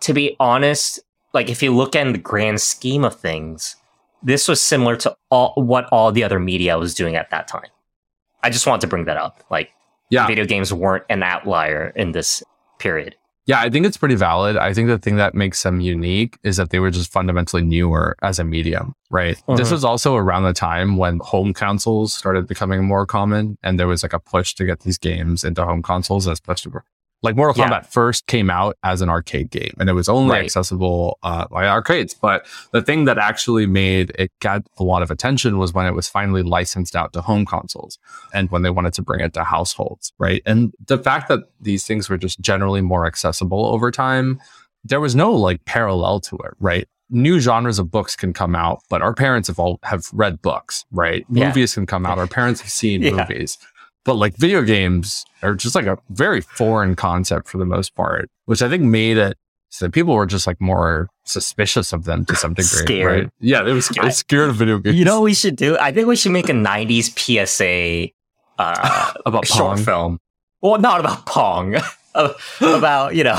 to 0.00 0.12
be 0.12 0.36
honest, 0.38 1.00
like 1.32 1.48
if 1.48 1.62
you 1.62 1.74
look 1.74 1.96
in 1.96 2.12
the 2.12 2.18
grand 2.18 2.60
scheme 2.60 3.04
of 3.04 3.18
things, 3.18 3.76
this 4.22 4.48
was 4.48 4.60
similar 4.60 4.96
to 4.96 5.16
all 5.30 5.54
what 5.56 5.86
all 5.90 6.12
the 6.12 6.24
other 6.24 6.38
media 6.38 6.78
was 6.78 6.94
doing 6.94 7.16
at 7.16 7.30
that 7.30 7.48
time. 7.48 7.68
I 8.42 8.50
just 8.50 8.66
want 8.66 8.80
to 8.82 8.86
bring 8.86 9.04
that 9.04 9.16
up. 9.16 9.44
Like, 9.50 9.72
yeah, 10.10 10.26
video 10.26 10.44
games 10.44 10.72
weren't 10.72 11.04
an 11.08 11.22
outlier 11.22 11.92
in 11.94 12.12
this 12.12 12.42
period. 12.78 13.16
Yeah, 13.48 13.60
I 13.60 13.70
think 13.70 13.86
it's 13.86 13.96
pretty 13.96 14.14
valid. 14.14 14.58
I 14.58 14.74
think 14.74 14.88
the 14.88 14.98
thing 14.98 15.16
that 15.16 15.34
makes 15.34 15.62
them 15.62 15.80
unique 15.80 16.38
is 16.42 16.58
that 16.58 16.68
they 16.68 16.80
were 16.80 16.90
just 16.90 17.10
fundamentally 17.10 17.62
newer 17.62 18.14
as 18.20 18.38
a 18.38 18.44
medium, 18.44 18.94
right? 19.10 19.38
Mm-hmm. 19.38 19.56
This 19.56 19.70
was 19.70 19.84
also 19.84 20.16
around 20.16 20.42
the 20.42 20.52
time 20.52 20.98
when 20.98 21.18
home 21.20 21.54
consoles 21.54 22.12
started 22.12 22.46
becoming 22.46 22.84
more 22.84 23.06
common 23.06 23.56
and 23.62 23.80
there 23.80 23.86
was 23.86 24.02
like 24.02 24.12
a 24.12 24.18
push 24.18 24.52
to 24.56 24.66
get 24.66 24.80
these 24.80 24.98
games 24.98 25.44
into 25.44 25.64
home 25.64 25.80
consoles 25.80 26.28
as 26.28 26.40
opposed 26.40 26.64
to 26.64 26.70
like 27.22 27.36
Mortal 27.36 27.56
yeah. 27.56 27.68
Kombat 27.68 27.86
first 27.86 28.26
came 28.26 28.48
out 28.48 28.76
as 28.82 29.00
an 29.00 29.08
arcade 29.08 29.50
game 29.50 29.74
and 29.80 29.90
it 29.90 29.92
was 29.92 30.08
only 30.08 30.32
right. 30.32 30.44
accessible 30.44 31.18
uh, 31.22 31.46
by 31.48 31.66
arcades. 31.66 32.14
But 32.14 32.46
the 32.72 32.82
thing 32.82 33.06
that 33.06 33.18
actually 33.18 33.66
made 33.66 34.12
it 34.18 34.30
get 34.40 34.62
a 34.78 34.84
lot 34.84 35.02
of 35.02 35.10
attention 35.10 35.58
was 35.58 35.72
when 35.72 35.86
it 35.86 35.94
was 35.94 36.08
finally 36.08 36.42
licensed 36.42 36.94
out 36.94 37.12
to 37.14 37.20
home 37.20 37.44
consoles 37.44 37.98
and 38.32 38.50
when 38.50 38.62
they 38.62 38.70
wanted 38.70 38.92
to 38.94 39.02
bring 39.02 39.20
it 39.20 39.32
to 39.34 39.44
households, 39.44 40.12
right? 40.18 40.42
And 40.46 40.72
the 40.86 40.98
fact 40.98 41.28
that 41.28 41.40
these 41.60 41.84
things 41.86 42.08
were 42.08 42.18
just 42.18 42.40
generally 42.40 42.82
more 42.82 43.06
accessible 43.06 43.66
over 43.66 43.90
time, 43.90 44.40
there 44.84 45.00
was 45.00 45.16
no 45.16 45.32
like 45.32 45.64
parallel 45.64 46.20
to 46.20 46.36
it, 46.36 46.54
right? 46.60 46.86
New 47.10 47.40
genres 47.40 47.78
of 47.78 47.90
books 47.90 48.14
can 48.14 48.32
come 48.32 48.54
out, 48.54 48.80
but 48.90 49.02
our 49.02 49.14
parents 49.14 49.48
have 49.48 49.58
all 49.58 49.80
have 49.82 50.04
read 50.12 50.40
books, 50.40 50.84
right? 50.92 51.26
Yeah. 51.30 51.48
Movies 51.48 51.74
can 51.74 51.86
come 51.86 52.06
out. 52.06 52.18
Our 52.18 52.26
parents 52.26 52.60
have 52.60 52.70
seen 52.70 53.02
yeah. 53.02 53.12
movies 53.12 53.58
but 54.04 54.14
like 54.14 54.36
video 54.36 54.62
games 54.62 55.24
are 55.42 55.54
just 55.54 55.74
like 55.74 55.86
a 55.86 55.98
very 56.10 56.40
foreign 56.40 56.94
concept 56.96 57.48
for 57.48 57.58
the 57.58 57.66
most 57.66 57.94
part, 57.94 58.30
which 58.46 58.62
I 58.62 58.68
think 58.68 58.82
made 58.82 59.16
it 59.16 59.36
so 59.70 59.88
people 59.88 60.14
were 60.14 60.26
just 60.26 60.46
like 60.46 60.60
more 60.60 61.08
suspicious 61.24 61.92
of 61.92 62.04
them 62.04 62.24
to 62.26 62.34
some 62.34 62.54
degree. 62.54 62.64
scared. 62.64 63.24
Right? 63.24 63.32
Yeah, 63.40 63.62
they 63.62 63.72
were 63.72 63.82
scared, 63.82 64.14
scared 64.14 64.50
of 64.50 64.56
video 64.56 64.78
games. 64.78 64.96
You 64.96 65.04
know 65.04 65.16
what 65.20 65.24
we 65.24 65.34
should 65.34 65.56
do? 65.56 65.76
I 65.78 65.92
think 65.92 66.08
we 66.08 66.16
should 66.16 66.32
make 66.32 66.48
a 66.48 66.52
90s 66.52 67.12
PSA 67.46 68.12
uh, 68.58 69.12
about 69.26 69.46
short 69.46 69.76
Pong. 69.76 69.84
film. 69.84 70.18
Well, 70.62 70.78
not 70.80 71.00
about 71.00 71.26
Pong. 71.26 71.76
about 72.60 73.14
you 73.14 73.24
know, 73.24 73.38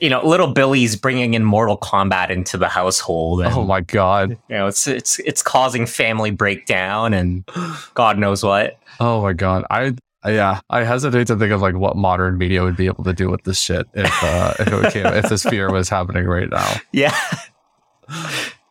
you 0.00 0.08
know, 0.08 0.24
little 0.24 0.48
Billy's 0.48 0.96
bringing 0.96 1.34
in 1.34 1.44
Mortal 1.44 1.76
Kombat 1.76 2.30
into 2.30 2.56
the 2.56 2.68
household. 2.68 3.42
And, 3.42 3.52
oh 3.54 3.64
my 3.64 3.80
god! 3.80 4.30
You 4.48 4.56
know, 4.56 4.66
it's 4.66 4.86
it's 4.86 5.18
it's 5.20 5.42
causing 5.42 5.86
family 5.86 6.30
breakdown 6.30 7.14
and 7.14 7.44
God 7.94 8.18
knows 8.18 8.42
what. 8.42 8.78
Oh 9.00 9.22
my 9.22 9.32
god! 9.32 9.64
I 9.70 9.94
yeah, 10.26 10.60
I 10.70 10.84
hesitate 10.84 11.26
to 11.28 11.36
think 11.36 11.52
of 11.52 11.60
like 11.60 11.76
what 11.76 11.96
modern 11.96 12.38
media 12.38 12.62
would 12.62 12.76
be 12.76 12.86
able 12.86 13.04
to 13.04 13.12
do 13.12 13.30
with 13.30 13.44
this 13.44 13.60
shit 13.60 13.86
if 13.94 14.22
uh, 14.22 14.54
if 14.58 14.68
it 14.68 14.92
came, 14.92 15.06
if 15.06 15.28
this 15.28 15.42
fear 15.44 15.70
was 15.70 15.88
happening 15.88 16.26
right 16.26 16.50
now. 16.50 16.74
Yeah. 16.92 17.14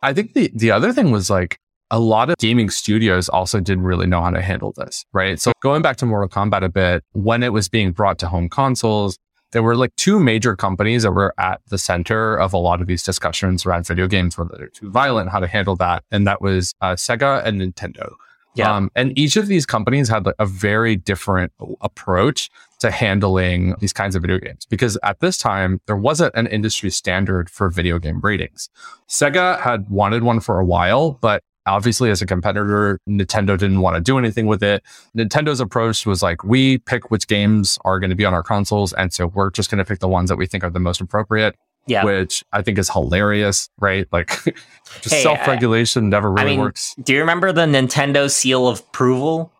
I 0.02 0.12
think 0.12 0.34
the 0.34 0.50
the 0.54 0.70
other 0.70 0.92
thing 0.92 1.10
was 1.10 1.30
like 1.30 1.58
a 1.90 1.98
lot 1.98 2.28
of 2.28 2.36
gaming 2.38 2.70
studios 2.70 3.28
also 3.28 3.60
didn't 3.60 3.84
really 3.84 4.06
know 4.06 4.20
how 4.20 4.30
to 4.30 4.42
handle 4.42 4.72
this, 4.76 5.06
right? 5.12 5.40
So 5.40 5.52
going 5.62 5.80
back 5.80 5.96
to 5.98 6.06
Mortal 6.06 6.28
Kombat 6.28 6.62
a 6.62 6.68
bit, 6.68 7.04
when 7.12 7.42
it 7.42 7.52
was 7.52 7.68
being 7.68 7.92
brought 7.92 8.18
to 8.18 8.28
home 8.28 8.48
consoles, 8.48 9.18
there 9.52 9.62
were 9.62 9.76
like 9.76 9.94
two 9.96 10.18
major 10.20 10.56
companies 10.56 11.02
that 11.02 11.12
were 11.12 11.34
at 11.38 11.60
the 11.68 11.78
center 11.78 12.36
of 12.36 12.52
a 12.52 12.58
lot 12.58 12.80
of 12.80 12.86
these 12.86 13.02
discussions 13.02 13.64
around 13.64 13.86
video 13.86 14.06
games, 14.06 14.36
whether 14.36 14.54
they're 14.56 14.68
too 14.68 14.90
violent, 14.90 15.30
how 15.30 15.40
to 15.40 15.46
handle 15.46 15.76
that. 15.76 16.04
And 16.10 16.26
that 16.26 16.42
was 16.42 16.74
uh, 16.80 16.94
Sega 16.94 17.44
and 17.44 17.60
Nintendo. 17.60 18.10
Yeah. 18.54 18.74
Um, 18.74 18.90
and 18.96 19.16
each 19.16 19.36
of 19.36 19.46
these 19.46 19.64
companies 19.64 20.08
had 20.08 20.26
like 20.26 20.34
a 20.38 20.46
very 20.46 20.96
different 20.96 21.52
approach 21.80 22.50
to 22.80 22.90
handling 22.90 23.74
these 23.78 23.92
kinds 23.92 24.16
of 24.16 24.22
video 24.22 24.38
games 24.38 24.66
because 24.66 24.98
at 25.02 25.20
this 25.20 25.38
time 25.38 25.80
there 25.86 25.96
wasn't 25.96 26.34
an 26.34 26.46
industry 26.48 26.90
standard 26.90 27.50
for 27.50 27.68
video 27.68 27.98
game 27.98 28.20
ratings. 28.20 28.68
Sega 29.08 29.60
had 29.60 29.88
wanted 29.88 30.24
one 30.24 30.40
for 30.40 30.58
a 30.58 30.64
while, 30.64 31.12
but 31.20 31.42
obviously 31.68 32.10
as 32.10 32.20
a 32.22 32.26
competitor, 32.26 33.00
Nintendo 33.08 33.58
didn't 33.58 33.80
want 33.80 33.96
to 33.96 34.00
do 34.00 34.18
anything 34.18 34.46
with 34.46 34.62
it. 34.62 34.82
Nintendo's 35.16 35.60
approach 35.60 36.06
was 36.06 36.22
like, 36.22 36.44
we 36.44 36.78
pick 36.78 37.10
which 37.10 37.26
games 37.26 37.78
are 37.84 38.00
going 38.00 38.10
to 38.10 38.16
be 38.16 38.24
on 38.24 38.34
our 38.34 38.42
consoles. 38.42 38.92
And 38.92 39.12
so 39.12 39.28
we're 39.28 39.50
just 39.50 39.70
going 39.70 39.78
to 39.78 39.84
pick 39.84 40.00
the 40.00 40.08
ones 40.08 40.28
that 40.28 40.36
we 40.36 40.46
think 40.46 40.64
are 40.64 40.70
the 40.70 40.80
most 40.80 41.00
appropriate 41.00 41.56
yeah. 41.88 42.04
which 42.04 42.44
I 42.52 42.62
think 42.62 42.78
is 42.78 42.90
hilarious, 42.90 43.68
right? 43.78 44.06
Like 44.12 44.28
just 45.00 45.14
hey, 45.14 45.22
self-regulation 45.22 46.08
never 46.08 46.30
really 46.30 46.42
I 46.42 46.50
mean, 46.50 46.60
works. 46.60 46.94
Do 47.02 47.12
you 47.12 47.20
remember 47.20 47.50
the 47.52 47.66
Nintendo 47.66 48.30
seal 48.30 48.68
of 48.68 48.80
approval? 48.80 49.52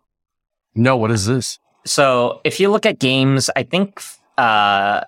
No, 0.74 0.96
what 0.96 1.10
is 1.10 1.26
this? 1.26 1.58
So 1.84 2.40
if 2.44 2.60
you 2.60 2.70
look 2.70 2.86
at 2.86 2.98
games, 2.98 3.50
I 3.56 3.62
think 3.62 4.02
uh, 4.36 5.00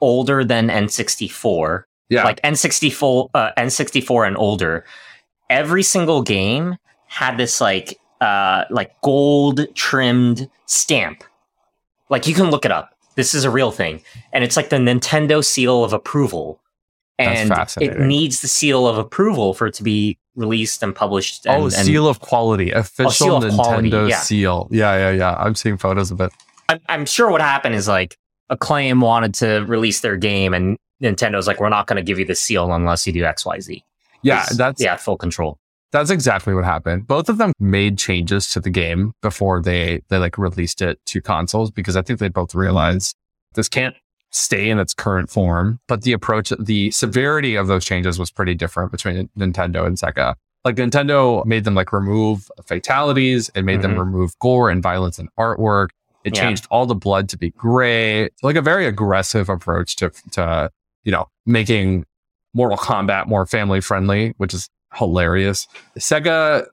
older 0.00 0.44
than 0.44 0.68
N64, 0.68 1.84
yeah. 2.08 2.24
like 2.24 2.40
N64, 2.42 3.30
uh, 3.34 3.50
N64 3.56 4.26
and 4.26 4.36
older, 4.36 4.84
every 5.50 5.82
single 5.82 6.22
game 6.22 6.76
had 7.06 7.36
this 7.36 7.60
like 7.60 7.98
uh, 8.20 8.64
like 8.70 9.00
gold 9.00 9.74
trimmed 9.74 10.48
stamp. 10.66 11.24
Like 12.08 12.26
you 12.26 12.34
can 12.34 12.50
look 12.50 12.64
it 12.64 12.72
up. 12.72 12.94
This 13.16 13.34
is 13.34 13.44
a 13.44 13.50
real 13.50 13.70
thing. 13.70 14.02
And 14.32 14.44
it's 14.44 14.56
like 14.56 14.70
the 14.70 14.76
Nintendo 14.76 15.44
seal 15.44 15.84
of 15.84 15.92
approval. 15.92 16.60
And 17.18 17.52
it 17.80 17.98
needs 17.98 18.42
the 18.42 18.48
seal 18.48 18.86
of 18.86 18.96
approval 18.96 19.52
for 19.52 19.66
it 19.66 19.74
to 19.74 19.82
be 19.82 20.16
released 20.36 20.84
and 20.84 20.94
published. 20.94 21.46
And, 21.46 21.62
oh, 21.62 21.64
and, 21.64 21.72
seal 21.72 22.06
of 22.06 22.20
quality, 22.20 22.70
official 22.70 23.08
oh, 23.08 23.10
seal 23.10 23.36
of 23.38 23.42
Nintendo 23.42 23.56
quality, 23.56 23.88
yeah. 23.88 24.20
seal. 24.20 24.68
Yeah, 24.70 24.96
yeah, 24.96 25.10
yeah. 25.10 25.34
I'm 25.34 25.56
seeing 25.56 25.76
photos 25.76 26.12
of 26.12 26.20
it. 26.20 26.30
I'm, 26.68 26.78
I'm 26.88 27.06
sure 27.06 27.28
what 27.28 27.40
happened 27.40 27.74
is 27.74 27.88
like 27.88 28.16
Acclaim 28.50 29.00
wanted 29.00 29.34
to 29.34 29.64
release 29.66 30.00
their 30.00 30.16
game, 30.16 30.54
and 30.54 30.78
Nintendo's 31.02 31.48
like, 31.48 31.58
we're 31.58 31.68
not 31.68 31.88
going 31.88 31.96
to 31.96 32.02
give 32.02 32.20
you 32.20 32.24
the 32.24 32.36
seal 32.36 32.72
unless 32.72 33.04
you 33.04 33.12
do 33.12 33.24
X, 33.24 33.44
Y, 33.44 33.58
Z. 33.58 33.84
Yeah, 34.22 34.46
that's 34.56 34.82
yeah, 34.82 34.96
full 34.96 35.16
control. 35.16 35.58
That's 35.90 36.10
exactly 36.10 36.54
what 36.54 36.64
happened. 36.64 37.06
Both 37.06 37.28
of 37.28 37.38
them 37.38 37.52
made 37.58 37.96
changes 37.96 38.50
to 38.50 38.60
the 38.60 38.70
game 38.70 39.12
before 39.22 39.62
they 39.62 40.02
they 40.08 40.18
like 40.18 40.36
released 40.36 40.82
it 40.82 40.98
to 41.06 41.20
consoles 41.20 41.70
because 41.70 41.96
I 41.96 42.02
think 42.02 42.18
they 42.18 42.28
both 42.28 42.54
realized 42.54 43.14
this 43.54 43.68
can't 43.68 43.96
stay 44.30 44.68
in 44.68 44.78
its 44.78 44.92
current 44.92 45.30
form. 45.30 45.80
But 45.88 46.02
the 46.02 46.12
approach, 46.12 46.52
the 46.58 46.90
severity 46.90 47.54
of 47.54 47.66
those 47.66 47.84
changes 47.84 48.18
was 48.18 48.30
pretty 48.30 48.54
different 48.54 48.92
between 48.92 49.28
Nintendo 49.38 49.86
and 49.86 49.96
Sega. 49.96 50.34
Like 50.64 50.76
Nintendo 50.76 51.44
made 51.46 51.64
them 51.64 51.74
like 51.74 51.92
remove 51.92 52.50
fatalities, 52.66 53.50
it 53.54 53.62
made 53.62 53.80
mm-hmm. 53.80 53.94
them 53.94 53.98
remove 53.98 54.38
gore 54.40 54.70
and 54.70 54.82
violence 54.82 55.18
and 55.18 55.28
artwork. 55.38 55.88
It 56.24 56.36
yeah. 56.36 56.42
changed 56.42 56.66
all 56.70 56.84
the 56.84 56.94
blood 56.94 57.28
to 57.30 57.38
be 57.38 57.50
gray. 57.50 58.28
like 58.42 58.56
a 58.56 58.62
very 58.62 58.86
aggressive 58.86 59.48
approach 59.48 59.96
to 59.96 60.10
to 60.32 60.70
you 61.04 61.12
know 61.12 61.26
making 61.46 62.04
Mortal 62.54 62.78
Kombat 62.78 63.26
more 63.26 63.46
family 63.46 63.80
friendly, 63.80 64.34
which 64.38 64.54
is 64.54 64.68
hilarious. 64.94 65.66
Sega 65.98 66.66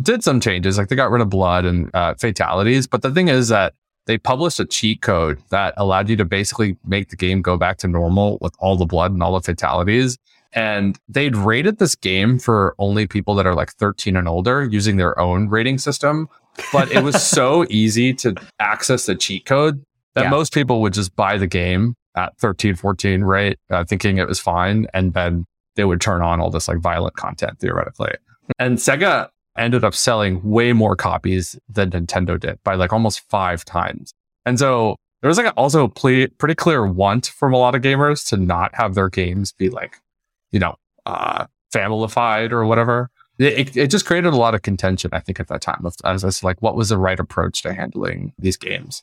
did 0.00 0.22
some 0.22 0.40
changes, 0.40 0.78
like 0.78 0.88
they 0.88 0.96
got 0.96 1.10
rid 1.10 1.22
of 1.22 1.28
blood 1.28 1.64
and 1.64 1.90
uh, 1.94 2.14
fatalities. 2.14 2.86
But 2.86 3.02
the 3.02 3.10
thing 3.10 3.28
is 3.28 3.48
that 3.48 3.74
they 4.06 4.16
published 4.16 4.58
a 4.58 4.64
cheat 4.64 5.02
code 5.02 5.38
that 5.50 5.74
allowed 5.76 6.08
you 6.08 6.16
to 6.16 6.24
basically 6.24 6.76
make 6.86 7.10
the 7.10 7.16
game 7.16 7.42
go 7.42 7.56
back 7.56 7.76
to 7.78 7.88
normal 7.88 8.38
with 8.40 8.54
all 8.58 8.76
the 8.76 8.86
blood 8.86 9.12
and 9.12 9.22
all 9.22 9.34
the 9.34 9.40
fatalities. 9.40 10.16
And 10.54 10.98
they'd 11.08 11.36
rated 11.36 11.78
this 11.78 11.94
game 11.94 12.38
for 12.38 12.74
only 12.78 13.06
people 13.06 13.34
that 13.34 13.46
are 13.46 13.54
like 13.54 13.72
13 13.72 14.16
and 14.16 14.26
older 14.26 14.64
using 14.64 14.96
their 14.96 15.18
own 15.18 15.48
rating 15.48 15.76
system. 15.76 16.28
But 16.72 16.90
it 16.90 17.04
was 17.04 17.22
so 17.26 17.66
easy 17.68 18.14
to 18.14 18.34
access 18.58 19.06
the 19.06 19.14
cheat 19.14 19.44
code 19.44 19.84
that 20.14 20.24
yeah. 20.24 20.30
most 20.30 20.54
people 20.54 20.80
would 20.80 20.94
just 20.94 21.14
buy 21.14 21.36
the 21.36 21.46
game 21.46 21.94
at 22.18 22.36
13, 22.38 22.74
14, 22.74 23.22
right? 23.22 23.58
Uh, 23.70 23.84
thinking 23.84 24.18
it 24.18 24.28
was 24.28 24.40
fine. 24.40 24.86
And 24.92 25.14
then 25.14 25.46
they 25.76 25.84
would 25.84 26.00
turn 26.00 26.22
on 26.22 26.40
all 26.40 26.50
this 26.50 26.68
like 26.68 26.78
violent 26.78 27.14
content 27.16 27.60
theoretically. 27.60 28.12
And 28.58 28.78
Sega 28.78 29.28
ended 29.56 29.84
up 29.84 29.94
selling 29.94 30.42
way 30.42 30.72
more 30.72 30.96
copies 30.96 31.58
than 31.68 31.90
Nintendo 31.90 32.38
did 32.38 32.58
by 32.64 32.74
like 32.74 32.92
almost 32.92 33.20
five 33.28 33.64
times. 33.64 34.12
And 34.44 34.58
so 34.58 34.96
there 35.20 35.28
was 35.28 35.38
like 35.38 35.52
also 35.56 35.84
a 35.84 35.88
pretty 35.88 36.54
clear 36.54 36.86
want 36.86 37.26
from 37.26 37.52
a 37.52 37.58
lot 37.58 37.74
of 37.74 37.82
gamers 37.82 38.26
to 38.28 38.36
not 38.36 38.74
have 38.74 38.94
their 38.94 39.08
games 39.08 39.52
be 39.52 39.68
like, 39.68 39.96
you 40.52 40.58
know, 40.58 40.76
uh, 41.06 41.46
familified 41.70 42.52
or 42.52 42.64
whatever. 42.64 43.10
it, 43.38 43.76
it 43.76 43.88
just 43.88 44.06
created 44.06 44.32
a 44.32 44.36
lot 44.36 44.54
of 44.54 44.62
contention, 44.62 45.10
I 45.12 45.20
think, 45.20 45.38
at 45.38 45.48
that 45.48 45.60
time. 45.60 45.86
As, 46.04 46.24
as 46.24 46.42
like, 46.42 46.60
what 46.62 46.74
was 46.74 46.88
the 46.88 46.98
right 46.98 47.18
approach 47.18 47.62
to 47.62 47.72
handling 47.72 48.32
these 48.38 48.56
games? 48.56 49.02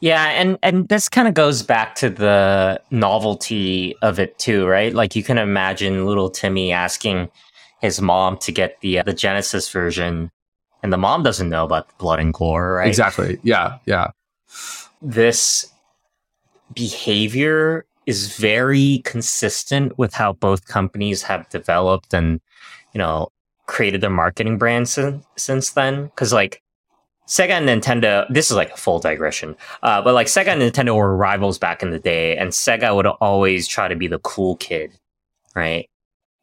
Yeah, 0.00 0.26
and 0.26 0.58
and 0.62 0.88
this 0.88 1.08
kind 1.08 1.28
of 1.28 1.34
goes 1.34 1.62
back 1.62 1.94
to 1.96 2.10
the 2.10 2.80
novelty 2.90 3.96
of 4.02 4.18
it 4.18 4.38
too, 4.38 4.66
right? 4.66 4.94
Like 4.94 5.16
you 5.16 5.22
can 5.22 5.38
imagine 5.38 6.06
little 6.06 6.30
Timmy 6.30 6.72
asking 6.72 7.30
his 7.80 8.00
mom 8.00 8.38
to 8.38 8.52
get 8.52 8.80
the 8.80 9.00
uh, 9.00 9.02
the 9.02 9.12
Genesis 9.12 9.70
version, 9.70 10.30
and 10.82 10.92
the 10.92 10.98
mom 10.98 11.22
doesn't 11.22 11.48
know 11.48 11.64
about 11.64 11.88
the 11.88 11.94
blood 11.98 12.20
and 12.20 12.32
gore, 12.32 12.74
right? 12.74 12.88
Exactly. 12.88 13.38
Yeah, 13.42 13.78
yeah. 13.86 14.10
This 15.02 15.70
behavior 16.74 17.86
is 18.06 18.36
very 18.36 19.02
consistent 19.04 19.98
with 19.98 20.14
how 20.14 20.32
both 20.32 20.66
companies 20.66 21.22
have 21.22 21.48
developed 21.50 22.14
and 22.14 22.40
you 22.94 22.98
know 22.98 23.28
created 23.66 24.00
their 24.00 24.10
marketing 24.10 24.56
brands 24.56 24.92
since, 24.92 25.24
since 25.36 25.70
then 25.72 26.06
because 26.06 26.32
like 26.32 26.62
Sega 27.28 27.50
and 27.50 27.68
Nintendo, 27.68 28.26
this 28.30 28.50
is 28.50 28.56
like 28.56 28.72
a 28.72 28.76
full 28.76 28.98
digression, 28.98 29.54
uh, 29.82 30.00
but 30.00 30.14
like 30.14 30.28
Sega 30.28 30.48
and 30.48 30.62
Nintendo 30.62 30.96
were 30.96 31.14
rivals 31.14 31.58
back 31.58 31.82
in 31.82 31.90
the 31.90 31.98
day, 31.98 32.36
and 32.36 32.50
Sega 32.50 32.96
would 32.96 33.06
always 33.06 33.68
try 33.68 33.86
to 33.86 33.94
be 33.94 34.06
the 34.06 34.18
cool 34.20 34.56
kid, 34.56 34.92
right? 35.54 35.88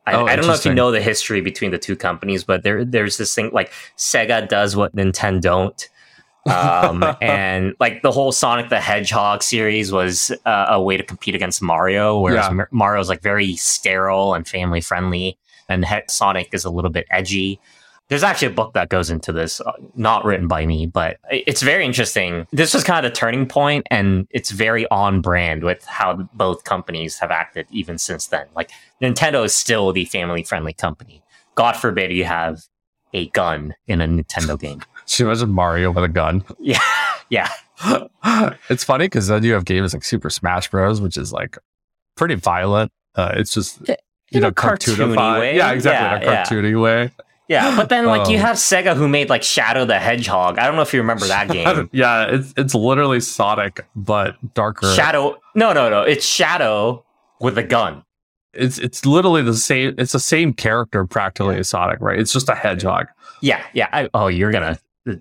I, 0.06 0.14
oh, 0.14 0.26
I 0.26 0.36
don't 0.36 0.46
know 0.46 0.54
if 0.54 0.64
you 0.64 0.74
know 0.74 0.92
the 0.92 1.02
history 1.02 1.42
between 1.42 1.72
the 1.72 1.80
two 1.80 1.96
companies, 1.96 2.44
but 2.44 2.62
there 2.62 2.86
there's 2.86 3.18
this 3.18 3.34
thing 3.34 3.50
like 3.52 3.72
Sega 3.98 4.48
does 4.48 4.76
what 4.76 4.96
Nintendo 4.96 5.42
don't. 5.42 5.90
um, 6.46 7.04
and 7.22 7.74
like 7.80 8.04
the 8.04 8.12
whole 8.12 8.32
Sonic 8.32 8.70
the 8.70 8.80
Hedgehog 8.80 9.42
series 9.42 9.92
was 9.92 10.32
uh, 10.46 10.68
a 10.70 10.80
way 10.80 10.98
to 10.98 11.04
compete 11.04 11.34
against 11.34 11.64
Mario, 11.64 12.20
whereas 12.20 12.48
yeah. 12.52 12.66
Mario's 12.70 13.10
like 13.10 13.24
very 13.24 13.56
sterile 13.56 14.36
and 14.36 14.48
family 14.48 14.82
friendly, 14.82 15.40
and 15.68 15.84
he- 15.84 16.02
Sonic 16.08 16.50
is 16.54 16.64
a 16.64 16.70
little 16.70 16.92
bit 16.92 17.08
edgy. 17.10 17.60
There's 18.08 18.24
actually 18.24 18.50
a 18.50 18.56
book 18.56 18.74
that 18.74 18.90
goes 18.90 19.10
into 19.10 19.32
this, 19.32 19.60
uh, 19.62 19.72
not 19.96 20.26
written 20.26 20.48
by 20.48 20.66
me, 20.68 20.86
but 20.86 21.18
it's 21.32 21.64
very 21.64 21.84
interesting. 21.84 22.46
This 22.52 22.74
was 22.74 22.84
kind 22.84 23.04
of 23.04 23.12
a 23.12 23.16
turning 23.16 23.48
point, 23.48 23.88
and 23.90 24.28
it's 24.30 24.52
very 24.52 24.88
on 24.90 25.22
brand 25.22 25.64
with 25.64 25.84
how 25.86 26.30
both 26.34 26.66
companies 26.66 27.18
have 27.18 27.32
acted 27.32 27.66
even 27.72 27.98
since 27.98 28.28
then. 28.28 28.46
Like 28.56 28.70
Nintendo 29.02 29.44
is 29.44 29.56
still 29.56 29.92
the 29.92 30.06
family 30.06 30.44
friendly 30.44 30.74
company. 30.74 31.24
God 31.56 31.74
forbid 31.74 32.12
you 32.12 32.26
have 32.26 32.62
a 33.14 33.28
gun 33.30 33.74
in 33.88 34.02
a 34.02 34.08
Nintendo 34.08 34.60
game. 34.60 34.84
She 35.08 35.24
was 35.24 35.42
a 35.42 35.48
Mario 35.48 35.92
with 35.92 36.04
a 36.04 36.10
gun. 36.10 36.44
Yeah, 36.60 36.80
yeah. 37.30 37.50
it's 38.70 38.84
funny 38.84 39.06
because 39.06 39.28
then 39.28 39.44
you 39.44 39.54
have 39.54 39.66
games 39.66 39.94
like 39.94 40.04
Super 40.04 40.30
Smash 40.30 40.70
Bros, 40.70 41.02
which 41.02 41.18
is 41.18 41.34
like 41.34 41.58
pretty 42.16 42.36
violent. 42.36 42.92
Uh, 43.16 43.34
it's 43.36 43.54
just 43.54 43.82
you 44.30 44.40
know, 44.40 44.52
cartoony 44.52 45.40
way. 45.40 45.58
Yeah, 45.58 45.72
exactly, 45.72 46.28
yeah, 46.28 46.44
a 46.44 46.46
cartoony 46.46 46.72
yeah. 46.72 46.78
way. 46.78 47.12
Yeah, 47.48 47.76
but 47.76 47.90
then 47.90 48.06
like 48.06 48.26
um, 48.26 48.32
you 48.32 48.40
have 48.40 48.56
Sega 48.56 48.96
who 48.96 49.08
made 49.08 49.30
like 49.30 49.44
Shadow 49.44 49.86
the 49.86 50.00
Hedgehog. 50.00 50.58
I 50.58 50.66
don't 50.66 50.76
know 50.76 50.82
if 50.82 50.94
you 50.94 51.00
remember 51.00 51.28
that 51.28 51.48
game. 51.52 51.90
yeah, 51.92 52.26
it's 52.30 52.54
it's 52.58 52.74
literally 52.74 53.20
Sonic 53.20 53.86
but 53.96 54.36
darker. 54.56 54.92
Shadow. 54.94 55.38
No, 55.54 55.72
no, 55.72 55.90
no. 55.90 56.02
It's 56.02 56.26
Shadow 56.26 57.06
with 57.40 57.58
a 57.58 57.64
gun. 57.64 58.04
It's 58.54 58.80
it's 58.80 59.06
literally 59.06 59.44
the 59.44 59.54
same. 59.54 59.94
It's 59.98 60.14
the 60.14 60.20
same 60.20 60.54
character 60.54 61.06
practically 61.06 61.58
as 61.58 61.70
Sonic, 61.70 62.00
right? 62.00 62.20
It's 62.20 62.34
just 62.34 62.50
a 62.50 62.56
hedgehog. 62.56 63.08
Yeah, 63.42 63.64
yeah. 63.74 63.90
I, 63.92 64.10
oh, 64.14 64.28
you're 64.28 64.52
gonna 64.52 64.80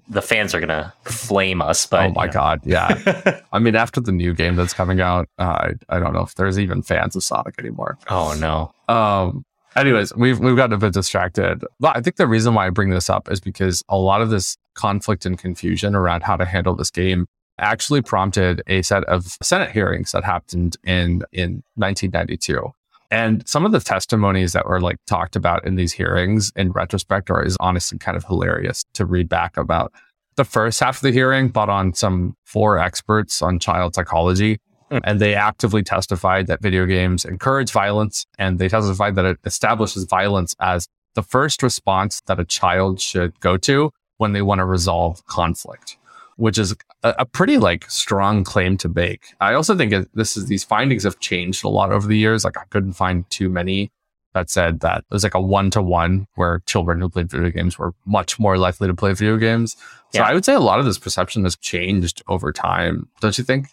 the 0.08 0.22
fans 0.22 0.54
are 0.54 0.60
gonna 0.60 0.94
flame 1.04 1.60
us. 1.60 1.86
But 1.86 2.06
oh 2.06 2.12
my 2.12 2.22
you 2.22 2.28
know. 2.28 2.32
god, 2.32 2.60
yeah. 2.64 3.40
I 3.52 3.58
mean, 3.58 3.76
after 3.76 4.00
the 4.00 4.12
new 4.12 4.32
game 4.32 4.56
that's 4.56 4.72
coming 4.72 5.00
out, 5.00 5.28
uh, 5.38 5.42
I 5.42 5.72
I 5.88 5.98
don't 5.98 6.14
know 6.14 6.22
if 6.22 6.34
there's 6.36 6.58
even 6.58 6.82
fans 6.82 7.16
of 7.16 7.22
Sonic 7.22 7.56
anymore. 7.58 7.98
Oh 8.08 8.34
no. 8.38 8.72
Um, 8.94 9.44
anyways, 9.76 10.14
we've 10.14 10.38
we've 10.38 10.56
gotten 10.56 10.74
a 10.74 10.78
bit 10.78 10.92
distracted. 10.92 11.64
But 11.80 11.96
I 11.96 12.00
think 12.00 12.16
the 12.16 12.26
reason 12.26 12.54
why 12.54 12.66
I 12.66 12.70
bring 12.70 12.90
this 12.90 13.10
up 13.10 13.30
is 13.30 13.40
because 13.40 13.82
a 13.88 13.98
lot 13.98 14.20
of 14.20 14.30
this 14.30 14.56
conflict 14.74 15.26
and 15.26 15.38
confusion 15.38 15.94
around 15.94 16.22
how 16.22 16.36
to 16.36 16.44
handle 16.44 16.74
this 16.74 16.90
game 16.90 17.26
actually 17.58 18.02
prompted 18.02 18.62
a 18.66 18.82
set 18.82 19.04
of 19.04 19.24
Senate 19.42 19.70
hearings 19.70 20.12
that 20.12 20.24
happened 20.24 20.76
in 20.84 21.22
in 21.32 21.62
1992. 21.76 22.72
And 23.10 23.46
some 23.46 23.64
of 23.64 23.72
the 23.72 23.80
testimonies 23.80 24.54
that 24.54 24.66
were 24.66 24.80
like 24.80 24.96
talked 25.06 25.36
about 25.36 25.64
in 25.64 25.76
these 25.76 25.92
hearings 25.92 26.52
in 26.56 26.72
retrospect 26.72 27.30
are 27.30 27.44
is 27.44 27.56
honestly 27.60 27.98
kind 27.98 28.16
of 28.16 28.24
hilarious 28.24 28.84
to 28.94 29.04
read 29.04 29.28
back 29.28 29.56
about. 29.56 29.92
The 30.36 30.44
first 30.44 30.80
half 30.80 30.96
of 30.96 31.02
the 31.02 31.12
hearing 31.12 31.48
brought 31.48 31.68
on 31.68 31.94
some 31.94 32.36
four 32.44 32.78
experts 32.78 33.40
on 33.40 33.60
child 33.60 33.94
psychology 33.94 34.58
and 35.04 35.20
they 35.20 35.34
actively 35.34 35.82
testified 35.82 36.46
that 36.46 36.62
video 36.62 36.86
games 36.86 37.24
encourage 37.24 37.70
violence 37.70 38.26
and 38.38 38.58
they 38.58 38.68
testified 38.68 39.14
that 39.14 39.24
it 39.24 39.38
establishes 39.44 40.04
violence 40.04 40.54
as 40.60 40.88
the 41.14 41.22
first 41.22 41.62
response 41.62 42.20
that 42.26 42.40
a 42.40 42.44
child 42.44 43.00
should 43.00 43.38
go 43.40 43.56
to 43.56 43.90
when 44.18 44.32
they 44.32 44.42
want 44.42 44.58
to 44.58 44.64
resolve 44.64 45.24
conflict 45.26 45.96
which 46.36 46.58
is 46.58 46.74
a, 47.04 47.14
a, 47.18 47.24
pretty 47.24 47.58
like 47.58 47.88
strong 47.88 48.42
claim 48.42 48.76
to 48.76 48.88
make 48.88 49.34
i 49.40 49.54
also 49.54 49.76
think 49.76 49.92
this 50.14 50.36
is 50.36 50.46
these 50.46 50.64
findings 50.64 51.04
have 51.04 51.18
changed 51.20 51.64
a 51.64 51.68
lot 51.68 51.92
over 51.92 52.06
the 52.06 52.18
years 52.18 52.44
like 52.44 52.58
i 52.58 52.64
couldn't 52.70 52.92
find 52.92 53.28
too 53.30 53.48
many 53.48 53.90
that 54.34 54.50
said 54.50 54.80
that 54.80 54.98
it 54.98 55.14
was 55.14 55.22
like 55.22 55.34
a 55.34 55.40
one 55.40 55.70
to 55.70 55.80
one 55.80 56.26
where 56.34 56.60
children 56.66 57.00
who 57.00 57.08
played 57.08 57.30
video 57.30 57.50
games 57.50 57.78
were 57.78 57.94
much 58.04 58.38
more 58.38 58.58
likely 58.58 58.88
to 58.88 58.94
play 58.94 59.12
video 59.14 59.36
games. 59.36 59.76
So 60.12 60.20
yeah. 60.20 60.24
I 60.24 60.34
would 60.34 60.44
say 60.44 60.54
a 60.54 60.60
lot 60.60 60.80
of 60.80 60.84
this 60.84 60.98
perception 60.98 61.44
has 61.44 61.56
changed 61.56 62.22
over 62.28 62.52
time. 62.52 63.08
Don't 63.20 63.38
you 63.38 63.44
think? 63.44 63.68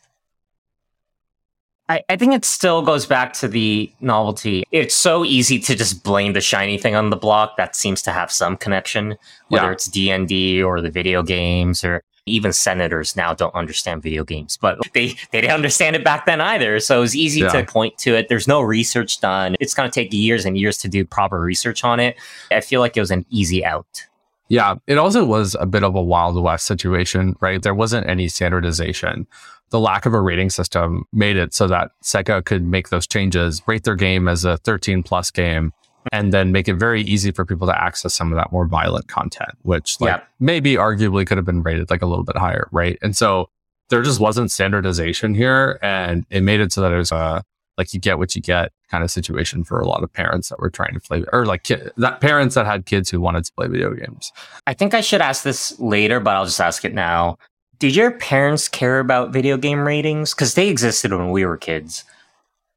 I, 1.91 2.03
I 2.07 2.15
think 2.15 2.33
it 2.33 2.45
still 2.45 2.81
goes 2.81 3.05
back 3.05 3.33
to 3.33 3.49
the 3.49 3.91
novelty. 3.99 4.63
It's 4.71 4.95
so 4.95 5.25
easy 5.25 5.59
to 5.59 5.75
just 5.75 6.05
blame 6.05 6.31
the 6.31 6.39
shiny 6.39 6.77
thing 6.77 6.95
on 6.95 7.09
the 7.09 7.17
block 7.17 7.57
that 7.57 7.75
seems 7.75 8.01
to 8.03 8.13
have 8.13 8.31
some 8.31 8.55
connection, 8.55 9.17
whether 9.49 9.65
yeah. 9.65 9.73
it's 9.73 9.87
D&D 9.87 10.63
or 10.63 10.79
the 10.79 10.89
video 10.89 11.21
games 11.21 11.83
or 11.83 12.01
even 12.25 12.53
senators 12.53 13.17
now 13.17 13.33
don't 13.33 13.53
understand 13.55 14.01
video 14.01 14.23
games, 14.23 14.55
but 14.55 14.79
they, 14.93 15.07
they 15.31 15.41
didn't 15.41 15.51
understand 15.53 15.97
it 15.97 16.03
back 16.05 16.25
then 16.25 16.39
either. 16.39 16.79
So 16.79 16.99
it 16.99 17.01
was 17.01 17.15
easy 17.15 17.41
yeah. 17.41 17.49
to 17.49 17.65
point 17.65 17.97
to 17.99 18.15
it. 18.15 18.29
There's 18.29 18.47
no 18.47 18.61
research 18.61 19.19
done. 19.19 19.57
It's 19.59 19.73
going 19.73 19.89
to 19.89 19.93
take 19.93 20.13
years 20.13 20.45
and 20.45 20.57
years 20.57 20.77
to 20.79 20.87
do 20.87 21.03
proper 21.03 21.41
research 21.41 21.83
on 21.83 21.99
it. 21.99 22.15
I 22.51 22.61
feel 22.61 22.79
like 22.79 22.95
it 22.95 23.01
was 23.01 23.11
an 23.11 23.25
easy 23.29 23.65
out. 23.65 24.07
Yeah, 24.47 24.75
it 24.87 24.97
also 24.97 25.25
was 25.25 25.57
a 25.59 25.65
bit 25.65 25.83
of 25.83 25.95
a 25.95 26.01
Wild 26.01 26.41
West 26.41 26.65
situation, 26.65 27.35
right? 27.41 27.61
There 27.61 27.75
wasn't 27.75 28.07
any 28.07 28.29
standardization 28.29 29.27
the 29.71 29.79
lack 29.79 30.05
of 30.05 30.13
a 30.13 30.21
rating 30.21 30.49
system 30.49 31.05
made 31.11 31.37
it 31.37 31.53
so 31.53 31.67
that 31.67 31.91
Sega 32.03 32.43
could 32.45 32.63
make 32.63 32.89
those 32.89 33.07
changes, 33.07 33.61
rate 33.67 33.83
their 33.83 33.95
game 33.95 34.27
as 34.27 34.45
a 34.45 34.57
13 34.57 35.01
plus 35.01 35.31
game, 35.31 35.73
and 36.11 36.33
then 36.33 36.51
make 36.51 36.67
it 36.67 36.75
very 36.75 37.01
easy 37.01 37.31
for 37.31 37.45
people 37.45 37.67
to 37.67 37.83
access 37.83 38.13
some 38.13 38.31
of 38.31 38.37
that 38.37 38.51
more 38.51 38.67
violent 38.67 39.07
content, 39.07 39.51
which 39.63 39.99
like 39.99 40.09
yeah. 40.09 40.23
maybe 40.39 40.75
arguably 40.75 41.25
could 41.25 41.37
have 41.37 41.45
been 41.45 41.63
rated 41.63 41.89
like 41.89 42.01
a 42.01 42.05
little 42.05 42.23
bit 42.23 42.37
higher, 42.37 42.67
right? 42.71 42.97
And 43.01 43.15
so 43.15 43.49
there 43.89 44.01
just 44.01 44.19
wasn't 44.19 44.51
standardization 44.51 45.33
here, 45.33 45.79
and 45.81 46.25
it 46.29 46.41
made 46.41 46.59
it 46.59 46.71
so 46.71 46.81
that 46.81 46.91
it 46.91 46.97
was 46.97 47.11
a 47.11 47.43
like 47.77 47.93
you 47.93 47.99
get 47.99 48.17
what 48.17 48.35
you 48.35 48.41
get 48.41 48.71
kind 48.89 49.03
of 49.03 49.09
situation 49.09 49.63
for 49.63 49.79
a 49.79 49.87
lot 49.87 50.03
of 50.03 50.11
parents 50.11 50.49
that 50.49 50.59
were 50.59 50.69
trying 50.69 50.93
to 50.93 50.99
play 50.99 51.23
or 51.31 51.45
like 51.45 51.63
that 51.97 52.19
parents 52.19 52.55
that 52.55 52.65
had 52.65 52.85
kids 52.85 53.09
who 53.09 53.21
wanted 53.21 53.45
to 53.45 53.51
play 53.53 53.67
video 53.67 53.93
games. 53.93 54.31
I 54.67 54.73
think 54.73 54.93
I 54.93 55.01
should 55.01 55.21
ask 55.21 55.43
this 55.43 55.79
later, 55.79 56.19
but 56.19 56.35
I'll 56.35 56.45
just 56.45 56.59
ask 56.59 56.83
it 56.83 56.93
now. 56.93 57.37
Did 57.81 57.95
your 57.95 58.11
parents 58.11 58.67
care 58.67 58.99
about 58.99 59.33
video 59.33 59.57
game 59.57 59.79
ratings? 59.79 60.35
Because 60.35 60.53
they 60.53 60.69
existed 60.69 61.11
when 61.11 61.31
we 61.31 61.45
were 61.45 61.57
kids. 61.57 62.03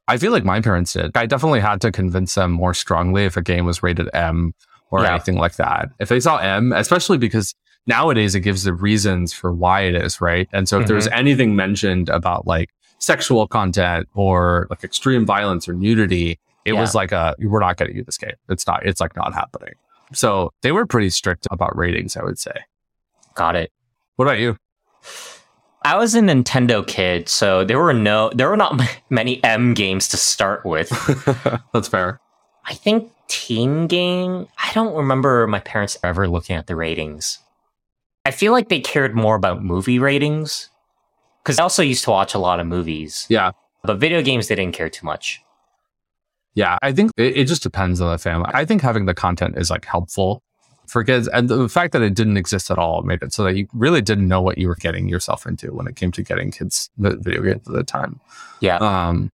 I 0.08 0.16
feel 0.16 0.32
like 0.32 0.46
my 0.46 0.62
parents 0.62 0.94
did. 0.94 1.14
I 1.14 1.26
definitely 1.26 1.60
had 1.60 1.82
to 1.82 1.92
convince 1.92 2.36
them 2.36 2.52
more 2.52 2.72
strongly 2.72 3.26
if 3.26 3.36
a 3.36 3.42
game 3.42 3.66
was 3.66 3.82
rated 3.82 4.08
M 4.14 4.54
or 4.90 5.02
yeah. 5.02 5.10
anything 5.10 5.36
like 5.36 5.56
that. 5.56 5.90
If 5.98 6.08
they 6.08 6.20
saw 6.20 6.38
M, 6.38 6.72
especially 6.72 7.18
because 7.18 7.54
nowadays 7.86 8.34
it 8.34 8.40
gives 8.40 8.62
the 8.62 8.72
reasons 8.72 9.34
for 9.34 9.52
why 9.52 9.82
it 9.82 9.94
is, 9.94 10.22
right? 10.22 10.48
And 10.54 10.66
so 10.66 10.78
if 10.78 10.80
mm-hmm. 10.80 10.86
there 10.86 10.96
was 10.96 11.06
mm-hmm. 11.06 11.18
anything 11.18 11.54
mentioned 11.54 12.08
about 12.08 12.46
like 12.46 12.70
sexual 12.98 13.46
content 13.46 14.08
or 14.14 14.66
like 14.70 14.84
extreme 14.84 15.26
violence 15.26 15.68
or 15.68 15.74
nudity, 15.74 16.38
it 16.64 16.72
yeah. 16.72 16.80
was 16.80 16.94
like 16.94 17.12
a 17.12 17.36
we're 17.40 17.60
not 17.60 17.76
getting 17.76 17.94
you 17.94 18.04
this 18.04 18.16
game. 18.16 18.36
It's 18.48 18.66
not 18.66 18.86
it's 18.86 19.02
like 19.02 19.14
not 19.16 19.34
happening. 19.34 19.74
So 20.14 20.50
they 20.62 20.72
were 20.72 20.86
pretty 20.86 21.10
strict 21.10 21.46
about 21.50 21.76
ratings, 21.76 22.16
I 22.16 22.24
would 22.24 22.38
say. 22.38 22.54
Got 23.34 23.54
it. 23.54 23.70
What 24.16 24.24
about 24.24 24.38
you? 24.38 24.56
I 25.82 25.96
was 25.96 26.14
a 26.14 26.20
Nintendo 26.20 26.86
kid, 26.86 27.28
so 27.28 27.62
there 27.62 27.78
were 27.78 27.92
no, 27.92 28.30
there 28.34 28.48
were 28.48 28.56
not 28.56 28.80
many 29.10 29.42
M 29.44 29.74
games 29.74 30.08
to 30.08 30.16
start 30.16 30.64
with. 30.64 30.88
That's 31.72 31.88
fair. 31.88 32.20
I 32.64 32.74
think 32.74 33.10
Teen 33.28 33.86
Game. 33.86 34.46
I 34.58 34.72
don't 34.72 34.94
remember 34.94 35.46
my 35.46 35.60
parents 35.60 35.98
ever 36.02 36.28
looking 36.28 36.56
at 36.56 36.66
the 36.66 36.76
ratings. 36.76 37.38
I 38.24 38.30
feel 38.30 38.52
like 38.52 38.70
they 38.70 38.80
cared 38.80 39.14
more 39.14 39.34
about 39.36 39.62
movie 39.62 39.98
ratings 39.98 40.70
because 41.42 41.58
I 41.58 41.62
also 41.62 41.82
used 41.82 42.04
to 42.04 42.10
watch 42.10 42.32
a 42.32 42.38
lot 42.38 42.60
of 42.60 42.66
movies. 42.66 43.26
Yeah, 43.28 43.50
but 43.82 43.98
video 43.98 44.22
games 44.22 44.48
they 44.48 44.54
didn't 44.54 44.74
care 44.74 44.88
too 44.88 45.04
much. 45.04 45.42
Yeah, 46.54 46.78
I 46.82 46.92
think 46.92 47.10
it, 47.18 47.36
it 47.36 47.44
just 47.44 47.62
depends 47.62 48.00
on 48.00 48.10
the 48.10 48.18
family. 48.18 48.50
I 48.54 48.64
think 48.64 48.80
having 48.80 49.04
the 49.04 49.14
content 49.14 49.58
is 49.58 49.70
like 49.70 49.84
helpful 49.84 50.42
for 50.86 51.04
kids. 51.04 51.28
And 51.28 51.48
the 51.48 51.68
fact 51.68 51.92
that 51.92 52.02
it 52.02 52.14
didn't 52.14 52.36
exist 52.36 52.70
at 52.70 52.78
all 52.78 53.02
made 53.02 53.22
it 53.22 53.32
so 53.32 53.44
that 53.44 53.56
you 53.56 53.66
really 53.72 54.02
didn't 54.02 54.28
know 54.28 54.40
what 54.40 54.58
you 54.58 54.68
were 54.68 54.76
getting 54.76 55.08
yourself 55.08 55.46
into 55.46 55.72
when 55.72 55.86
it 55.86 55.96
came 55.96 56.12
to 56.12 56.22
getting 56.22 56.50
kids 56.50 56.90
the 56.96 57.16
video 57.16 57.42
games 57.42 57.66
at 57.66 57.74
the 57.74 57.84
time. 57.84 58.20
Yeah. 58.60 58.76
Um, 58.76 59.30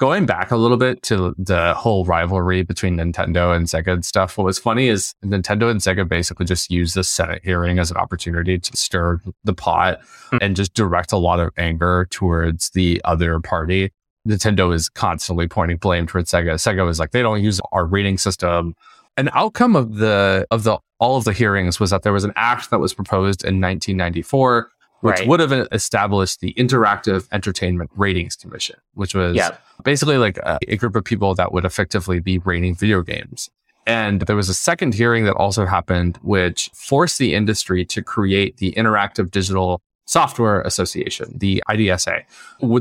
going 0.00 0.24
back 0.24 0.50
a 0.50 0.56
little 0.56 0.78
bit 0.78 1.02
to 1.02 1.34
the 1.38 1.74
whole 1.74 2.06
rivalry 2.06 2.62
between 2.62 2.96
Nintendo 2.96 3.54
and 3.54 3.66
Sega 3.66 3.92
and 3.92 4.04
stuff, 4.04 4.38
what 4.38 4.44
was 4.44 4.58
funny 4.58 4.88
is 4.88 5.14
Nintendo 5.22 5.70
and 5.70 5.80
Sega 5.80 6.08
basically 6.08 6.46
just 6.46 6.70
used 6.70 6.94
the 6.94 7.04
Senate 7.04 7.42
hearing 7.44 7.78
as 7.78 7.90
an 7.90 7.98
opportunity 7.98 8.58
to 8.58 8.76
stir 8.76 9.20
the 9.44 9.52
pot 9.52 10.00
mm-hmm. 10.00 10.38
and 10.40 10.56
just 10.56 10.72
direct 10.72 11.12
a 11.12 11.18
lot 11.18 11.38
of 11.38 11.50
anger 11.58 12.08
towards 12.10 12.70
the 12.70 13.00
other 13.04 13.38
party. 13.40 13.92
Nintendo 14.26 14.74
is 14.74 14.88
constantly 14.88 15.46
pointing 15.46 15.76
blame 15.76 16.06
towards 16.06 16.30
Sega. 16.30 16.54
Sega 16.54 16.84
was 16.84 16.98
like, 16.98 17.10
they 17.10 17.22
don't 17.22 17.42
use 17.42 17.60
our 17.72 17.84
rating 17.84 18.16
system. 18.16 18.74
An 19.20 19.28
outcome 19.34 19.76
of 19.76 19.96
the 19.96 20.46
of 20.50 20.64
the 20.64 20.78
all 20.98 21.16
of 21.18 21.24
the 21.24 21.32
hearings 21.32 21.78
was 21.78 21.90
that 21.90 22.02
there 22.02 22.12
was 22.12 22.24
an 22.24 22.32
act 22.36 22.70
that 22.70 22.80
was 22.80 22.94
proposed 22.94 23.42
in 23.44 23.60
1994 23.60 24.70
which 25.00 25.18
right. 25.20 25.28
would 25.28 25.40
have 25.40 25.52
established 25.72 26.40
the 26.40 26.52
Interactive 26.54 27.26
Entertainment 27.32 27.90
Ratings 27.96 28.36
Commission, 28.36 28.76
which 28.92 29.14
was 29.14 29.34
yep. 29.34 29.62
basically 29.82 30.18
like 30.18 30.36
a, 30.38 30.58
a, 30.68 30.76
group 30.76 30.94
of 30.94 31.04
people 31.04 31.34
that 31.34 31.52
would 31.52 31.64
effectively 31.64 32.20
be 32.20 32.36
rating 32.38 32.74
video 32.74 33.02
games. 33.02 33.48
And 33.86 34.20
there 34.22 34.36
was 34.36 34.50
a 34.50 34.54
second 34.54 34.94
hearing 34.94 35.24
that 35.24 35.36
also 35.36 35.64
happened, 35.64 36.18
which 36.22 36.70
forced 36.74 37.18
the 37.18 37.34
industry 37.34 37.84
to 37.86 38.02
create 38.02 38.58
the 38.58 38.72
Interactive 38.72 39.30
Digital 39.30 39.80
Software 40.10 40.60
Association, 40.62 41.36
the 41.38 41.62
IDSA. 41.68 42.24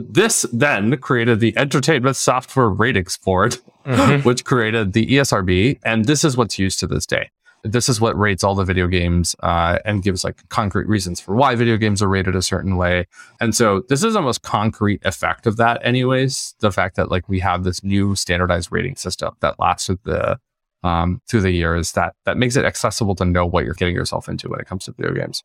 This 0.10 0.48
then 0.52 0.98
created 0.98 1.40
the 1.40 1.56
Entertainment 1.56 2.16
Software 2.16 2.70
Ratings 2.70 3.18
Board, 3.18 3.58
mm-hmm. 3.86 4.22
which 4.28 4.44
created 4.46 4.94
the 4.94 5.06
ESRB. 5.06 5.80
And 5.84 6.06
this 6.06 6.24
is 6.24 6.36
what's 6.36 6.58
used 6.58 6.80
to 6.80 6.88
this 6.88 7.06
day 7.06 7.30
this 7.64 7.90
is 7.90 8.00
what 8.00 8.18
rates 8.18 8.42
all 8.44 8.56
the 8.56 8.64
video 8.64 8.88
games 8.88 9.36
uh, 9.42 9.80
and 9.84 10.02
gives 10.02 10.24
like 10.24 10.48
concrete 10.48 10.88
reasons 10.88 11.20
for 11.20 11.36
why 11.36 11.56
video 11.56 11.76
games 11.76 12.02
are 12.02 12.08
rated 12.08 12.36
a 12.36 12.42
certain 12.42 12.78
way. 12.78 13.06
And 13.42 13.54
so 13.54 13.84
this 13.90 14.02
is 14.02 14.14
the 14.14 14.22
most 14.22 14.44
concrete 14.44 15.06
effect 15.06 15.46
of 15.46 15.58
that, 15.58 15.82
anyways. 15.84 16.56
The 16.60 16.72
fact 16.72 16.96
that 16.96 17.12
like 17.12 17.28
we 17.28 17.40
have 17.42 17.66
this 17.66 17.84
new 17.84 18.16
standardized 18.16 18.72
rating 18.72 18.96
system 18.96 19.36
that 19.42 19.60
lasted 19.60 20.00
the 20.04 20.40
um, 20.84 21.22
through 21.28 21.42
the 21.42 21.52
years 21.52 21.92
that 21.92 22.16
that 22.24 22.38
makes 22.38 22.56
it 22.56 22.64
accessible 22.64 23.14
to 23.16 23.26
know 23.26 23.46
what 23.46 23.66
you're 23.66 23.74
getting 23.74 23.96
yourself 23.96 24.30
into 24.30 24.48
when 24.48 24.62
it 24.62 24.66
comes 24.66 24.86
to 24.86 24.94
video 24.94 25.14
games. 25.14 25.44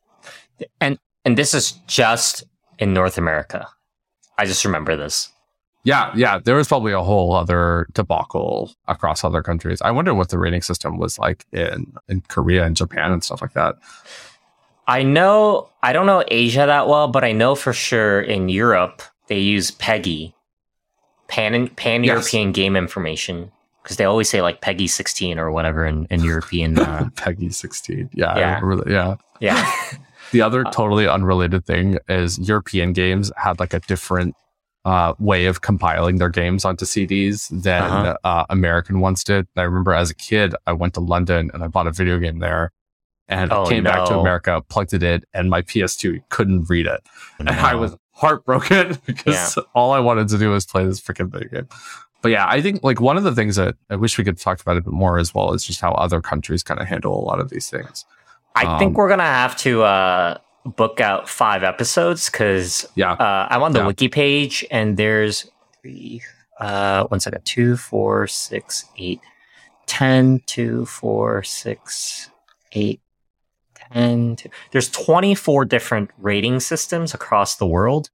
And 0.81 1.01
and 1.25 1.39
this 1.39 1.55
is 1.55 1.73
just 1.87 2.45
in 2.79 2.93
North 2.93 3.19
America. 3.19 3.69
I 4.39 4.45
just 4.47 4.65
remember 4.65 4.97
this. 4.97 5.31
Yeah, 5.85 6.13
yeah. 6.17 6.39
There 6.39 6.57
was 6.57 6.67
probably 6.67 6.93
a 6.93 7.03
whole 7.03 7.35
other 7.35 7.87
debacle 7.93 8.73
across 8.89 9.23
other 9.23 9.43
countries. 9.43 9.83
I 9.83 9.91
wonder 9.91 10.15
what 10.15 10.31
the 10.31 10.39
rating 10.39 10.63
system 10.63 10.99
was 10.99 11.19
like 11.19 11.45
in 11.53 11.93
in 12.09 12.23
Korea 12.23 12.65
and 12.65 12.75
Japan 12.75 13.13
and 13.13 13.23
stuff 13.23 13.43
like 13.43 13.53
that. 13.53 13.77
I 14.87 15.03
know 15.03 15.71
I 15.83 15.93
don't 15.93 16.07
know 16.07 16.25
Asia 16.29 16.65
that 16.67 16.89
well, 16.89 17.09
but 17.09 17.23
I 17.23 17.33
know 17.33 17.55
for 17.55 17.73
sure 17.73 18.21
in 18.21 18.49
Europe 18.49 19.03
they 19.29 19.39
use 19.39 19.71
PEGI, 19.71 20.33
Pan 21.29 21.69
Pan 21.69 22.03
European 22.03 22.49
yes. 22.49 22.55
Game 22.55 22.77
Information, 22.77 23.53
because 23.83 23.99
they 23.99 24.05
always 24.05 24.31
say 24.31 24.41
like 24.41 24.63
PEGI 24.63 24.89
16 24.89 25.39
or 25.39 25.53
whatever 25.53 25.85
in, 25.85 26.07
in 26.11 26.25
European. 26.25 26.79
Uh, 26.79 27.11
PEGI 27.15 27.53
16. 27.53 28.11
Yeah. 28.15 28.39
Yeah. 28.39 28.81
yeah. 28.87 29.17
Yeah. 29.41 29.75
the 30.33 30.43
other 30.43 30.65
totally 30.65 31.07
unrelated 31.07 31.65
thing 31.65 31.99
is 32.09 32.39
European 32.39 32.93
games 32.93 33.33
had 33.37 33.61
like 33.61 33.75
a 33.75 33.81
different 33.81 34.35
uh, 34.85 35.15
way 35.19 35.47
of 35.47 35.63
compiling 35.63 36.19
their 36.19 36.29
games 36.29 36.65
onto 36.65 36.85
CDs 36.85 37.49
than 37.63 37.83
uh-huh. 37.83 38.17
uh, 38.25 38.45
American 38.51 39.01
ones 39.01 39.25
did. 39.25 39.47
I 39.57 39.63
remember 39.63 39.95
as 39.95 40.11
a 40.11 40.15
kid, 40.15 40.55
I 40.67 40.73
went 40.73 40.95
to 40.95 41.01
London 41.01 41.51
and 41.55 41.65
I 41.65 41.69
bought 41.69 41.87
a 41.87 41.93
video 41.93 42.19
game 42.19 42.39
there. 42.39 42.71
And 43.27 43.51
oh, 43.51 43.65
I 43.65 43.69
came 43.71 43.85
no. 43.85 43.91
back 43.91 44.09
to 44.09 44.19
America, 44.19 44.63
plugged 44.69 44.93
it 44.93 45.03
in, 45.03 45.23
and 45.33 45.49
my 45.49 45.63
PS2 45.63 46.23
couldn't 46.29 46.69
read 46.69 46.87
it. 46.87 47.01
No. 47.41 47.47
And 47.51 47.61
I 47.61 47.75
was 47.75 47.97
heartbroken 48.11 48.99
because 49.07 49.57
yeah. 49.57 49.63
all 49.75 49.93
I 49.93 50.01
wanted 50.01 50.29
to 50.29 50.39
do 50.39 50.51
was 50.51 50.67
play 50.67 50.85
this 50.85 51.01
freaking 51.01 51.31
video 51.31 51.49
game. 51.49 51.69
But 52.21 52.33
yeah, 52.33 52.47
I 52.47 52.61
think 52.61 52.83
like 52.83 53.01
one 53.01 53.17
of 53.17 53.25
the 53.25 53.35
things 53.35 53.57
that 53.57 53.77
I 53.89 53.97
wish 53.97 54.19
we 54.19 54.25
could 54.25 54.39
talk 54.39 54.61
about 54.61 54.77
a 54.77 54.83
bit 54.83 54.93
more 54.93 55.19
as 55.19 55.35
well 55.35 55.53
is 55.53 55.65
just 55.65 55.81
how 55.81 55.93
other 55.93 56.21
countries 56.21 56.63
kind 56.63 56.81
of 56.81 56.87
handle 56.87 57.19
a 57.19 57.25
lot 57.25 57.41
of 57.41 57.49
these 57.51 57.69
things. 57.69 58.05
I 58.55 58.65
um, 58.65 58.79
think 58.79 58.97
we're 58.97 59.09
gonna 59.09 59.23
have 59.25 59.57
to 59.59 59.83
uh, 59.83 60.39
book 60.65 61.01
out 61.01 61.29
five 61.29 61.63
episodes 61.63 62.31
because 62.31 62.87
yeah, 62.95 63.13
uh, 63.13 63.49
I'm 63.51 63.63
on 63.63 63.73
the 63.73 63.81
yeah. 63.81 63.87
wiki 63.87 64.09
page 64.09 64.65
and 64.71 64.97
there's 64.97 65.51
three, 65.81 66.23
uh, 66.61 67.05
one 67.05 67.21
second, 67.21 67.45
two, 67.45 67.77
four, 67.77 68.27
six, 68.27 68.85
eight, 68.97 69.21
ten, 69.87 70.41
two, 70.47 70.87
four, 70.87 71.43
six, 71.43 72.31
eight, 72.73 73.01
ten. 73.75 74.37
Two. 74.37 74.49
There's 74.71 74.89
24 74.91 75.65
different 75.67 76.11
rating 76.19 76.61
systems 76.61 77.13
across 77.13 77.57
the 77.57 77.67
world, 77.67 78.11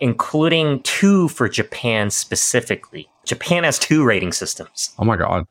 including 0.00 0.80
two 0.82 1.28
for 1.28 1.48
Japan 1.48 2.10
specifically. 2.10 3.08
Japan 3.24 3.64
has 3.64 3.78
two 3.78 4.04
rating 4.04 4.32
systems. 4.32 4.90
Oh 4.98 5.04
my 5.04 5.16
god. 5.16 5.46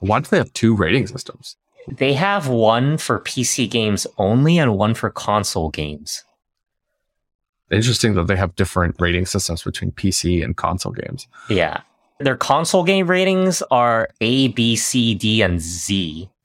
Why 0.00 0.20
do 0.20 0.28
they 0.28 0.36
have 0.36 0.52
two 0.52 0.76
rating 0.76 1.06
systems? 1.06 1.56
They 1.88 2.14
have 2.14 2.48
one 2.48 2.98
for 2.98 3.20
PC 3.20 3.70
games 3.70 4.06
only 4.18 4.58
and 4.58 4.76
one 4.76 4.94
for 4.94 5.10
console 5.10 5.70
games. 5.70 6.24
Interesting 7.70 8.14
that 8.14 8.26
they 8.26 8.36
have 8.36 8.54
different 8.56 8.96
rating 9.00 9.26
systems 9.26 9.62
between 9.62 9.92
PC 9.92 10.44
and 10.44 10.56
console 10.56 10.92
games. 10.92 11.26
Yeah. 11.48 11.80
Their 12.18 12.36
console 12.36 12.84
game 12.84 13.06
ratings 13.08 13.62
are 13.70 14.08
A, 14.20 14.48
B, 14.48 14.76
C, 14.76 15.14
D, 15.14 15.42
and 15.42 15.60
Z. 15.60 16.28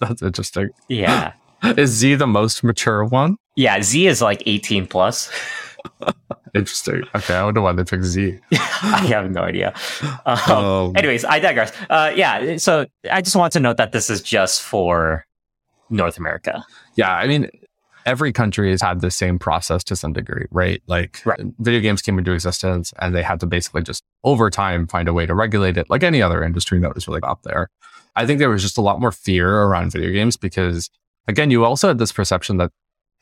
That's 0.00 0.22
interesting. 0.22 0.70
Yeah. 0.88 1.32
Is 1.62 1.90
Z 1.90 2.16
the 2.16 2.26
most 2.26 2.64
mature 2.64 3.04
one? 3.04 3.36
Yeah, 3.54 3.80
Z 3.82 4.06
is 4.08 4.20
like 4.20 4.42
18 4.46 4.86
plus. 4.86 5.30
Interesting. 6.54 7.02
Okay, 7.14 7.34
I 7.34 7.44
wonder 7.44 7.62
why 7.62 7.72
they 7.72 7.84
picked 7.84 8.04
Z. 8.04 8.38
I 8.52 9.06
have 9.08 9.30
no 9.30 9.42
idea. 9.42 9.74
Um, 10.26 10.38
um, 10.50 10.96
anyways, 10.96 11.24
I 11.24 11.38
digress. 11.38 11.72
Uh, 11.88 12.12
yeah, 12.14 12.58
so 12.58 12.86
I 13.10 13.22
just 13.22 13.36
want 13.36 13.54
to 13.54 13.60
note 13.60 13.78
that 13.78 13.92
this 13.92 14.10
is 14.10 14.20
just 14.20 14.60
for 14.60 15.24
North 15.88 16.18
America. 16.18 16.64
Yeah, 16.94 17.14
I 17.14 17.26
mean, 17.26 17.48
every 18.04 18.32
country 18.32 18.70
has 18.70 18.82
had 18.82 19.00
the 19.00 19.10
same 19.10 19.38
process 19.38 19.82
to 19.84 19.96
some 19.96 20.12
degree, 20.12 20.46
right? 20.50 20.82
Like 20.86 21.22
right. 21.24 21.40
video 21.58 21.80
games 21.80 22.02
came 22.02 22.18
into 22.18 22.32
existence 22.32 22.92
and 23.00 23.14
they 23.14 23.22
had 23.22 23.40
to 23.40 23.46
basically 23.46 23.82
just 23.82 24.02
over 24.24 24.50
time 24.50 24.86
find 24.86 25.08
a 25.08 25.12
way 25.12 25.26
to 25.26 25.34
regulate 25.34 25.76
it 25.76 25.88
like 25.88 26.02
any 26.02 26.20
other 26.20 26.42
industry 26.42 26.78
that 26.80 26.94
was 26.94 27.08
really 27.08 27.22
up 27.22 27.42
there. 27.44 27.68
I 28.14 28.26
think 28.26 28.38
there 28.38 28.50
was 28.50 28.62
just 28.62 28.76
a 28.76 28.82
lot 28.82 29.00
more 29.00 29.12
fear 29.12 29.62
around 29.62 29.92
video 29.92 30.10
games 30.10 30.36
because 30.36 30.90
again, 31.28 31.50
you 31.50 31.64
also 31.64 31.88
had 31.88 31.98
this 31.98 32.12
perception 32.12 32.58
that 32.58 32.72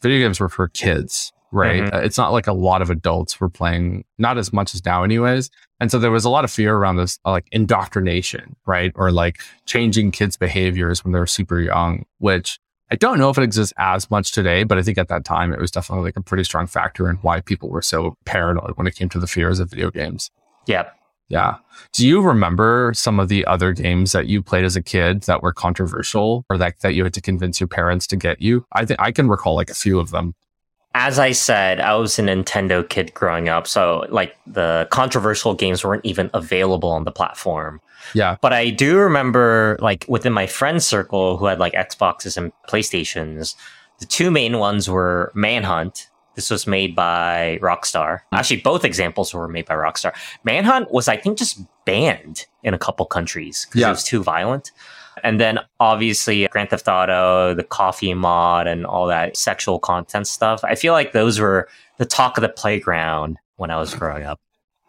video 0.01 0.26
games 0.26 0.41
were 0.41 0.49
for 0.49 0.68
kids 0.68 1.33
right? 1.53 1.82
Mm-hmm. 1.82 2.05
It's 2.05 2.18
not 2.18 2.32
like 2.32 2.46
a 2.46 2.53
lot 2.53 2.82
of 2.82 2.90
adults 2.90 3.40
were 3.40 3.48
playing, 3.48 4.05
not 4.18 4.38
as 4.38 4.53
much 4.53 4.74
as 4.74 4.84
now, 4.84 5.03
anyways. 5.03 5.51
And 5.80 5.90
so 5.90 5.98
there 5.98 6.11
was 6.11 6.24
a 6.24 6.30
lot 6.30 6.44
of 6.44 6.51
fear 6.51 6.74
around 6.74 6.96
this, 6.96 7.18
uh, 7.24 7.30
like 7.30 7.46
indoctrination, 7.53 8.57
right? 8.66 8.92
Or 8.94 9.11
like 9.11 9.40
changing 9.66 10.11
kids' 10.12 10.36
behaviors 10.36 11.05
when 11.05 11.12
they're 11.12 11.26
super 11.26 11.61
young, 11.61 12.05
which 12.18 12.59
I 12.90 12.96
don't 12.96 13.18
know 13.18 13.30
if 13.30 13.38
it 13.38 13.44
exists 13.44 13.72
as 13.78 14.11
much 14.11 14.32
today, 14.32 14.64
but 14.64 14.76
I 14.76 14.82
think 14.82 14.98
at 14.98 15.09
that 15.09 15.24
time 15.24 15.53
it 15.53 15.61
was 15.61 15.70
definitely 15.70 16.05
like 16.05 16.16
a 16.16 16.22
pretty 16.22 16.44
strong 16.44 16.66
factor 16.66 17.09
in 17.09 17.16
why 17.16 17.40
people 17.40 17.70
were 17.70 17.82
so 17.82 18.16
paranoid 18.24 18.72
when 18.76 18.86
it 18.86 18.96
came 18.96 19.09
to 19.11 19.20
the 19.20 19.28
fears 19.28 19.61
of 19.61 19.70
video 19.70 19.90
games. 19.90 20.30
Yep. 20.66 20.92
Yeah. 21.28 21.59
Do 21.92 22.07
you 22.07 22.20
remember 22.20 22.90
some 22.94 23.20
of 23.20 23.28
the 23.28 23.46
other 23.46 23.72
games 23.72 24.11
that 24.11 24.26
you 24.26 24.42
played 24.42 24.64
as 24.64 24.74
a 24.74 24.82
kid 24.82 25.22
that 25.22 25.42
were 25.42 25.53
controversial 25.53 26.44
or 26.51 26.59
that, 26.59 26.80
that 26.80 26.94
you 26.96 27.05
had 27.05 27.14
to 27.14 27.20
convince 27.20 27.61
your 27.61 27.68
parents 27.68 28.09
to 28.09 28.16
get 28.16 28.42
you? 28.42 28.66
I 28.72 28.84
think 28.84 28.98
I 29.01 29.12
can 29.12 29.28
recall 29.28 29.55
like 29.55 29.70
a 29.70 29.74
few 29.74 30.01
of 30.01 30.11
them 30.11 30.34
as 30.95 31.18
I 31.18 31.32
said, 31.32 31.80
I 31.80 31.95
was 31.95 32.18
a 32.18 32.22
Nintendo 32.22 32.88
kid 32.88 33.14
growing 33.14 33.49
up, 33.49 33.66
so 33.66 34.07
like 34.09 34.36
the 34.47 34.88
controversial 34.91 35.55
games 35.55 35.84
weren't 35.84 36.05
even 36.05 36.30
available 36.34 36.91
on 36.91 37.05
the 37.05 37.12
platform. 37.12 37.80
Yeah. 38.14 38.36
But 38.41 38.53
I 38.53 38.70
do 38.70 38.99
remember 38.99 39.78
like 39.80 40.05
within 40.09 40.32
my 40.32 40.47
friend 40.47 40.82
circle 40.82 41.36
who 41.36 41.47
had 41.47 41.61
like 41.61 41.74
Xboxes 41.74 42.36
and 42.36 42.53
PlayStations, 42.68 43.55
the 44.01 44.07
two 44.07 44.30
main 44.30 44.59
ones 44.59 44.88
were 44.88 45.30
Manhunt. 45.34 46.09
This 46.34 46.51
was 46.51 46.66
made 46.66 46.97
by 46.97 47.59
Rockstar. 47.61 48.20
Actually, 48.32 48.61
both 48.61 48.84
examples 48.84 49.34
were 49.34 49.47
made 49.47 49.66
by 49.66 49.74
Rockstar. 49.74 50.12
Manhunt 50.43 50.91
was, 50.91 51.07
I 51.07 51.16
think, 51.16 51.38
just 51.38 51.61
banned 51.84 52.47
in 52.62 52.72
a 52.72 52.78
couple 52.78 53.05
countries 53.07 53.66
because 53.66 53.80
yeah. 53.80 53.88
it 53.88 53.91
was 53.91 54.05
too 54.05 54.22
violent. 54.22 54.72
And 55.22 55.40
then 55.40 55.60
obviously 55.78 56.46
Grand 56.48 56.70
Theft 56.70 56.88
Auto, 56.88 57.54
the 57.54 57.64
coffee 57.64 58.14
mod, 58.14 58.66
and 58.66 58.86
all 58.86 59.06
that 59.06 59.36
sexual 59.36 59.78
content 59.78 60.26
stuff. 60.26 60.62
I 60.64 60.74
feel 60.74 60.92
like 60.92 61.12
those 61.12 61.38
were 61.38 61.68
the 61.98 62.06
talk 62.06 62.36
of 62.36 62.42
the 62.42 62.48
playground 62.48 63.38
when 63.56 63.70
I 63.70 63.76
was 63.76 63.94
growing 63.94 64.24
up. 64.24 64.40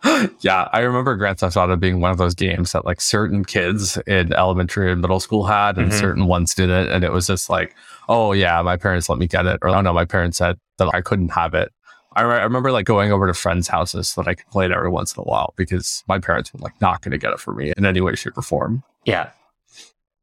yeah, 0.39 0.67
I 0.73 0.79
remember 0.79 1.15
Grand 1.15 1.39
Theft 1.39 1.57
Auto 1.57 1.75
being 1.75 1.99
one 1.99 2.11
of 2.11 2.17
those 2.17 2.34
games 2.34 2.71
that 2.71 2.86
like 2.86 2.99
certain 2.99 3.45
kids 3.45 3.97
in 4.07 4.34
elementary 4.34 4.91
and 4.91 5.01
middle 5.01 5.19
school 5.19 5.45
had, 5.45 5.77
and 5.77 5.89
mm-hmm. 5.89 5.99
certain 5.99 6.25
ones 6.25 6.55
didn't. 6.55 6.89
And 6.89 7.03
it 7.03 7.11
was 7.11 7.27
just 7.27 7.49
like, 7.49 7.75
oh 8.09 8.32
yeah, 8.32 8.61
my 8.61 8.77
parents 8.77 9.09
let 9.09 9.19
me 9.19 9.27
get 9.27 9.45
it, 9.45 9.59
or 9.61 9.69
oh 9.69 9.82
no, 9.82 9.93
my 9.93 10.05
parents 10.05 10.38
said 10.38 10.57
that 10.77 10.89
I 10.93 11.01
couldn't 11.01 11.29
have 11.29 11.53
it. 11.53 11.71
I, 12.13 12.23
re- 12.23 12.39
I 12.39 12.43
remember 12.43 12.71
like 12.71 12.86
going 12.86 13.11
over 13.11 13.27
to 13.27 13.34
friends' 13.34 13.67
houses 13.67 14.09
so 14.09 14.21
that 14.21 14.29
I 14.29 14.34
could 14.34 14.47
play 14.47 14.65
it 14.65 14.71
every 14.71 14.89
once 14.89 15.15
in 15.15 15.21
a 15.21 15.23
while 15.23 15.53
because 15.55 16.03
my 16.07 16.19
parents 16.19 16.51
were 16.53 16.59
like 16.59 16.79
not 16.82 17.01
going 17.01 17.11
to 17.11 17.17
get 17.17 17.32
it 17.32 17.39
for 17.39 17.53
me 17.53 17.71
in 17.77 17.86
any 17.86 18.01
way, 18.01 18.15
shape, 18.15 18.38
or 18.38 18.41
form. 18.41 18.84
Yeah, 19.05 19.29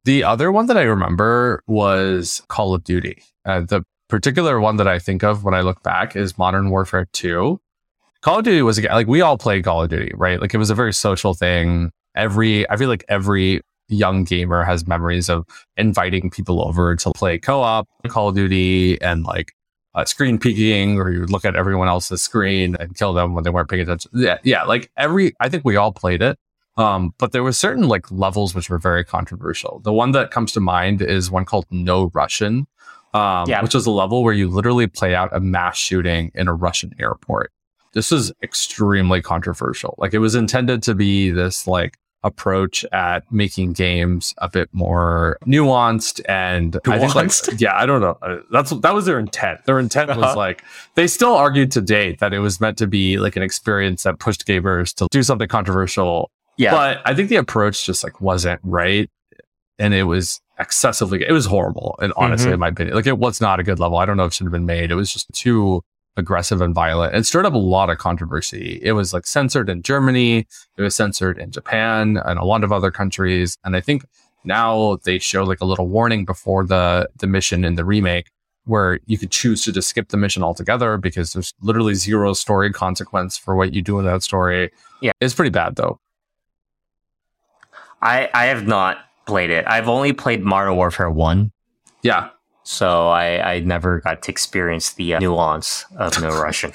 the 0.09 0.25
other 0.25 0.51
one 0.51 0.65
that 0.69 0.79
I 0.79 0.85
remember 0.85 1.63
was 1.67 2.41
Call 2.49 2.73
of 2.73 2.83
Duty. 2.83 3.23
Uh, 3.45 3.61
the 3.61 3.85
particular 4.09 4.59
one 4.59 4.79
that 4.79 4.89
I 4.89 4.99
think 4.99 5.23
of 5.23 5.45
when 5.45 5.53
I 5.53 5.61
look 5.61 5.83
back 5.83 6.17
is 6.17 6.39
Modern 6.39 6.71
Warfare 6.71 7.07
2. 7.13 7.61
Call 8.23 8.39
of 8.39 8.45
Duty 8.45 8.63
was 8.63 8.83
like 8.83 9.07
we 9.07 9.21
all 9.21 9.37
played 9.37 9.65
Call 9.65 9.83
of 9.83 9.91
Duty, 9.91 10.11
right? 10.15 10.41
Like 10.41 10.55
it 10.55 10.57
was 10.57 10.71
a 10.71 10.75
very 10.75 10.95
social 10.95 11.35
thing. 11.35 11.91
Every 12.17 12.67
I 12.71 12.79
feel 12.79 12.89
like 12.89 13.05
every 13.11 13.61
young 13.89 14.25
gamer 14.25 14.65
has 14.65 14.89
memories 14.89 15.29
of 15.29 15.45
inviting 15.77 16.31
people 16.31 16.67
over 16.67 16.97
to 16.97 17.13
play 17.13 17.37
co-op 17.37 17.87
Call 18.07 18.31
of 18.31 18.35
Duty 18.35 18.99
and 19.03 19.25
like 19.25 19.53
uh, 19.95 20.07
screen 20.07 20.39
peeking, 20.39 20.99
or 20.99 21.11
you 21.11 21.27
look 21.27 21.45
at 21.45 21.55
everyone 21.55 21.89
else's 21.89 22.23
screen 22.23 22.77
and 22.81 22.97
kill 22.97 23.13
them 23.13 23.35
when 23.35 23.45
they 23.45 23.51
weren't 23.51 23.69
paying 23.69 23.83
attention. 23.83 24.11
Yeah, 24.15 24.39
yeah. 24.43 24.63
Like 24.63 24.91
every, 24.97 25.35
I 25.39 25.51
think 25.51 25.67
we 25.67 25.77
all 25.77 25.93
played 25.93 26.23
it. 26.23 26.39
Um, 26.79 27.13
but 27.19 27.33
there 27.33 27.43
were 27.43 27.53
certain 27.53 27.89
like 27.89 28.11
levels 28.11 28.55
which 28.55 28.71
were 28.71 28.79
very 28.79 29.05
controversial. 29.05 29.81
The 29.85 29.93
one 29.93 30.13
that 30.13 30.31
comes 30.31 30.53
to 30.53 30.61
mind 30.61 31.03
is 31.03 31.31
one 31.31 31.45
called 31.45 31.67
No 31.71 32.11
Russian, 32.15 32.67
um, 33.15 33.49
yeah. 33.49 33.63
which 33.63 33.75
is 33.75 33.85
a 33.85 33.91
level 33.91 34.23
where 34.23 34.33
you 34.33 34.49
literally 34.49 34.87
play 34.87 35.15
out 35.15 35.35
a 35.35 35.41
mass 35.41 35.77
shooting 35.77 36.31
in 36.35 36.47
a 36.47 36.55
Russian 36.55 36.95
airport. 37.01 37.53
This 37.95 38.13
is 38.13 38.33
extremely 38.43 39.21
controversial. 39.21 39.97
Like 39.99 40.15
it 40.15 40.19
was 40.19 40.37
intended 40.37 40.83
to 40.85 40.95
be 40.95 41.31
this 41.31 41.67
like 41.67 41.99
approach 42.25 42.85
at 42.93 43.31
making 43.33 43.73
games 43.73 44.35
a 44.39 44.49
bit 44.49 44.69
more 44.73 45.39
nuanced 45.47 46.21
and 46.29 46.73
nuanced? 46.73 46.93
I 46.93 46.99
think 46.99 47.15
like 47.15 47.61
yeah 47.61 47.77
I 47.77 47.87
don't 47.87 48.01
know 48.01 48.19
uh, 48.23 48.39
that's 48.51 48.71
that 48.71 48.93
was 48.93 49.07
their 49.07 49.21
intent 49.21 49.65
their 49.67 49.79
intent 49.79 50.11
uh-huh. 50.11 50.21
was 50.21 50.37
like 50.37 50.65
they 50.97 51.07
still 51.07 51.35
argued 51.35 51.71
to 51.73 51.81
date 51.81 52.19
that 52.19 52.35
it 52.35 52.41
was 52.41 52.61
meant 52.61 52.77
to 52.79 52.89
be 52.89 53.19
like 53.19 53.37
an 53.37 53.43
experience 53.43 54.03
that 54.03 54.19
pushed 54.19 54.47
gamers 54.47 54.93
to 54.97 55.07
do 55.13 55.23
something 55.23 55.47
controversial 55.47 56.31
yeah 56.59 56.73
but 56.73 57.01
I 57.05 57.15
think 57.15 57.31
the 57.31 57.37
approach 57.37 57.87
just 57.87 58.05
like 58.05 58.21
wasn't 58.21 58.61
right 58.63 59.11
and 59.79 59.95
it 59.95 60.05
was 60.05 60.41
excessively 60.59 61.25
it 61.27 61.33
was 61.33 61.47
horrible 61.47 61.99
and 62.03 62.13
honestly 62.17 62.47
mm-hmm. 62.47 62.55
in 62.55 62.61
my 62.61 62.69
opinion 62.69 62.95
like 62.95 63.07
it 63.07 63.19
was 63.19 63.41
not 63.41 63.59
a 63.59 63.63
good 63.63 63.79
level 63.79 63.97
I 63.97 64.05
don't 64.05 64.19
know 64.19 64.25
if 64.25 64.33
it 64.33 64.35
should 64.35 64.45
have 64.45 64.53
been 64.53 64.67
made 64.67 64.91
it 64.91 64.97
was 64.97 65.13
just 65.13 65.33
too 65.33 65.83
aggressive 66.19 66.61
and 66.61 66.75
violent 66.75 67.15
and 67.15 67.25
stirred 67.25 67.47
up 67.47 67.55
a 67.55 67.59
lot 67.59 67.89
of 67.89 67.97
controversy. 67.97 68.79
It 68.83 68.93
was 68.93 69.15
like 69.15 69.27
censored 69.27 69.71
in 69.71 69.83
Germany, 69.83 70.47
it 70.77 70.83
was 70.83 70.95
censored 70.95 71.39
in 71.39 71.51
Japan 71.51 72.19
and 72.25 72.39
a 72.39 72.45
lot 72.45 72.65
of 72.65 72.73
other 72.73 72.91
countries. 72.91 73.57
And 73.65 73.77
I 73.77 73.81
think 73.81 74.05
now 74.45 74.99
they 75.05 75.19
show 75.19 75.45
like 75.45 75.61
a 75.61 75.65
little 75.65 75.87
warning 75.87 76.25
before 76.25 76.67
the 76.67 77.09
the 77.19 77.27
mission 77.27 77.65
in 77.65 77.77
the 77.77 77.85
remake 77.85 78.27
where 78.65 79.01
you 79.07 79.17
could 79.17 79.31
choose 79.31 79.65
to 79.65 79.73
just 79.73 79.89
skip 79.89 80.09
the 80.09 80.17
mission 80.19 80.43
altogether 80.43 80.99
because 80.99 81.33
there's 81.33 81.55
literally 81.63 81.95
zero 81.95 82.35
story 82.35 82.71
consequence 82.71 83.39
for 83.39 83.57
what 83.57 83.73
you 83.73 83.81
do 83.81 83.99
in 83.99 84.05
that 84.05 84.23
story. 84.23 84.71
Yeah. 85.01 85.13
It's 85.21 85.35
pretty 85.35 85.51
bad 85.51 85.77
though. 85.77 85.99
I 88.03 88.29
I 88.35 88.47
have 88.47 88.67
not 88.67 88.99
played 89.27 89.51
it. 89.51 89.65
I've 89.67 89.89
only 89.89 90.13
played 90.13 90.43
Modern 90.43 90.75
Warfare 90.77 91.11
1. 91.11 91.53
Yeah. 92.03 92.31
So 92.65 93.09
I, 93.09 93.55
I 93.55 93.61
never 93.61 94.01
got 94.01 94.23
to 94.23 94.31
experience 94.31 94.93
the 94.93 95.15
uh, 95.15 95.21
nuance 95.21 95.87
of 95.97 96.21
no 96.21 96.29
Russian. 96.43 96.73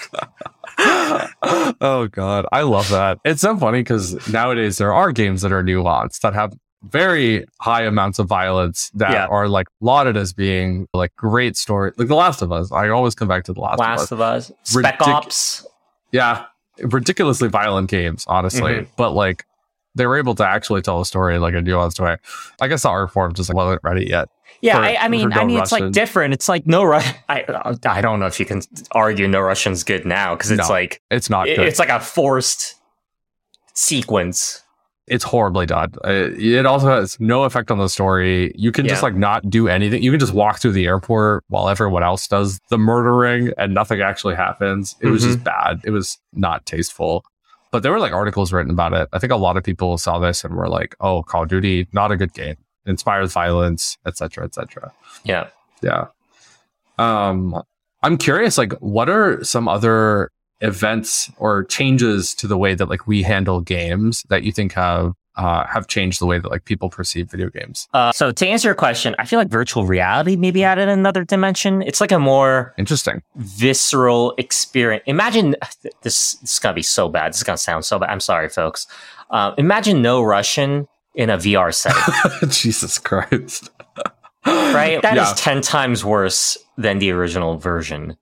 oh 0.79 2.07
god, 2.11 2.47
I 2.51 2.61
love 2.61 2.89
that. 2.89 3.19
It's 3.23 3.41
so 3.41 3.55
funny 3.57 3.81
because 3.81 4.27
nowadays 4.27 4.79
there 4.79 4.91
are 4.91 5.11
games 5.11 5.43
that 5.43 5.51
are 5.51 5.63
nuanced 5.63 6.21
that 6.21 6.33
have 6.33 6.53
very 6.83 7.45
high 7.61 7.83
amounts 7.83 8.19
of 8.19 8.27
violence 8.27 8.89
that 8.95 9.11
yeah. 9.11 9.25
are 9.27 9.47
like 9.47 9.67
lauded 9.81 10.17
as 10.17 10.33
being 10.33 10.87
like 10.93 11.15
great 11.15 11.55
story. 11.55 11.91
Like 11.97 12.07
The 12.07 12.15
Last 12.15 12.41
of 12.41 12.51
Us. 12.51 12.71
I 12.71 12.89
always 12.89 13.15
come 13.15 13.27
back 13.27 13.43
to 13.45 13.53
The 13.53 13.61
Last, 13.61 13.79
Last 13.79 14.11
of 14.11 14.19
Us. 14.19 14.49
Last 14.49 14.49
of 14.49 14.55
Us. 14.55 14.69
Spec 14.69 14.99
Ridic- 14.99 15.07
Ops. 15.07 15.67
Yeah. 16.11 16.45
Ridiculously 16.79 17.49
violent 17.49 17.89
games, 17.89 18.25
honestly. 18.27 18.73
Mm-hmm. 18.73 18.91
But 18.97 19.11
like 19.11 19.45
they 19.95 20.05
were 20.05 20.17
able 20.17 20.35
to 20.35 20.47
actually 20.47 20.81
tell 20.81 21.01
a 21.01 21.05
story 21.05 21.37
like 21.37 21.53
a 21.53 21.57
nuanced 21.57 21.99
way. 21.99 22.17
I 22.61 22.67
guess 22.67 22.83
the 22.83 22.89
art 22.89 23.11
form 23.11 23.33
just 23.33 23.49
like 23.49 23.55
wasn't 23.55 23.81
ready 23.83 24.07
yet. 24.07 24.29
Yeah, 24.61 24.77
for, 24.77 24.81
I, 24.83 24.95
I, 24.95 25.07
mean, 25.09 25.33
I 25.33 25.43
mean, 25.43 25.59
it's 25.59 25.71
like 25.71 25.91
different. 25.91 26.33
It's 26.33 26.47
like 26.47 26.65
no 26.65 26.83
Russian. 26.83 27.15
I, 27.29 27.45
I 27.85 28.01
don't 28.01 28.19
know 28.19 28.27
if 28.27 28.39
you 28.39 28.45
can 28.45 28.61
argue 28.91 29.27
no 29.27 29.41
Russian's 29.41 29.83
good 29.83 30.05
now 30.05 30.35
because 30.35 30.51
it's 30.51 30.69
no, 30.69 30.73
like 30.73 31.01
it's 31.11 31.29
not. 31.29 31.47
It, 31.47 31.59
it's 31.59 31.79
like 31.79 31.89
a 31.89 31.99
forced 31.99 32.75
sequence. 33.73 34.61
It's 35.07 35.25
horribly 35.25 35.65
done. 35.65 35.91
Uh, 36.05 36.29
it 36.37 36.65
also 36.65 36.87
has 36.87 37.19
no 37.19 37.43
effect 37.43 37.71
on 37.71 37.77
the 37.77 37.89
story. 37.89 38.53
You 38.55 38.71
can 38.71 38.85
yeah. 38.85 38.91
just 38.91 39.03
like 39.03 39.15
not 39.15 39.49
do 39.49 39.67
anything. 39.67 40.01
You 40.01 40.11
can 40.11 40.19
just 40.19 40.33
walk 40.33 40.59
through 40.59 40.71
the 40.71 40.85
airport 40.85 41.43
while 41.49 41.67
everyone 41.67 42.03
else 42.03 42.25
does 42.25 42.61
the 42.69 42.77
murdering, 42.77 43.51
and 43.57 43.73
nothing 43.73 43.99
actually 43.99 44.35
happens. 44.35 44.95
It 45.01 45.05
mm-hmm. 45.05 45.11
was 45.11 45.23
just 45.23 45.39
mm-hmm. 45.39 45.43
bad. 45.43 45.81
It 45.83 45.91
was 45.91 46.17
not 46.31 46.65
tasteful. 46.65 47.25
But 47.73 47.83
there 47.83 47.91
were 47.91 47.99
like 47.99 48.13
articles 48.13 48.53
written 48.53 48.71
about 48.71 48.93
it. 48.93 49.09
I 49.11 49.19
think 49.19 49.33
a 49.33 49.35
lot 49.35 49.57
of 49.57 49.63
people 49.65 49.97
saw 49.97 50.19
this 50.19 50.45
and 50.45 50.55
were 50.55 50.69
like, 50.69 50.95
"Oh, 51.01 51.23
Call 51.23 51.43
of 51.43 51.49
Duty, 51.49 51.87
not 51.91 52.13
a 52.13 52.15
good 52.15 52.33
game." 52.33 52.55
inspires 52.85 53.33
violence, 53.33 53.97
etc., 54.05 54.45
etc. 54.45 54.91
Yeah, 55.23 55.47
yeah. 55.81 56.07
Um, 56.97 57.61
I'm 58.01 58.17
curious, 58.17 58.57
like, 58.57 58.73
what 58.73 59.09
are 59.09 59.43
some 59.43 59.67
other 59.67 60.29
events 60.61 61.31
or 61.37 61.63
changes 61.65 62.33
to 62.35 62.47
the 62.47 62.57
way 62.57 62.73
that 62.73 62.87
like 62.87 63.05
we 63.05 63.21
handle 63.21 63.59
games 63.59 64.23
that 64.29 64.43
you 64.43 64.51
think 64.51 64.73
have 64.73 65.11
uh, 65.35 65.65
have 65.67 65.87
changed 65.87 66.21
the 66.21 66.25
way 66.25 66.39
that 66.39 66.49
like 66.49 66.65
people 66.65 66.89
perceive 66.89 67.29
video 67.29 67.49
games. 67.49 67.87
Uh, 67.93 68.11
so 68.11 68.31
to 68.31 68.47
answer 68.47 68.67
your 68.67 68.75
question, 68.75 69.15
I 69.19 69.25
feel 69.25 69.39
like 69.39 69.49
virtual 69.49 69.85
reality 69.85 70.35
maybe 70.35 70.63
added 70.63 70.89
another 70.89 71.23
dimension. 71.23 71.81
It's 71.81 72.01
like 72.01 72.11
a 72.11 72.19
more 72.19 72.73
interesting, 72.77 73.21
visceral 73.35 74.33
experience. 74.37 75.03
Imagine 75.07 75.55
this. 76.01 76.35
This 76.35 76.51
is 76.53 76.59
gonna 76.59 76.75
be 76.75 76.83
so 76.83 77.09
bad. 77.09 77.31
This 77.33 77.37
is 77.37 77.43
gonna 77.43 77.57
sound 77.57 77.85
so 77.85 77.99
bad. 77.99 78.09
I'm 78.09 78.19
sorry, 78.19 78.49
folks. 78.49 78.87
Uh, 79.29 79.53
imagine 79.57 80.01
no 80.01 80.21
Russian 80.21 80.87
in 81.15 81.29
a 81.29 81.37
VR 81.37 81.73
setting. 81.73 82.49
Jesus 82.49 82.97
Christ. 82.99 83.69
right? 84.45 85.01
That 85.01 85.15
yeah. 85.15 85.31
is 85.31 85.39
10 85.39 85.61
times 85.61 86.03
worse 86.03 86.57
than 86.77 86.99
the 86.99 87.11
original 87.11 87.57
version. 87.57 88.17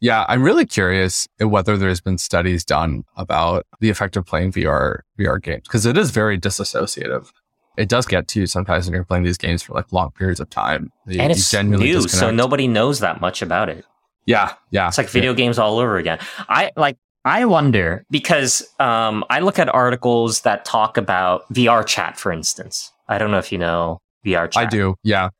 Yeah, 0.00 0.24
I'm 0.28 0.42
really 0.42 0.66
curious 0.66 1.26
whether 1.40 1.76
there's 1.76 2.00
been 2.00 2.18
studies 2.18 2.64
done 2.64 3.04
about 3.16 3.66
the 3.80 3.90
effect 3.90 4.16
of 4.16 4.24
playing 4.26 4.52
VR 4.52 5.00
VR 5.18 5.42
games 5.42 5.62
because 5.64 5.86
it 5.86 5.98
is 5.98 6.10
very 6.10 6.38
disassociative. 6.38 7.32
It 7.76 7.88
does 7.88 8.06
get 8.06 8.28
to 8.28 8.40
you 8.40 8.46
sometimes 8.46 8.86
when 8.86 8.94
you're 8.94 9.04
playing 9.04 9.24
these 9.24 9.38
games 9.38 9.62
for 9.62 9.72
like 9.72 9.92
long 9.92 10.10
periods 10.12 10.40
of 10.40 10.50
time. 10.50 10.92
You, 11.06 11.20
and 11.20 11.32
it's 11.32 11.52
new, 11.52 11.78
disconnect. 11.78 12.10
so 12.10 12.30
nobody 12.30 12.66
knows 12.68 13.00
that 13.00 13.20
much 13.20 13.42
about 13.42 13.68
it. 13.68 13.84
Yeah, 14.26 14.54
yeah. 14.70 14.88
It's 14.88 14.98
like 14.98 15.08
video 15.08 15.30
yeah. 15.32 15.36
games 15.36 15.58
all 15.58 15.78
over 15.78 15.96
again. 15.96 16.18
I 16.48 16.70
like 16.76 16.96
I 17.24 17.44
wonder 17.44 18.04
because 18.10 18.62
um, 18.78 19.24
I 19.30 19.40
look 19.40 19.58
at 19.58 19.68
articles 19.68 20.42
that 20.42 20.64
talk 20.64 20.96
about 20.96 21.52
VR 21.52 21.84
chat, 21.84 22.18
for 22.18 22.32
instance. 22.32 22.92
I 23.08 23.18
don't 23.18 23.30
know 23.30 23.38
if 23.38 23.50
you 23.50 23.58
know 23.58 24.00
VR 24.24 24.50
chat. 24.50 24.66
I 24.66 24.66
do. 24.66 24.94
Yeah. 25.02 25.30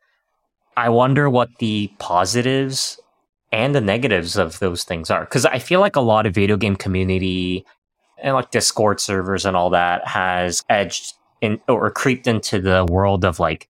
I 0.76 0.90
wonder 0.90 1.28
what 1.28 1.48
the 1.58 1.90
positives 1.98 3.00
and 3.52 3.74
the 3.74 3.80
negatives 3.80 4.36
of 4.36 4.58
those 4.58 4.84
things 4.84 5.10
are 5.10 5.24
because 5.24 5.46
I 5.46 5.58
feel 5.58 5.80
like 5.80 5.96
a 5.96 6.00
lot 6.00 6.26
of 6.26 6.34
video 6.34 6.56
game 6.56 6.76
community 6.76 7.64
and 8.22 8.34
like 8.34 8.50
Discord 8.50 9.00
servers 9.00 9.46
and 9.46 9.56
all 9.56 9.70
that 9.70 10.06
has 10.06 10.64
edged 10.68 11.14
in 11.40 11.60
or 11.68 11.90
creeped 11.90 12.26
into 12.26 12.60
the 12.60 12.86
world 12.90 13.24
of 13.24 13.38
like 13.38 13.68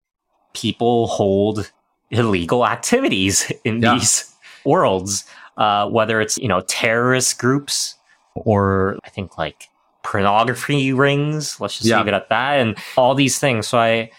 people 0.54 1.06
hold 1.06 1.70
illegal 2.10 2.66
activities 2.66 3.52
in 3.64 3.82
yeah. 3.82 3.94
these 3.94 4.32
worlds, 4.64 5.24
uh, 5.56 5.88
whether 5.88 6.20
it's 6.20 6.38
you 6.38 6.48
know 6.48 6.60
terrorist 6.62 7.38
groups 7.38 7.94
or 8.34 8.98
I 9.04 9.10
think 9.10 9.38
like 9.38 9.68
pornography 10.02 10.92
rings. 10.92 11.60
Let's 11.60 11.78
just 11.78 11.88
yeah. 11.88 11.98
leave 11.98 12.08
it 12.08 12.14
at 12.14 12.28
that, 12.30 12.60
and 12.60 12.76
all 12.96 13.14
these 13.14 13.38
things. 13.38 13.68
So 13.68 13.78
I, 13.78 14.10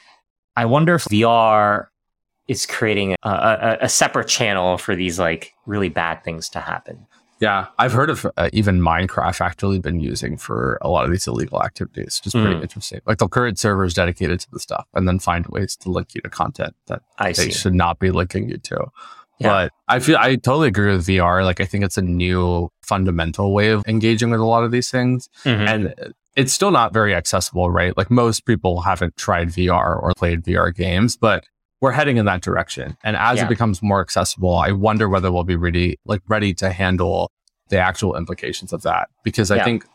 I 0.56 0.66
wonder 0.66 0.96
if 0.96 1.06
VR 1.06 1.88
is 2.50 2.66
creating 2.66 3.16
a, 3.24 3.30
a, 3.30 3.78
a 3.82 3.90
separate 3.90 4.28
channel 4.28 4.78
for 4.78 4.96
these 4.96 5.20
like 5.20 5.54
really 5.68 5.88
bad 5.88 6.24
things 6.24 6.50
to 6.50 6.60
happen. 6.60 7.06
Yeah, 7.40 7.68
I've 7.78 7.94
heard 7.94 8.10
of 8.10 8.26
uh, 8.36 8.50
even 8.52 8.82
Minecraft 8.82 9.40
actually 9.40 9.80
been 9.80 10.02
using 10.02 10.36
for 10.36 10.78
a 10.82 10.90
lot 10.90 11.06
of 11.06 11.12
these 11.12 11.26
illegal 11.26 11.64
activities, 11.64 12.20
which 12.20 12.28
is 12.28 12.34
pretty 12.34 12.56
mm. 12.56 12.64
interesting. 12.64 13.00
Like 13.06 13.20
they'll 13.20 13.30
create 13.30 13.58
servers 13.58 13.94
dedicated 13.94 14.42
to 14.42 14.52
the 14.52 14.60
stuff 14.60 14.88
and 14.94 15.08
then 15.08 15.20
find 15.20 15.46
ways 15.48 15.78
to 15.78 15.90
link 15.90 16.14
you 16.16 16.22
to 16.22 16.30
content 16.30 16.76
that 16.88 17.02
I 17.18 17.28
they 17.28 17.46
see. 17.46 17.52
should 17.52 17.76
not 17.76 18.00
be 18.00 18.12
linking 18.12 18.50
you 18.50 18.58
to. 18.58 18.88
Yeah. 19.40 19.48
But 19.48 19.72
I 19.88 20.00
feel 20.00 20.18
I 20.18 20.36
totally 20.36 20.68
agree 20.68 20.92
with 20.92 21.08
VR. 21.08 21.46
Like 21.46 21.62
I 21.62 21.66
think 21.66 21.86
it's 21.86 21.98
a 21.98 22.02
new 22.02 22.70
fundamental 22.82 23.54
way 23.54 23.70
of 23.70 23.84
engaging 23.88 24.32
with 24.32 24.42
a 24.42 24.46
lot 24.46 24.66
of 24.66 24.72
these 24.72 24.92
things. 24.92 25.30
Mm-hmm. 25.46 25.68
And 25.68 26.14
it's 26.36 26.52
still 26.52 26.72
not 26.72 26.94
very 26.94 27.16
accessible, 27.16 27.72
right? 27.72 27.96
Like 27.96 28.12
most 28.12 28.46
people 28.46 28.82
haven't 28.82 29.16
tried 29.16 29.48
VR 29.50 30.02
or 30.02 30.12
played 30.18 30.44
VR 30.44 30.76
games, 30.76 31.16
but 31.16 31.46
we're 31.82 31.92
heading 31.92 32.18
in 32.18 32.26
that 32.26 32.42
direction. 32.42 32.98
And 33.04 33.16
as 33.16 33.38
yeah. 33.38 33.46
it 33.46 33.50
becomes 33.50 33.82
more 33.82 34.02
accessible, 34.02 34.56
I 34.56 34.72
wonder 34.72 35.08
whether 35.08 35.32
we'll 35.32 35.44
be 35.44 35.56
ready, 35.56 35.98
like 36.06 36.22
ready 36.28 36.54
to 36.56 36.72
handle 36.72 37.32
the 37.70 37.78
actual 37.78 38.16
implications 38.18 38.74
of 38.74 38.82
that. 38.84 39.10
Because 39.24 39.52
I 39.52 39.58
yeah. 39.58 39.66
think 39.66 39.86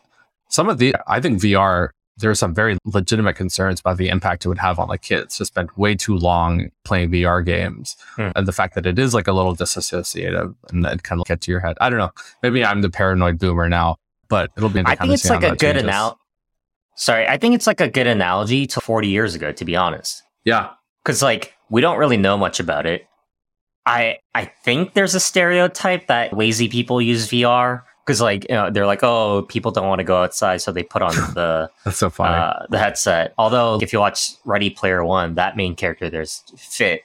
some 0.48 0.68
of 0.68 0.78
the, 0.78 0.94
I 1.06 1.20
think 1.20 1.40
VR 1.40 1.90
there 2.16 2.30
are 2.30 2.34
some 2.34 2.54
very 2.54 2.78
legitimate 2.84 3.34
concerns 3.34 3.80
about 3.80 3.96
the 3.96 4.08
impact 4.08 4.44
it 4.44 4.48
would 4.48 4.58
have 4.58 4.78
on 4.78 4.88
like 4.88 5.02
kids 5.02 5.36
to 5.36 5.44
spend 5.44 5.70
way 5.76 5.94
too 5.94 6.16
long 6.16 6.70
playing 6.84 7.10
VR 7.10 7.44
games 7.44 7.96
hmm. 8.16 8.28
and 8.36 8.46
the 8.46 8.52
fact 8.52 8.74
that 8.74 8.86
it 8.86 8.98
is 8.98 9.14
like 9.14 9.26
a 9.26 9.32
little 9.32 9.54
disassociative 9.54 10.54
and 10.70 10.86
it 10.86 11.02
kind 11.02 11.20
of 11.20 11.26
get 11.26 11.40
to 11.42 11.50
your 11.50 11.60
head. 11.60 11.76
I 11.80 11.90
don't 11.90 11.98
know. 11.98 12.12
Maybe 12.42 12.64
I'm 12.64 12.82
the 12.82 12.90
paranoid 12.90 13.38
boomer 13.38 13.68
now, 13.68 13.96
but 14.28 14.50
it'll 14.56 14.68
be. 14.68 14.82
I 14.86 14.94
think 14.94 15.12
it's 15.12 15.28
like 15.28 15.42
a 15.42 15.56
good 15.56 15.76
analogy. 15.76 16.16
Sorry, 16.96 17.26
I 17.26 17.36
think 17.36 17.56
it's 17.56 17.66
like 17.66 17.80
a 17.80 17.88
good 17.88 18.06
analogy 18.06 18.66
to 18.68 18.80
40 18.80 19.08
years 19.08 19.34
ago, 19.34 19.50
to 19.50 19.64
be 19.64 19.74
honest. 19.74 20.22
Yeah, 20.44 20.70
because 21.04 21.22
like 21.22 21.54
we 21.70 21.80
don't 21.80 21.98
really 21.98 22.16
know 22.16 22.36
much 22.36 22.60
about 22.60 22.86
it. 22.86 23.06
I 23.86 24.18
I 24.34 24.46
think 24.64 24.94
there's 24.94 25.14
a 25.14 25.20
stereotype 25.20 26.06
that 26.06 26.32
lazy 26.32 26.68
people 26.68 27.00
use 27.02 27.28
VR 27.28 27.82
because 28.04 28.20
like 28.20 28.46
you 28.48 28.54
know 28.54 28.70
they're 28.70 28.86
like 28.86 29.02
oh 29.02 29.42
people 29.48 29.70
don't 29.70 29.88
want 29.88 29.98
to 29.98 30.04
go 30.04 30.22
outside 30.22 30.58
so 30.58 30.72
they 30.72 30.82
put 30.82 31.02
on 31.02 31.14
the 31.34 31.70
That's 31.84 31.98
so 31.98 32.10
funny. 32.10 32.34
uh, 32.34 32.66
the 32.70 32.78
headset 32.78 33.34
although 33.38 33.78
if 33.82 33.92
you 33.92 33.98
watch 34.00 34.30
ready 34.44 34.70
player 34.70 35.04
one 35.04 35.34
that 35.34 35.56
main 35.56 35.74
character 35.74 36.08
there's 36.10 36.42
fit 36.56 37.02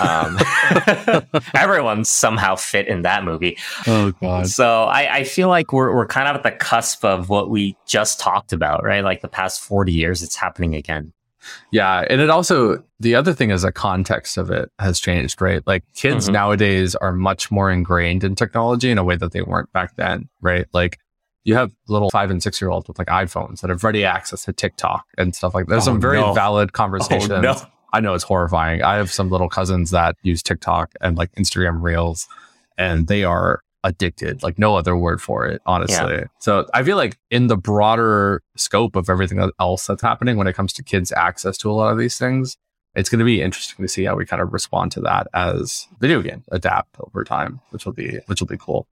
um, 0.00 0.38
everyone's 1.54 2.08
somehow 2.08 2.54
fit 2.54 2.86
in 2.86 3.02
that 3.02 3.24
movie 3.24 3.56
oh 3.86 4.12
god. 4.20 4.46
so 4.46 4.84
I, 4.84 5.16
I 5.18 5.24
feel 5.24 5.48
like 5.48 5.72
we're, 5.72 5.94
we're 5.94 6.06
kind 6.06 6.28
of 6.28 6.36
at 6.36 6.42
the 6.42 6.52
cusp 6.52 7.04
of 7.04 7.28
what 7.28 7.50
we 7.50 7.76
just 7.86 8.20
talked 8.20 8.52
about 8.52 8.84
right 8.84 9.02
like 9.02 9.20
the 9.20 9.28
past 9.28 9.60
40 9.62 9.92
years 9.92 10.22
it's 10.22 10.36
happening 10.36 10.74
again 10.74 11.12
Yeah, 11.70 12.04
and 12.10 12.20
it 12.20 12.30
also 12.30 12.82
the 12.98 13.14
other 13.14 13.32
thing 13.32 13.50
is 13.50 13.62
the 13.62 13.72
context 13.72 14.36
of 14.36 14.50
it 14.50 14.70
has 14.78 15.00
changed, 15.00 15.40
right? 15.40 15.62
Like 15.66 15.84
kids 15.94 16.28
Mhm. 16.28 16.32
nowadays 16.32 16.94
are 16.96 17.12
much 17.12 17.50
more 17.50 17.70
ingrained 17.70 18.24
in 18.24 18.34
technology 18.34 18.90
in 18.90 18.98
a 18.98 19.04
way 19.04 19.16
that 19.16 19.32
they 19.32 19.42
weren't 19.42 19.72
back 19.72 19.96
then, 19.96 20.28
right? 20.40 20.66
Like 20.72 20.98
you 21.44 21.54
have 21.54 21.72
little 21.88 22.10
five 22.10 22.30
and 22.30 22.42
six 22.42 22.60
year 22.60 22.70
olds 22.70 22.86
with 22.88 22.98
like 22.98 23.08
iPhones 23.08 23.60
that 23.62 23.70
have 23.70 23.82
ready 23.82 24.04
access 24.04 24.44
to 24.44 24.52
TikTok 24.52 25.04
and 25.16 25.34
stuff 25.34 25.54
like 25.54 25.66
that. 25.66 25.70
There's 25.70 25.84
Oh, 25.84 25.92
some 25.92 26.00
very 26.00 26.20
no. 26.20 26.34
valid 26.34 26.72
conversations. 26.74 27.30
Oh, 27.30 27.40
no. 27.40 27.56
I 27.92 28.00
know 28.00 28.14
it's 28.14 28.24
horrifying. 28.24 28.82
I 28.82 28.96
have 28.96 29.10
some 29.10 29.30
little 29.30 29.48
cousins 29.48 29.90
that 29.90 30.16
use 30.22 30.42
TikTok 30.42 30.92
and 31.00 31.16
like 31.16 31.32
Instagram 31.32 31.82
Reels, 31.82 32.28
and 32.78 33.06
they 33.08 33.24
are 33.24 33.62
addicted, 33.84 34.42
like 34.42 34.58
no 34.58 34.76
other 34.76 34.96
word 34.96 35.20
for 35.22 35.46
it, 35.46 35.62
honestly. 35.66 35.96
So 36.38 36.66
I 36.74 36.82
feel 36.82 36.96
like 36.96 37.18
in 37.30 37.46
the 37.46 37.56
broader 37.56 38.42
scope 38.56 38.96
of 38.96 39.08
everything 39.08 39.50
else 39.58 39.86
that's 39.86 40.02
happening 40.02 40.36
when 40.36 40.46
it 40.46 40.54
comes 40.54 40.72
to 40.74 40.82
kids' 40.82 41.12
access 41.12 41.56
to 41.58 41.70
a 41.70 41.72
lot 41.72 41.90
of 41.92 41.98
these 41.98 42.18
things, 42.18 42.56
it's 42.94 43.08
going 43.08 43.20
to 43.20 43.24
be 43.24 43.40
interesting 43.40 43.82
to 43.84 43.88
see 43.88 44.04
how 44.04 44.16
we 44.16 44.26
kind 44.26 44.42
of 44.42 44.52
respond 44.52 44.92
to 44.92 45.00
that 45.00 45.28
as 45.32 45.86
video 46.00 46.20
games 46.22 46.44
adapt 46.50 46.96
over 47.00 47.24
time, 47.24 47.60
which 47.70 47.86
will 47.86 47.92
be 47.92 48.18
which 48.26 48.40
will 48.40 48.48
be 48.48 48.58
cool. 48.58 48.86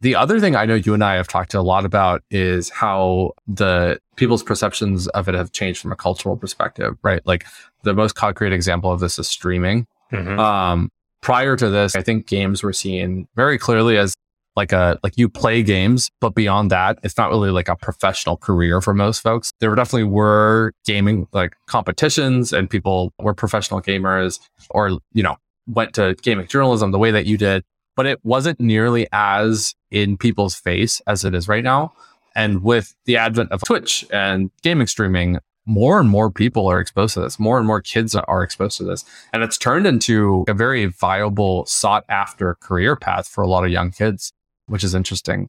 The 0.00 0.16
other 0.16 0.40
thing 0.40 0.56
I 0.56 0.64
know 0.64 0.74
you 0.74 0.94
and 0.94 1.04
I 1.04 1.14
have 1.14 1.28
talked 1.28 1.54
a 1.54 1.62
lot 1.62 1.84
about 1.84 2.22
is 2.28 2.70
how 2.70 3.32
the 3.46 4.00
people's 4.16 4.42
perceptions 4.42 5.06
of 5.08 5.28
it 5.28 5.36
have 5.36 5.52
changed 5.52 5.80
from 5.80 5.92
a 5.92 5.96
cultural 5.96 6.36
perspective, 6.36 6.96
right? 7.02 7.24
Like 7.24 7.44
the 7.84 7.94
most 7.94 8.14
concrete 8.14 8.52
example 8.52 8.90
of 8.90 8.98
this 8.98 9.16
is 9.20 9.28
streaming. 9.28 9.86
Mhm. 10.10 10.38
Um, 10.40 10.90
prior 11.22 11.56
to 11.56 11.70
this, 11.70 11.96
I 11.96 12.02
think 12.02 12.26
games 12.26 12.62
were 12.62 12.72
seen 12.72 13.26
very 13.34 13.56
clearly 13.56 13.96
as 13.96 14.14
like 14.54 14.72
a 14.72 14.98
like 15.02 15.16
you 15.16 15.28
play 15.28 15.62
games, 15.62 16.10
but 16.20 16.34
beyond 16.34 16.70
that, 16.70 16.98
it's 17.02 17.16
not 17.16 17.30
really 17.30 17.50
like 17.50 17.68
a 17.68 17.76
professional 17.76 18.36
career 18.36 18.82
for 18.82 18.92
most 18.92 19.20
folks. 19.20 19.50
There 19.60 19.74
definitely 19.74 20.04
were 20.04 20.72
gaming 20.84 21.26
like 21.32 21.56
competitions, 21.66 22.52
and 22.52 22.68
people 22.68 23.12
were 23.18 23.32
professional 23.32 23.80
gamers, 23.80 24.40
or 24.70 24.98
you 25.14 25.22
know 25.22 25.36
went 25.66 25.94
to 25.94 26.14
gaming 26.20 26.46
journalism 26.48 26.90
the 26.90 26.98
way 26.98 27.10
that 27.12 27.24
you 27.24 27.38
did, 27.38 27.62
but 27.96 28.04
it 28.04 28.18
wasn't 28.24 28.60
nearly 28.60 29.06
as 29.12 29.74
in 29.90 30.18
people's 30.18 30.54
face 30.54 31.00
as 31.06 31.24
it 31.24 31.34
is 31.34 31.48
right 31.48 31.64
now. 31.64 31.92
And 32.34 32.62
with 32.62 32.94
the 33.04 33.16
advent 33.16 33.52
of 33.52 33.62
Twitch 33.62 34.04
and 34.10 34.50
gaming 34.62 34.86
streaming, 34.86 35.38
more 35.66 36.00
and 36.00 36.08
more 36.08 36.30
people 36.30 36.66
are 36.66 36.80
exposed 36.80 37.14
to 37.14 37.20
this. 37.20 37.38
More 37.38 37.58
and 37.58 37.66
more 37.66 37.80
kids 37.80 38.14
are 38.14 38.42
exposed 38.42 38.78
to 38.78 38.84
this. 38.84 39.04
And 39.32 39.42
it's 39.42 39.58
turned 39.58 39.86
into 39.86 40.44
a 40.48 40.54
very 40.54 40.86
viable, 40.86 41.66
sought 41.66 42.04
after 42.08 42.56
career 42.56 42.96
path 42.96 43.28
for 43.28 43.42
a 43.42 43.46
lot 43.46 43.64
of 43.64 43.70
young 43.70 43.90
kids, 43.90 44.32
which 44.66 44.82
is 44.82 44.94
interesting. 44.94 45.48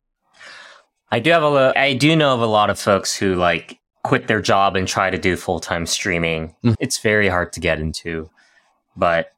I 1.12 1.20
do 1.20 1.32
have 1.32 1.44
a 1.44 1.50
lo- 1.50 1.74
I 1.76 1.94
do 1.94 2.16
know 2.16 2.34
of 2.34 2.42
a 2.42 2.48
lot 2.48 2.70
of 2.70 2.80
folks 2.80 3.16
who 3.16 3.36
like 3.36 3.80
quit 4.04 4.28
their 4.28 4.42
job 4.42 4.76
and 4.76 4.88
try 4.88 5.10
to 5.10 5.18
do 5.18 5.36
full 5.36 5.60
time 5.60 5.86
streaming. 5.86 6.56
Mm. 6.64 6.76
It's 6.80 6.98
very 6.98 7.30
hard 7.30 7.54
to 7.54 7.60
get 7.60 7.80
into, 7.80 8.30
but 8.96 9.32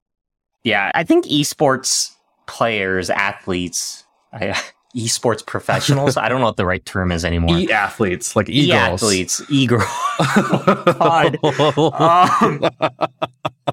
yeah, 0.64 0.92
I 0.96 1.04
think 1.04 1.26
esports 1.26 2.12
players, 2.48 3.10
athletes, 3.10 4.06
I, 4.34 4.60
esports 4.96 5.46
professionals. 5.46 6.18
I 6.24 6.30
don't 6.30 6.40
know 6.40 6.48
what 6.48 6.58
the 6.58 6.66
right 6.66 6.84
term 6.86 7.12
is 7.12 7.26
anymore. 7.26 7.58
E 7.58 7.72
athletes, 7.72 8.36
like 8.36 8.50
e 8.50 8.72
athletes, 8.72 9.42
e 9.50 9.68
girls. 9.68 9.84
God. 11.00 11.38
Um, 11.46 12.70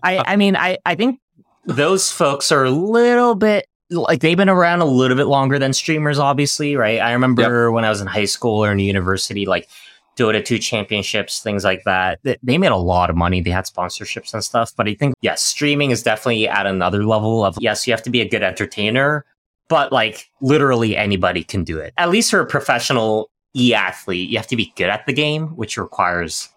I 0.02 0.22
I 0.26 0.36
mean 0.36 0.56
I 0.56 0.78
I 0.86 0.94
think 0.94 1.20
those 1.64 2.10
folks 2.10 2.50
are 2.50 2.64
a 2.64 2.70
little 2.70 3.34
bit 3.34 3.66
like 3.90 4.20
they've 4.20 4.36
been 4.36 4.48
around 4.48 4.80
a 4.80 4.84
little 4.86 5.16
bit 5.16 5.26
longer 5.26 5.58
than 5.58 5.72
streamers, 5.72 6.18
obviously, 6.18 6.76
right? 6.76 6.98
I 7.00 7.12
remember 7.12 7.70
when 7.70 7.84
I 7.84 7.90
was 7.90 8.00
in 8.00 8.06
high 8.06 8.24
school 8.24 8.64
or 8.64 8.72
in 8.72 8.78
university, 8.78 9.44
like 9.46 9.68
Dota 10.16 10.42
2 10.44 10.58
championships, 10.58 11.40
things 11.40 11.62
like 11.64 11.82
that. 11.84 12.22
th- 12.24 12.38
They 12.42 12.56
made 12.58 12.70
a 12.72 12.76
lot 12.76 13.10
of 13.10 13.16
money. 13.16 13.40
They 13.42 13.50
had 13.50 13.64
sponsorships 13.66 14.32
and 14.34 14.42
stuff. 14.42 14.72
But 14.76 14.88
I 14.88 14.94
think, 14.94 15.14
yes, 15.20 15.42
streaming 15.42 15.90
is 15.90 16.02
definitely 16.02 16.48
at 16.48 16.66
another 16.66 17.04
level 17.04 17.44
of, 17.44 17.56
yes, 17.60 17.86
you 17.86 17.92
have 17.92 18.02
to 18.02 18.10
be 18.10 18.20
a 18.22 18.28
good 18.28 18.42
entertainer, 18.42 19.24
but 19.72 19.90
like 19.90 20.28
literally 20.42 20.98
anybody 20.98 21.42
can 21.42 21.64
do 21.64 21.78
it. 21.78 21.94
At 21.96 22.10
least 22.10 22.30
for 22.30 22.40
a 22.40 22.46
professional 22.46 23.30
e 23.56 23.72
athlete, 23.72 24.28
you 24.28 24.36
have 24.36 24.46
to 24.48 24.56
be 24.56 24.70
good 24.76 24.90
at 24.90 25.06
the 25.06 25.14
game, 25.14 25.56
which 25.56 25.78
requires 25.78 26.50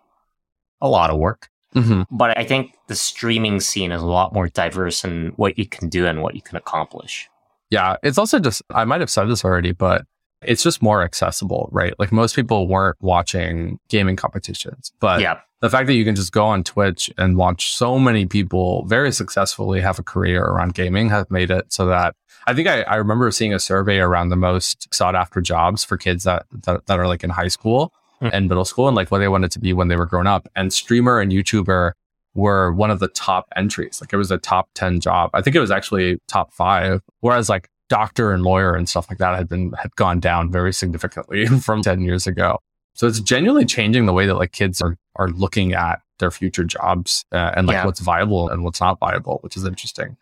a 0.81 0.89
lot 0.89 1.09
of 1.09 1.17
work. 1.17 1.49
Mhm. 1.73 2.07
But 2.11 2.37
I 2.37 2.43
think 2.43 2.73
the 2.87 2.95
streaming 2.95 3.61
scene 3.61 3.93
is 3.93 4.01
a 4.01 4.05
lot 4.05 4.33
more 4.33 4.49
diverse 4.49 5.05
in 5.05 5.31
what 5.37 5.57
you 5.57 5.65
can 5.65 5.87
do 5.87 6.05
and 6.05 6.21
what 6.21 6.35
you 6.35 6.41
can 6.41 6.57
accomplish. 6.57 7.29
Yeah, 7.69 7.95
it's 8.03 8.17
also 8.17 8.37
just, 8.37 8.61
I 8.69 8.83
might 8.83 8.99
have 8.99 9.09
said 9.09 9.29
this 9.29 9.45
already, 9.45 9.71
but 9.71 10.03
it's 10.41 10.61
just 10.61 10.81
more 10.81 11.01
accessible, 11.01 11.69
right? 11.71 11.93
Like 11.97 12.11
most 12.11 12.35
people 12.35 12.67
weren't 12.67 12.97
watching 12.99 13.79
gaming 13.87 14.17
competitions, 14.17 14.91
but 14.99 15.21
yeah. 15.21 15.39
the 15.61 15.69
fact 15.69 15.87
that 15.87 15.93
you 15.93 16.03
can 16.03 16.15
just 16.15 16.33
go 16.33 16.45
on 16.45 16.65
Twitch 16.65 17.09
and 17.17 17.37
watch 17.37 17.73
so 17.73 17.97
many 17.97 18.25
people 18.25 18.85
very 18.87 19.13
successfully 19.13 19.79
have 19.79 19.99
a 19.99 20.03
career 20.03 20.43
around 20.43 20.73
gaming 20.73 21.09
has 21.09 21.25
made 21.31 21.49
it 21.49 21.71
so 21.71 21.85
that 21.85 22.13
I 22.47 22.53
think 22.53 22.67
I, 22.67 22.81
I 22.83 22.95
remember 22.95 23.29
seeing 23.31 23.53
a 23.53 23.59
survey 23.59 23.99
around 23.99 24.29
the 24.29 24.35
most 24.35 24.93
sought 24.93 25.15
after 25.15 25.41
jobs 25.41 25.83
for 25.83 25.97
kids 25.97 26.23
that, 26.25 26.45
that, 26.65 26.85
that 26.85 26.99
are 26.99 27.07
like 27.07 27.23
in 27.23 27.29
high 27.31 27.47
school 27.49 27.91
Hmm. 28.21 28.29
and 28.31 28.47
middle 28.47 28.63
school 28.63 28.87
and 28.87 28.95
like 28.95 29.11
what 29.11 29.17
they 29.19 29.27
wanted 29.27 29.51
to 29.51 29.59
be 29.59 29.73
when 29.73 29.89
they 29.89 29.97
were 29.97 30.05
grown 30.05 30.25
up. 30.25 30.47
And 30.55 30.71
streamer 30.71 31.19
and 31.19 31.33
YouTuber 31.33 31.91
were 32.33 32.71
one 32.71 32.89
of 32.89 32.99
the 32.99 33.09
top 33.09 33.47
entries. 33.57 33.99
Like 33.99 34.13
it 34.13 34.15
was 34.17 34.31
a 34.31 34.37
top 34.37 34.69
10 34.75 35.01
job. 35.01 35.31
I 35.33 35.41
think 35.41 35.53
it 35.53 35.59
was 35.59 35.69
actually 35.69 36.19
top 36.29 36.53
five. 36.53 37.01
Whereas 37.19 37.49
like 37.49 37.67
doctor 37.89 38.31
and 38.31 38.41
lawyer 38.41 38.73
and 38.73 38.87
stuff 38.87 39.07
like 39.09 39.17
that 39.17 39.35
had 39.35 39.49
been, 39.49 39.73
had 39.73 39.93
gone 39.97 40.21
down 40.21 40.49
very 40.49 40.71
significantly 40.71 41.45
from 41.59 41.81
10 41.81 41.99
years 42.01 42.25
ago. 42.25 42.57
So 42.93 43.05
it's 43.05 43.19
genuinely 43.19 43.65
changing 43.65 44.05
the 44.05 44.13
way 44.13 44.27
that 44.27 44.35
like 44.35 44.53
kids 44.53 44.81
are, 44.81 44.95
are 45.17 45.27
looking 45.31 45.73
at 45.73 45.99
their 46.19 46.31
future 46.31 46.63
jobs 46.63 47.25
uh, 47.33 47.51
and 47.57 47.67
like 47.67 47.75
Yeah. 47.75 47.85
what's 47.85 47.99
viable 47.99 48.47
and 48.47 48.63
what's 48.63 48.79
not 48.79 48.97
viable, 48.99 49.39
which 49.41 49.57
is 49.57 49.65
interesting. 49.65 50.15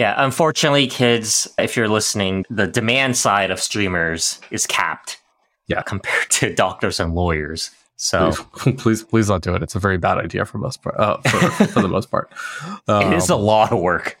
Yeah. 0.00 0.14
Unfortunately, 0.16 0.86
kids, 0.86 1.46
if 1.58 1.76
you're 1.76 1.88
listening, 1.88 2.46
the 2.48 2.66
demand 2.66 3.16
side 3.18 3.50
of 3.50 3.60
streamers 3.60 4.40
is 4.50 4.66
capped. 4.66 5.20
Yeah. 5.66 5.82
Compared 5.86 6.30
to 6.30 6.54
doctors 6.54 6.98
and 7.00 7.14
lawyers. 7.14 7.70
So 7.96 8.32
Please, 8.32 8.74
please, 8.82 9.02
please 9.04 9.28
don't 9.28 9.44
do 9.44 9.54
it. 9.54 9.62
It's 9.62 9.74
a 9.74 9.78
very 9.78 9.98
bad 9.98 10.16
idea 10.16 10.46
for 10.46 10.56
most 10.56 10.82
part. 10.82 10.96
Uh, 10.98 11.18
for, 11.18 11.66
for 11.66 11.82
the 11.82 11.88
most 11.88 12.10
part, 12.10 12.30
it 12.88 13.12
is 13.12 13.28
a 13.28 13.34
Um, 13.34 13.42
lot 13.42 13.72
of 13.72 13.78
work. 13.80 14.16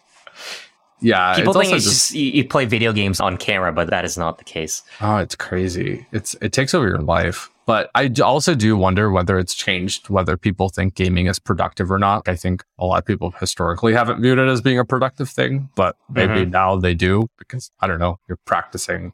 yeah. 1.00 1.34
People 1.34 1.52
it's 1.52 1.60
think 1.60 1.72
also 1.72 1.76
it's 1.76 1.84
just, 1.86 2.14
you, 2.14 2.26
you 2.30 2.44
play 2.44 2.66
video 2.66 2.92
games 2.92 3.18
on 3.20 3.38
camera, 3.38 3.72
but 3.72 3.88
that 3.88 4.04
is 4.04 4.18
not 4.18 4.36
the 4.36 4.44
case. 4.44 4.82
Oh, 5.00 5.16
it's 5.16 5.34
crazy. 5.34 6.06
It's 6.12 6.36
it 6.42 6.52
takes 6.52 6.74
over 6.74 6.86
your 6.86 6.98
life. 6.98 7.48
But 7.70 7.88
I 7.94 8.10
also 8.20 8.56
do 8.56 8.76
wonder 8.76 9.12
whether 9.12 9.38
it's 9.38 9.54
changed, 9.54 10.10
whether 10.10 10.36
people 10.36 10.70
think 10.70 10.96
gaming 10.96 11.26
is 11.26 11.38
productive 11.38 11.88
or 11.88 12.00
not. 12.00 12.28
I 12.28 12.34
think 12.34 12.64
a 12.80 12.84
lot 12.84 12.98
of 12.98 13.04
people 13.04 13.30
historically 13.38 13.92
haven't 13.92 14.20
viewed 14.20 14.40
it 14.40 14.48
as 14.48 14.60
being 14.60 14.80
a 14.80 14.84
productive 14.84 15.30
thing, 15.30 15.68
but 15.76 15.94
maybe 16.12 16.40
mm-hmm. 16.40 16.50
now 16.50 16.74
they 16.74 16.94
do 16.94 17.28
because 17.38 17.70
I 17.78 17.86
don't 17.86 18.00
know, 18.00 18.18
you're 18.26 18.40
practicing. 18.44 19.12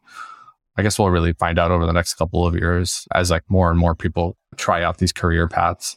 I 0.75 0.81
guess 0.81 0.97
we'll 0.97 1.11
really 1.11 1.33
find 1.33 1.59
out 1.59 1.69
over 1.69 1.85
the 1.85 1.93
next 1.93 2.15
couple 2.15 2.47
of 2.47 2.55
years 2.55 3.07
as 3.13 3.29
like 3.29 3.43
more 3.47 3.69
and 3.69 3.77
more 3.77 3.93
people 3.93 4.35
try 4.55 4.81
out 4.81 4.97
these 4.97 5.13
career 5.13 5.47
paths. 5.47 5.95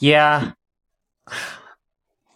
Yeah. 0.00 0.54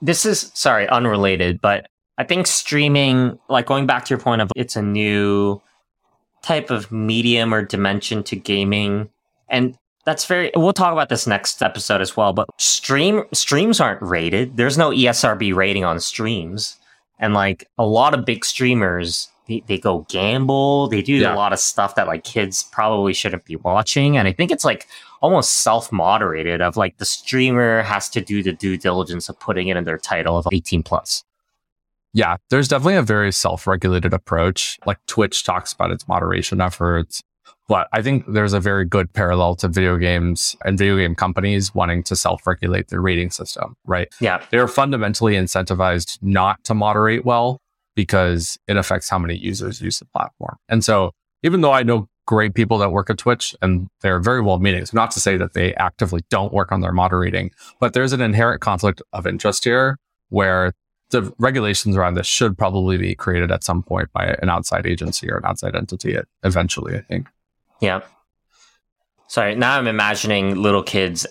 This 0.01 0.25
is 0.25 0.53
sorry, 0.55 0.89
unrelated, 0.89 1.61
but 1.61 1.89
I 2.19 2.23
think 2.23 2.47
streaming, 2.47 3.37
like 3.49 3.67
going 3.67 3.87
back 3.87 4.05
to 4.05 4.11
your 4.11 4.21
point 4.21 4.43
of 4.43 4.53
it's 4.55 4.77
a 4.77 4.83
new 4.83 5.61
type 6.45 6.71
of 6.71 6.93
medium 6.93 7.53
or 7.55 7.63
dimension 7.63 8.23
to 8.25 8.37
gaming. 8.37 9.09
And 9.49 9.77
that's 10.05 10.27
very 10.27 10.51
we'll 10.55 10.73
talk 10.75 10.93
about 10.93 11.09
this 11.09 11.27
next 11.27 11.63
episode 11.63 12.01
as 12.01 12.17
well, 12.17 12.33
but 12.33 12.49
stream 12.59 13.25
streams 13.33 13.81
aren't 13.81 14.03
rated. 14.03 14.57
There's 14.57 14.77
no 14.79 14.91
ESRB 14.91 15.55
rating 15.55 15.85
on 15.85 15.99
streams. 16.01 16.79
And 17.19 17.33
like 17.33 17.69
a 17.79 17.87
lot 17.87 18.13
of 18.13 18.25
big 18.27 18.45
streamers, 18.45 19.29
they, 19.49 19.63
they 19.67 19.79
go 19.79 20.05
gamble, 20.11 20.89
they 20.89 21.01
do 21.01 21.15
Yeah. 21.15 21.35
a 21.35 21.37
lot 21.37 21.53
of 21.53 21.59
stuff 21.59 21.95
that 21.95 22.07
like 22.07 22.25
kids 22.25 22.65
probably 22.65 23.15
shouldn't 23.15 23.45
be 23.47 23.57
watching. 23.57 24.17
And 24.19 24.29
I 24.29 24.33
think 24.33 24.51
it's 24.51 24.65
like 24.65 24.87
almost 25.23 25.63
self-moderated 25.63 26.61
of 26.61 26.77
like 26.77 26.99
the 26.99 27.05
streamer 27.07 27.83
has 27.83 28.09
to 28.11 28.21
do 28.21 28.43
the 28.43 28.53
due 28.53 28.77
diligence 28.77 29.29
of 29.31 29.39
putting 29.41 29.69
it 29.69 29.77
in 29.77 29.85
their 29.85 29.97
title 29.99 30.37
of 30.37 30.47
18 30.53 30.83
plus. 30.83 31.25
Yeah, 32.15 32.37
there's 32.49 32.69
definitely 32.69 32.95
a 32.95 33.03
very 33.03 33.33
self-regulated 33.33 34.15
approach. 34.15 34.79
Like 34.87 34.99
Twitch 35.07 35.45
talks 35.45 35.73
about 35.73 35.91
its 35.91 36.07
moderation 36.09 36.61
efforts, 36.61 37.23
but 37.69 37.89
I 37.93 38.03
think 38.03 38.25
there's 38.29 38.53
a 38.53 38.61
very 38.61 38.85
good 38.85 39.12
parallel 39.12 39.57
to 39.57 39.69
video 39.69 39.99
games 39.99 40.57
and 40.65 40.79
video 40.79 40.97
game 40.97 41.17
companies 41.17 41.75
wanting 41.75 42.05
to 42.05 42.17
self-regulate 42.17 42.89
their 42.89 43.01
rating 43.01 43.31
system, 43.31 43.75
right? 43.85 44.09
Yeah. 44.21 44.43
They're 44.51 44.69
fundamentally 44.69 45.35
incentivized 45.35 46.19
not 46.23 46.62
to 46.65 46.75
moderate 46.75 47.25
well 47.25 47.61
because 47.97 48.59
it 48.69 48.77
affects 48.77 49.09
how 49.09 49.19
many 49.19 49.37
users 49.37 49.81
use 49.81 49.99
the 49.99 50.07
platform. 50.07 50.57
And 50.69 50.85
so 50.85 51.11
even 51.43 51.62
though 51.62 51.73
I 51.73 51.83
know 51.83 52.09
great 52.27 52.55
people 52.55 52.79
that 52.79 52.91
work 52.91 53.11
at 53.11 53.19
Twitch 53.19 53.55
and 53.61 53.89
they're 54.01 54.21
very 54.21 54.41
well 54.41 54.59
meaning. 54.59 54.87
So 54.87 54.93
not 54.95 55.11
to 55.11 55.21
say 55.21 55.37
that 55.37 55.53
they 55.53 55.75
actively 55.75 56.23
don't 56.31 56.53
work 56.53 56.73
on 56.73 56.81
their 56.81 56.93
moderating, 56.93 57.51
but 57.81 57.93
there's 57.93 58.12
an 58.12 58.21
inherent 58.21 58.61
conflict 58.61 59.03
of 59.12 59.27
interest 59.27 59.65
here 59.65 59.99
where 60.31 60.73
the 61.11 61.33
regulations 61.39 61.97
around 61.97 62.15
this 62.15 62.27
should 62.27 62.57
probably 62.57 62.97
be 62.97 63.15
created 63.15 63.51
at 63.51 63.63
some 63.63 63.83
point 63.83 64.13
by 64.13 64.37
an 64.43 64.49
outside 64.49 64.87
agency 64.87 65.31
or 65.31 65.37
an 65.37 65.45
outside 65.45 65.77
entity 65.77 66.19
eventually, 66.43 66.97
I 66.97 67.01
think. 67.01 67.29
Yeah. 67.81 68.01
Sorry, 69.27 69.55
now 69.55 69.79
I'm 69.79 69.87
imagining 69.87 70.57
little 70.57 70.83
kids 70.83 71.27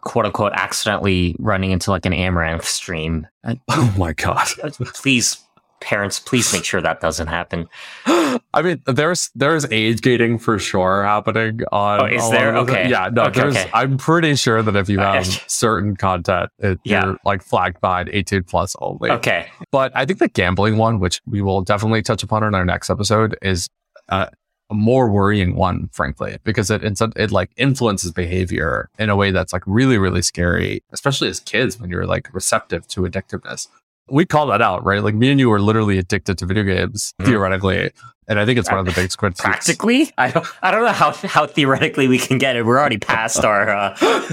quote 0.00 0.26
unquote 0.26 0.52
accidentally 0.52 1.36
running 1.38 1.70
into 1.70 1.90
like 1.90 2.06
an 2.06 2.12
Amouranth 2.12 2.64
stream. 2.64 3.26
Oh 3.68 3.94
my 3.96 4.12
god. 4.12 4.48
Please 4.94 5.38
parents, 5.80 6.18
please 6.18 6.52
make 6.52 6.64
sure 6.64 6.80
that 6.80 7.00
doesn't 7.00 7.28
happen. 7.28 7.68
I 8.56 8.62
mean, 8.62 8.82
there's 8.86 9.30
there's 9.34 9.66
age 9.70 10.00
gating 10.00 10.38
for 10.38 10.58
sure 10.58 11.04
happening 11.04 11.60
on. 11.72 12.00
Oh, 12.00 12.06
is 12.06 12.30
there? 12.30 12.56
Okay. 12.56 12.88
Yeah, 12.88 13.10
no, 13.12 13.24
okay, 13.24 13.40
there's. 13.40 13.56
Okay. 13.56 13.70
I'm 13.74 13.98
pretty 13.98 14.34
sure 14.34 14.62
that 14.62 14.74
if 14.74 14.88
you 14.88 14.98
have 14.98 15.26
certain 15.46 15.94
content, 15.94 16.50
it, 16.58 16.78
Yeah. 16.82 17.04
you're 17.04 17.18
like 17.24 17.42
flagged 17.42 17.80
by 17.82 18.06
18 18.10 18.44
plus 18.44 18.74
only. 18.80 19.10
Okay. 19.10 19.48
But 19.70 19.92
I 19.94 20.06
think 20.06 20.18
the 20.20 20.28
gambling 20.28 20.78
one, 20.78 21.00
which 21.00 21.20
we 21.26 21.42
will 21.42 21.60
definitely 21.60 22.00
touch 22.02 22.22
upon 22.22 22.42
in 22.44 22.54
our 22.54 22.64
next 22.64 22.88
episode, 22.88 23.36
is 23.42 23.68
uh, 24.08 24.26
a 24.70 24.74
more 24.74 25.10
worrying 25.10 25.54
one, 25.54 25.90
frankly, 25.92 26.38
because 26.42 26.70
it 26.70 26.82
it's, 26.82 27.02
it 27.02 27.30
like 27.30 27.50
influences 27.58 28.10
behavior 28.12 28.88
in 28.98 29.10
a 29.10 29.16
way 29.16 29.32
that's 29.32 29.52
like 29.52 29.62
really 29.66 29.98
really 29.98 30.22
scary, 30.22 30.82
especially 30.92 31.28
as 31.28 31.40
kids 31.40 31.78
when 31.78 31.90
you're 31.90 32.06
like 32.06 32.32
receptive 32.34 32.88
to 32.88 33.02
addictiveness. 33.02 33.68
We 34.08 34.24
call 34.24 34.46
that 34.46 34.62
out, 34.62 34.84
right? 34.84 35.02
Like 35.02 35.16
me 35.16 35.30
and 35.32 35.40
you 35.40 35.50
were 35.50 35.60
literally 35.60 35.98
addicted 35.98 36.38
to 36.38 36.46
video 36.46 36.62
games 36.62 37.12
Mhm. 37.20 37.26
theoretically, 37.26 37.90
and 38.28 38.40
I 38.40 38.46
think 38.46 38.58
it's 38.58 38.70
one 38.70 38.80
of 38.80 38.86
the 38.86 38.92
big 38.92 39.10
squid. 39.10 39.36
Practically, 39.36 40.12
I 40.18 40.30
don't. 40.30 40.46
I 40.62 40.70
don't 40.70 40.84
know 40.84 40.92
how 40.92 41.12
how 41.12 41.46
theoretically 41.46 42.08
we 42.08 42.18
can 42.18 42.38
get 42.38 42.56
it. 42.56 42.64
We're 42.64 42.78
already 42.78 42.98
past 42.98 43.44
our. 43.44 43.68
Uh, 43.68 43.96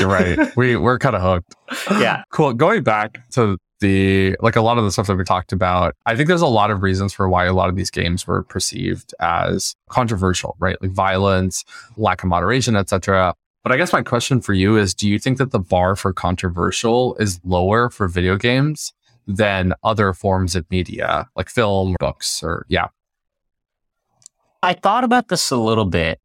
You're 0.00 0.08
right. 0.08 0.56
We 0.56 0.76
we're 0.76 0.98
kind 0.98 1.16
of 1.16 1.22
hooked. 1.22 1.54
yeah. 2.00 2.24
Cool. 2.30 2.54
Going 2.54 2.82
back 2.82 3.18
to 3.32 3.58
the 3.80 4.36
like 4.40 4.56
a 4.56 4.62
lot 4.62 4.78
of 4.78 4.84
the 4.84 4.90
stuff 4.90 5.06
that 5.08 5.16
we 5.16 5.24
talked 5.24 5.52
about, 5.52 5.94
I 6.06 6.16
think 6.16 6.28
there's 6.28 6.40
a 6.40 6.46
lot 6.46 6.70
of 6.70 6.82
reasons 6.82 7.12
for 7.12 7.28
why 7.28 7.44
a 7.44 7.52
lot 7.52 7.68
of 7.68 7.76
these 7.76 7.90
games 7.90 8.26
were 8.26 8.42
perceived 8.42 9.14
as 9.20 9.74
controversial, 9.90 10.56
right? 10.58 10.80
Like 10.80 10.92
violence, 10.92 11.64
lack 11.96 12.22
of 12.22 12.28
moderation, 12.28 12.76
etc. 12.76 13.34
But 13.62 13.72
I 13.72 13.76
guess 13.76 13.92
my 13.92 14.02
question 14.02 14.40
for 14.40 14.52
you 14.52 14.76
is 14.76 14.94
do 14.94 15.08
you 15.08 15.18
think 15.18 15.38
that 15.38 15.50
the 15.50 15.58
bar 15.58 15.96
for 15.96 16.12
controversial 16.12 17.16
is 17.16 17.40
lower 17.44 17.88
for 17.88 18.08
video 18.08 18.36
games 18.36 18.92
than 19.26 19.72
other 19.82 20.12
forms 20.12 20.54
of 20.54 20.70
media, 20.70 21.28
like 21.36 21.48
film, 21.48 21.96
books, 21.98 22.42
or 22.42 22.66
yeah. 22.68 22.88
I 24.64 24.74
thought 24.74 25.04
about 25.04 25.28
this 25.28 25.50
a 25.50 25.56
little 25.56 25.84
bit. 25.84 26.20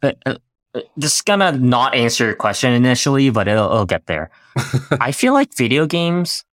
But, 0.00 0.18
uh, 0.26 0.36
uh, 0.74 0.80
this 0.96 1.16
is 1.16 1.22
gonna 1.22 1.52
not 1.52 1.94
answer 1.94 2.26
your 2.26 2.34
question 2.34 2.72
initially, 2.72 3.30
but 3.30 3.46
it'll, 3.46 3.70
it'll 3.70 3.86
get 3.86 4.06
there. 4.06 4.30
I 5.00 5.12
feel 5.12 5.32
like 5.32 5.54
video 5.54 5.86
games 5.86 6.44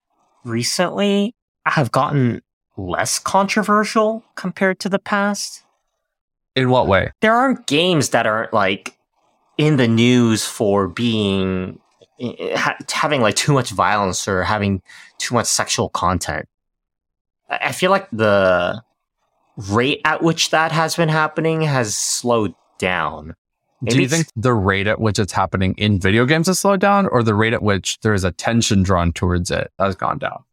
recently 0.44 1.36
have 1.66 1.92
gotten 1.92 2.42
less 2.78 3.20
controversial 3.20 4.24
compared 4.36 4.80
to 4.82 4.90
the 4.90 5.00
past. 5.00 5.64
In 6.56 6.70
what 6.70 6.88
way? 6.88 7.12
There 7.22 7.34
aren't 7.34 7.66
games 7.68 8.10
that 8.10 8.28
aren't 8.28 8.54
like 8.54 8.96
in 9.58 9.78
the 9.78 9.88
news 9.88 10.46
for 10.46 10.88
being 10.88 11.80
ha- 12.56 12.78
having 12.92 13.22
like 13.22 13.36
too 13.36 13.54
much 13.54 13.72
violence 13.72 14.28
or 14.28 14.44
having 14.44 14.82
too 15.18 15.34
much 15.34 15.48
sexual 15.48 15.90
content. 15.90 16.48
I 17.50 17.72
feel 17.72 17.92
like 17.92 18.08
the 18.12 18.82
rate 19.58 20.02
at 20.06 20.24
which 20.24 20.50
that 20.52 20.72
has 20.72 20.96
been 20.96 21.10
happening 21.10 21.62
has 21.62 21.96
slowed 21.96 22.54
down. 22.78 23.36
Do 23.84 24.00
you 24.00 24.08
think 24.08 24.28
the 24.36 24.54
rate 24.54 24.86
at 24.86 25.02
which 25.02 25.18
it's 25.18 25.34
happening 25.34 25.74
in 25.78 26.00
video 26.00 26.26
games 26.26 26.48
has 26.48 26.60
slowed 26.60 26.80
down, 26.80 27.08
or 27.08 27.24
the 27.24 27.34
rate 27.34 27.54
at 27.54 27.64
which 27.64 28.00
there 28.02 28.14
is 28.14 28.24
attention 28.24 28.84
drawn 28.84 29.12
towards 29.12 29.50
it 29.50 29.72
has 29.80 29.96
gone 29.96 30.20
down? 30.20 30.44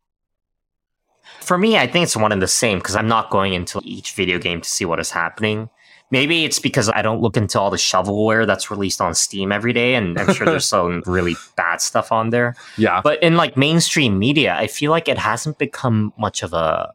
For 1.41 1.59
me, 1.59 1.77
I 1.77 1.87
think 1.87 2.05
it's 2.05 2.17
one 2.17 2.33
and 2.33 2.41
the 2.41 2.49
same 2.49 2.79
because 2.79 2.97
I'm 2.97 3.09
not 3.09 3.31
going 3.31 3.53
into 3.53 3.81
each 3.85 4.13
video 4.13 4.39
game 4.39 4.63
to 4.63 4.69
see 4.69 4.87
what 4.87 4.99
is 4.99 5.11
happening. 5.11 5.69
Maybe 6.11 6.47
it's 6.47 6.59
because 6.59 6.89
I 6.89 7.03
don't 7.03 7.21
look 7.21 7.37
into 7.37 7.61
all 7.61 7.69
the 7.71 7.77
shovelware 7.77 8.47
that's 8.47 8.71
released 8.71 9.03
on 9.03 9.15
Steam 9.15 9.53
every 9.53 9.75
day, 9.75 9.95
and 9.95 10.19
I'm 10.19 10.33
sure 10.33 10.47
there's 10.47 10.65
some 10.67 11.03
really 11.05 11.37
bad 11.55 11.83
stuff 11.83 12.11
on 12.11 12.31
there. 12.31 12.57
Yeah. 12.79 13.03
But 13.05 13.23
in 13.23 13.37
like 13.37 13.59
mainstream 13.59 14.19
media, 14.19 14.55
I 14.57 14.69
feel 14.69 14.91
like 14.91 15.07
it 15.07 15.19
hasn't 15.19 15.59
become 15.59 16.15
much 16.19 16.43
of 16.43 16.55
a 16.55 16.95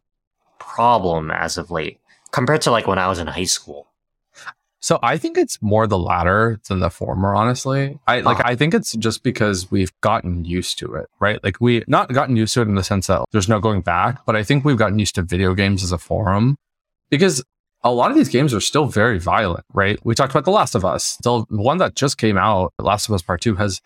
problem 0.68 1.32
as 1.32 1.57
of 1.57 1.70
late 1.72 1.99
compared 2.32 2.61
to 2.61 2.72
like 2.72 2.88
when 2.88 2.99
I 2.99 3.07
was 3.07 3.20
in 3.20 3.28
high 3.28 3.43
school. 3.43 3.88
So 4.80 4.99
I 5.01 5.18
think 5.18 5.38
it's 5.38 5.61
more 5.61 5.88
the 5.88 5.97
latter 5.97 6.59
than 6.68 6.80
the 6.80 6.89
former, 6.89 7.34
honestly. 7.34 7.99
I 8.05 8.20
like 8.20 8.39
Uh-huh. 8.39 8.51
I 8.51 8.55
think 8.55 8.74
it's 8.74 8.91
just 8.93 9.24
because 9.24 9.72
we've 9.72 9.93
gotten 10.01 10.43
used 10.43 10.78
to 10.80 10.95
it, 10.95 11.07
right? 11.22 11.41
Like 11.41 11.61
we 11.61 11.84
not 11.88 12.11
gotten 12.11 12.36
used 12.36 12.53
to 12.55 12.61
it 12.61 12.68
in 12.68 12.76
the 12.76 12.84
sense 12.84 13.07
that 13.07 13.24
there's 13.32 13.47
no 13.47 13.59
going 13.59 13.82
back, 13.82 14.26
but 14.26 14.36
I 14.36 14.43
think 14.43 14.66
we've 14.66 14.78
gotten 14.78 14.99
used 14.99 15.16
to 15.16 15.22
video 15.22 15.53
games 15.53 15.84
as 15.84 15.93
a 15.93 15.97
forum 15.97 16.57
because 17.09 17.43
a 17.86 17.91
lot 17.93 18.11
of 18.11 18.18
these 18.18 18.30
games 18.30 18.53
are 18.53 18.61
still 18.61 18.86
very 18.86 19.20
violent, 19.20 19.66
right? 19.74 19.99
We 20.03 20.16
talked 20.16 20.32
about 20.32 20.45
The 20.45 20.51
Last 20.51 20.76
of 20.76 20.84
Us. 20.84 21.18
The 21.24 21.45
one 21.49 21.78
that 21.78 21.95
just 21.95 22.18
came 22.18 22.38
out, 22.38 22.74
Last 22.80 23.07
of 23.07 23.16
Us 23.16 23.22
Part 23.22 23.41
2 23.41 23.55
has 23.55 23.82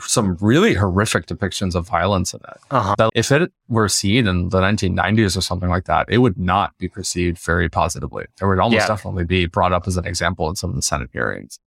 some 0.00 0.36
really 0.40 0.74
horrific 0.74 1.26
depictions 1.26 1.74
of 1.74 1.86
violence 1.88 2.32
in 2.32 2.40
it. 2.48 2.56
Uh-huh. 2.70 2.94
That 2.98 3.10
if 3.14 3.32
it 3.32 3.50
were 3.68 3.88
seen 3.88 4.26
in 4.26 4.50
the 4.50 4.60
1990s 4.60 5.36
or 5.36 5.40
something 5.40 5.68
like 5.68 5.84
that, 5.86 6.06
it 6.08 6.18
would 6.18 6.38
not 6.38 6.76
be 6.78 6.88
perceived 6.88 7.38
very 7.38 7.68
positively. 7.68 8.26
It 8.40 8.44
would 8.44 8.58
almost 8.58 8.82
Yeah. 8.82 8.86
definitely 8.88 9.24
be 9.24 9.46
brought 9.46 9.72
up 9.72 9.86
as 9.88 9.96
an 9.96 10.06
example 10.06 10.48
in 10.48 10.56
some 10.56 10.70
of 10.70 10.76
the 10.76 10.82
Senate 10.82 11.10
hearings. 11.12 11.58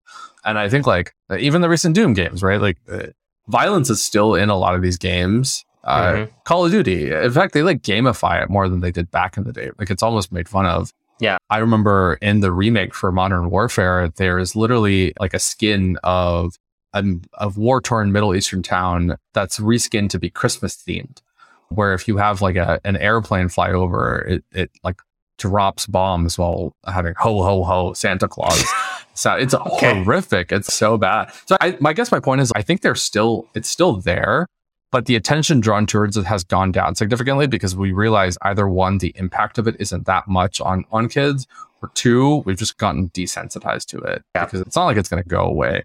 And 0.46 0.58
I 0.58 0.70
think 0.70 0.88
like 0.88 1.14
even 1.38 1.62
the 1.62 1.70
recent 1.70 1.96
Doom 1.96 2.14
games, 2.14 2.42
right? 2.44 2.62
Like 2.62 2.78
uh, 2.92 3.08
violence 3.48 3.90
is 3.90 4.04
still 4.04 4.36
in 4.36 4.50
a 4.50 4.56
lot 4.58 4.76
of 4.76 4.82
these 4.82 4.98
games. 4.98 5.66
Uh, 5.84 6.12
Mhm. 6.14 6.30
Call 6.46 6.66
of 6.66 6.72
Duty, 6.72 7.12
in 7.12 7.32
fact, 7.32 7.54
they 7.54 7.62
like 7.62 7.82
gamify 7.82 8.42
it 8.42 8.50
more 8.50 8.70
than 8.70 8.80
they 8.80 8.92
did 8.92 9.12
back 9.12 9.36
in 9.36 9.44
the 9.44 9.52
day. 9.52 9.70
Like 9.78 9.90
it's 9.90 10.02
almost 10.04 10.32
made 10.32 10.48
fun 10.48 10.66
of. 10.66 10.92
Yeah. 11.20 11.38
I 11.50 11.58
remember 11.60 12.18
in 12.22 12.40
the 12.40 12.52
remake 12.52 12.94
for 12.94 13.12
Modern 13.12 13.50
Warfare, 13.50 14.10
there 14.16 14.40
is 14.40 14.56
literally 14.56 15.14
like 15.20 15.34
a 15.34 15.40
skin 15.40 15.98
of 16.04 16.56
a, 16.94 17.04
a 17.40 17.50
war 17.50 17.82
torn 17.82 18.12
Middle 18.12 18.36
Eastern 18.36 18.64
town 18.64 19.18
that's 19.34 19.60
reskinned 19.60 20.10
to 20.12 20.20
be 20.20 20.30
Christmas 20.30 20.76
themed. 20.76 21.22
Where 21.70 21.94
if 21.94 22.08
you 22.08 22.18
have 22.18 22.42
like 22.42 22.56
a, 22.56 22.80
an 22.84 22.98
airplane 22.98 23.50
fly 23.50 23.72
over, 23.72 24.20
it, 24.28 24.44
it 24.52 24.72
like 24.84 25.02
drops 25.40 25.88
bombs 25.88 26.38
while 26.38 26.76
having 26.86 27.14
ho 27.18 27.42
ho 27.42 27.64
ho 27.64 27.94
Santa 27.94 28.28
Claus. 28.28 28.64
so 29.16 29.34
it's 29.34 29.56
Okay. 29.56 30.04
horrific. 30.04 30.52
It's 30.52 30.72
so 30.74 30.98
bad. 30.98 31.34
So 31.48 31.58
I, 31.62 31.76
my 31.80 31.94
guess 31.94 32.12
my 32.12 32.20
point 32.20 32.42
is 32.42 32.52
I 32.56 32.62
think 32.62 32.82
they're 32.82 32.94
still 32.94 33.48
it's 33.56 33.68
still 33.70 33.96
there, 33.98 34.46
but 34.92 35.08
the 35.08 35.16
attention 35.16 35.60
drawn 35.62 35.88
towards 35.88 36.16
it 36.16 36.26
has 36.26 36.44
gone 36.44 36.72
down 36.72 36.94
significantly 36.94 37.48
because 37.48 37.76
we 37.76 37.92
realize 37.92 38.38
either 38.44 38.68
one, 38.68 39.00
the 39.00 39.12
impact 39.16 39.58
of 39.58 39.68
it 39.68 39.76
isn't 39.80 40.06
that 40.06 40.28
much 40.28 40.62
on 40.62 40.86
on 40.92 41.10
kids, 41.10 41.48
or 41.82 41.90
two, 41.96 42.44
we've 42.46 42.58
just 42.58 42.78
gotten 42.78 43.10
desensitized 43.10 43.86
to 43.88 43.98
it 44.00 44.22
Yeah. 44.36 44.46
because 44.46 44.62
it's 44.62 44.76
not 44.76 44.86
like 44.86 44.98
it's 44.98 45.10
going 45.10 45.24
to 45.24 45.28
go 45.28 45.42
away. 45.42 45.84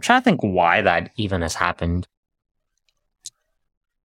I'm 0.00 0.02
trying 0.02 0.20
to 0.22 0.24
think 0.24 0.42
why 0.42 0.80
that 0.80 1.10
even 1.16 1.42
has 1.42 1.54
happened. 1.54 2.08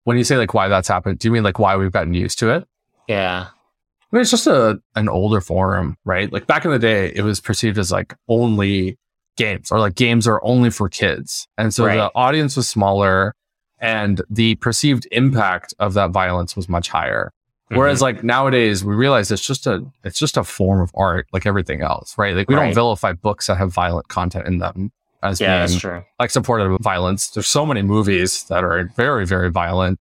When 0.03 0.17
you 0.17 0.25
say 0.25 0.35
like 0.35 0.53
why 0.53 0.67
that's 0.67 0.89
happened, 0.89 1.19
do 1.19 1.29
you 1.29 1.31
mean 1.31 1.43
like 1.43 1.57
why 1.57 1.77
we've 1.77 1.93
gotten 1.93 2.13
used 2.13 2.37
to 2.39 2.49
it? 2.49 2.67
Yeah. 3.07 3.45
I 3.47 4.05
mean, 4.11 4.19
it's 4.19 4.29
just 4.29 4.45
a 4.45 4.81
an 4.95 5.07
older 5.07 5.39
forum, 5.39 5.95
right? 6.03 6.29
Like 6.33 6.47
back 6.47 6.65
in 6.65 6.71
the 6.71 6.79
day, 6.79 7.13
it 7.15 7.21
was 7.21 7.39
perceived 7.39 7.77
as 7.77 7.93
like 7.93 8.13
only 8.27 8.97
games 9.37 9.71
or 9.71 9.79
like 9.79 9.95
games 9.95 10.27
are 10.27 10.43
only 10.43 10.69
for 10.69 10.89
kids, 10.89 11.47
and 11.57 11.73
so 11.73 11.85
Right. 11.85 11.95
the 11.95 12.11
audience 12.13 12.57
was 12.57 12.67
smaller, 12.67 13.33
and 13.79 14.21
the 14.29 14.55
perceived 14.55 15.07
impact 15.13 15.73
of 15.79 15.93
that 15.93 16.11
violence 16.11 16.57
was 16.57 16.67
much 16.67 16.89
higher. 16.89 17.31
Mm-hmm. 17.71 17.77
Whereas 17.77 18.01
like 18.01 18.21
nowadays, 18.21 18.83
we 18.83 18.95
realize 18.95 19.31
it's 19.31 19.47
just 19.47 19.65
a 19.65 19.85
it's 20.03 20.19
just 20.19 20.35
a 20.35 20.43
form 20.43 20.81
of 20.81 20.91
art, 20.93 21.25
like 21.31 21.45
everything 21.45 21.81
else, 21.81 22.17
right? 22.17 22.35
Like 22.35 22.49
we 22.49 22.55
don't 22.55 22.73
vilify 22.73 23.13
books 23.13 23.47
that 23.47 23.55
have 23.55 23.71
violent 23.71 24.09
content 24.09 24.45
in 24.45 24.57
them 24.57 24.91
as 25.25 25.41
yeah, 25.41 25.59
that's 25.59 25.73
being 25.73 25.79
true. 25.79 26.03
like 26.19 26.29
supportive 26.31 26.71
of 26.71 26.79
violence. 26.81 27.29
There's 27.29 27.47
so 27.47 27.65
many 27.65 27.81
movies 27.81 28.43
that 28.45 28.63
are 28.63 28.89
very, 28.95 29.25
very 29.25 29.49
violent, 29.51 29.99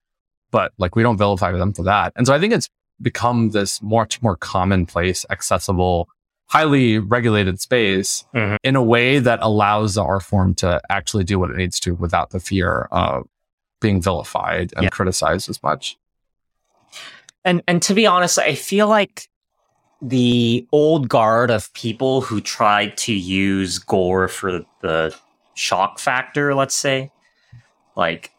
but 0.51 0.72
like 0.79 0.95
we 0.97 1.03
don't 1.03 1.16
vilify 1.18 1.53
them 1.53 1.72
for 1.72 1.83
that. 1.85 2.12
And 2.16 2.27
so 2.27 2.35
I 2.35 2.39
think 2.39 2.53
it's 2.53 2.68
become 3.03 3.51
this 3.51 3.83
much 3.83 4.22
more 4.22 4.37
commonplace, 4.37 5.27
accessible, 5.31 6.09
highly 6.47 6.99
regulated 6.99 7.61
space 7.61 8.25
Mhm. 8.35 8.57
in 8.62 8.77
a 8.77 8.83
way 8.83 9.18
that 9.18 9.39
allows 9.43 9.95
the 9.95 10.03
art 10.05 10.22
form 10.22 10.55
to 10.57 10.81
actually 10.91 11.25
do 11.25 11.39
what 11.39 11.51
it 11.51 11.57
needs 11.57 11.81
to 11.81 11.95
without 11.95 12.31
the 12.31 12.39
fear 12.41 12.87
of 12.93 13.25
being 13.81 14.01
vilified 14.01 14.72
and 14.77 14.85
Yeah. 14.85 14.91
criticized 14.91 15.49
as 15.51 15.62
much. 15.62 15.97
And 17.45 17.62
and 17.68 17.83
to 17.83 17.95
be 17.95 18.07
honest, 18.07 18.39
I 18.39 18.55
feel 18.55 18.89
like 18.89 19.29
the 20.05 20.68
old 20.70 21.09
guard 21.09 21.50
of 21.50 21.72
people 21.72 22.20
who 22.20 22.40
tried 22.40 22.96
to 22.98 23.12
use 23.12 23.78
gore 23.78 24.28
for 24.28 24.61
the 24.82 25.14
shock 25.55 25.98
factor, 25.98 26.55
let's 26.55 26.74
say, 26.74 27.11
like 27.96 28.30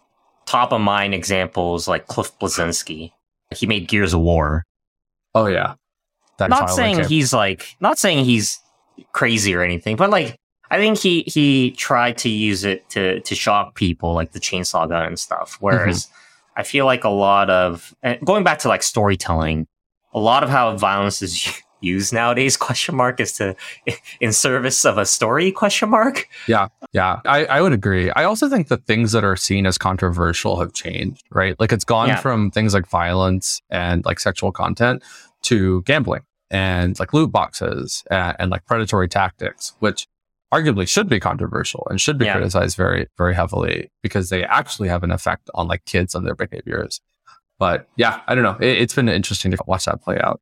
top 0.46 0.72
of 0.72 0.82
mind 0.82 1.16
examples 1.16 1.88
like 1.88 2.06
Cliff 2.06 2.32
Bleszinski. 2.40 3.12
He 3.56 3.66
made 3.66 3.88
Gears 3.88 4.14
of 4.14 4.22
War. 4.22 4.64
Oh 5.34 5.48
yeah. 5.48 5.74
That 6.38 6.50
not 6.50 6.70
saying 6.70 7.06
he's 7.06 7.34
like 7.34 7.76
not 7.80 7.98
saying 7.98 8.26
he's 8.26 8.60
crazy 9.12 9.56
or 9.56 9.62
anything, 9.62 9.96
but 9.96 10.10
like 10.10 10.36
I 10.70 10.78
think 10.78 11.00
he 11.00 11.24
he 11.28 11.72
tried 11.72 12.18
to 12.20 12.30
use 12.30 12.64
it 12.64 12.88
to 12.90 13.22
to 13.22 13.36
shock 13.36 13.76
people, 13.76 14.14
like 14.14 14.34
the 14.34 14.40
chainsaw 14.40 14.88
gun 14.88 15.04
and 15.06 15.20
stuff. 15.20 15.58
Whereas 15.60 16.06
mm-hmm. 16.06 16.60
I 16.60 16.64
feel 16.64 16.86
like 16.86 17.04
a 17.04 17.10
lot 17.10 17.50
of 17.50 17.96
going 18.24 18.44
back 18.44 18.60
to 18.60 18.68
like 18.68 18.84
storytelling, 18.84 19.68
a 20.16 20.20
lot 20.20 20.44
of 20.44 20.50
how 20.50 20.76
violence 20.76 21.22
is 21.22 21.62
used 21.82 22.14
nowadays 22.14 22.58
question 22.58 22.96
mark 22.96 23.20
is 23.20 23.34
to 23.34 23.56
in 24.20 24.32
service 24.32 24.86
of 24.86 24.98
a 24.98 25.06
story 25.06 25.52
question 25.52 25.90
mark. 25.90 26.28
Yeah 26.48 26.70
yeah. 26.96 27.20
I, 27.26 27.46
I 27.46 27.62
would 27.62 27.74
agree. 27.74 28.10
I 28.12 28.24
also 28.24 28.48
think 28.48 28.70
the 28.70 28.78
things 28.78 29.12
that 29.12 29.26
are 29.26 29.36
seen 29.36 29.66
as 29.66 29.78
controversial 29.78 30.58
have 30.62 30.72
changed 30.72 31.26
right? 31.30 31.60
Like 31.60 31.74
it's 31.74 31.84
gone 31.84 32.08
yeah. 32.08 32.16
from 32.16 32.52
things 32.52 32.74
like 32.74 32.88
violence 32.88 33.62
and 33.70 34.04
like 34.06 34.20
sexual 34.20 34.54
content 34.54 35.04
to 35.44 35.82
gambling 35.82 36.22
and 36.50 36.98
like 37.00 37.14
loot 37.14 37.34
boxes 37.34 38.04
and, 38.10 38.36
and 38.40 38.50
like 38.50 38.66
predatory 38.66 39.10
tactics 39.10 39.74
which 39.80 40.08
arguably 40.54 40.88
should 40.88 41.10
be 41.10 41.20
controversial 41.20 41.86
and 41.90 42.00
should 42.00 42.18
be 42.18 42.26
yeah. 42.26 42.34
criticized 42.34 42.78
very 42.78 43.08
very 43.18 43.36
heavily 43.36 43.92
because 44.02 44.30
they 44.30 44.46
actually 44.46 44.88
have 44.88 45.04
an 45.04 45.12
effect 45.12 45.50
on 45.54 45.68
like 45.68 45.84
kids 45.84 46.16
and 46.16 46.26
their 46.26 46.36
behaviors 46.36 47.02
but 47.60 47.88
yeah 47.98 48.22
i 48.28 48.36
don't 48.36 48.44
know 48.44 48.58
it, 48.60 48.80
it's 48.80 48.94
been 48.94 49.10
interesting 49.10 49.52
to 49.52 49.58
watch 49.68 49.86
that 49.86 50.02
play 50.02 50.20
out 50.20 50.42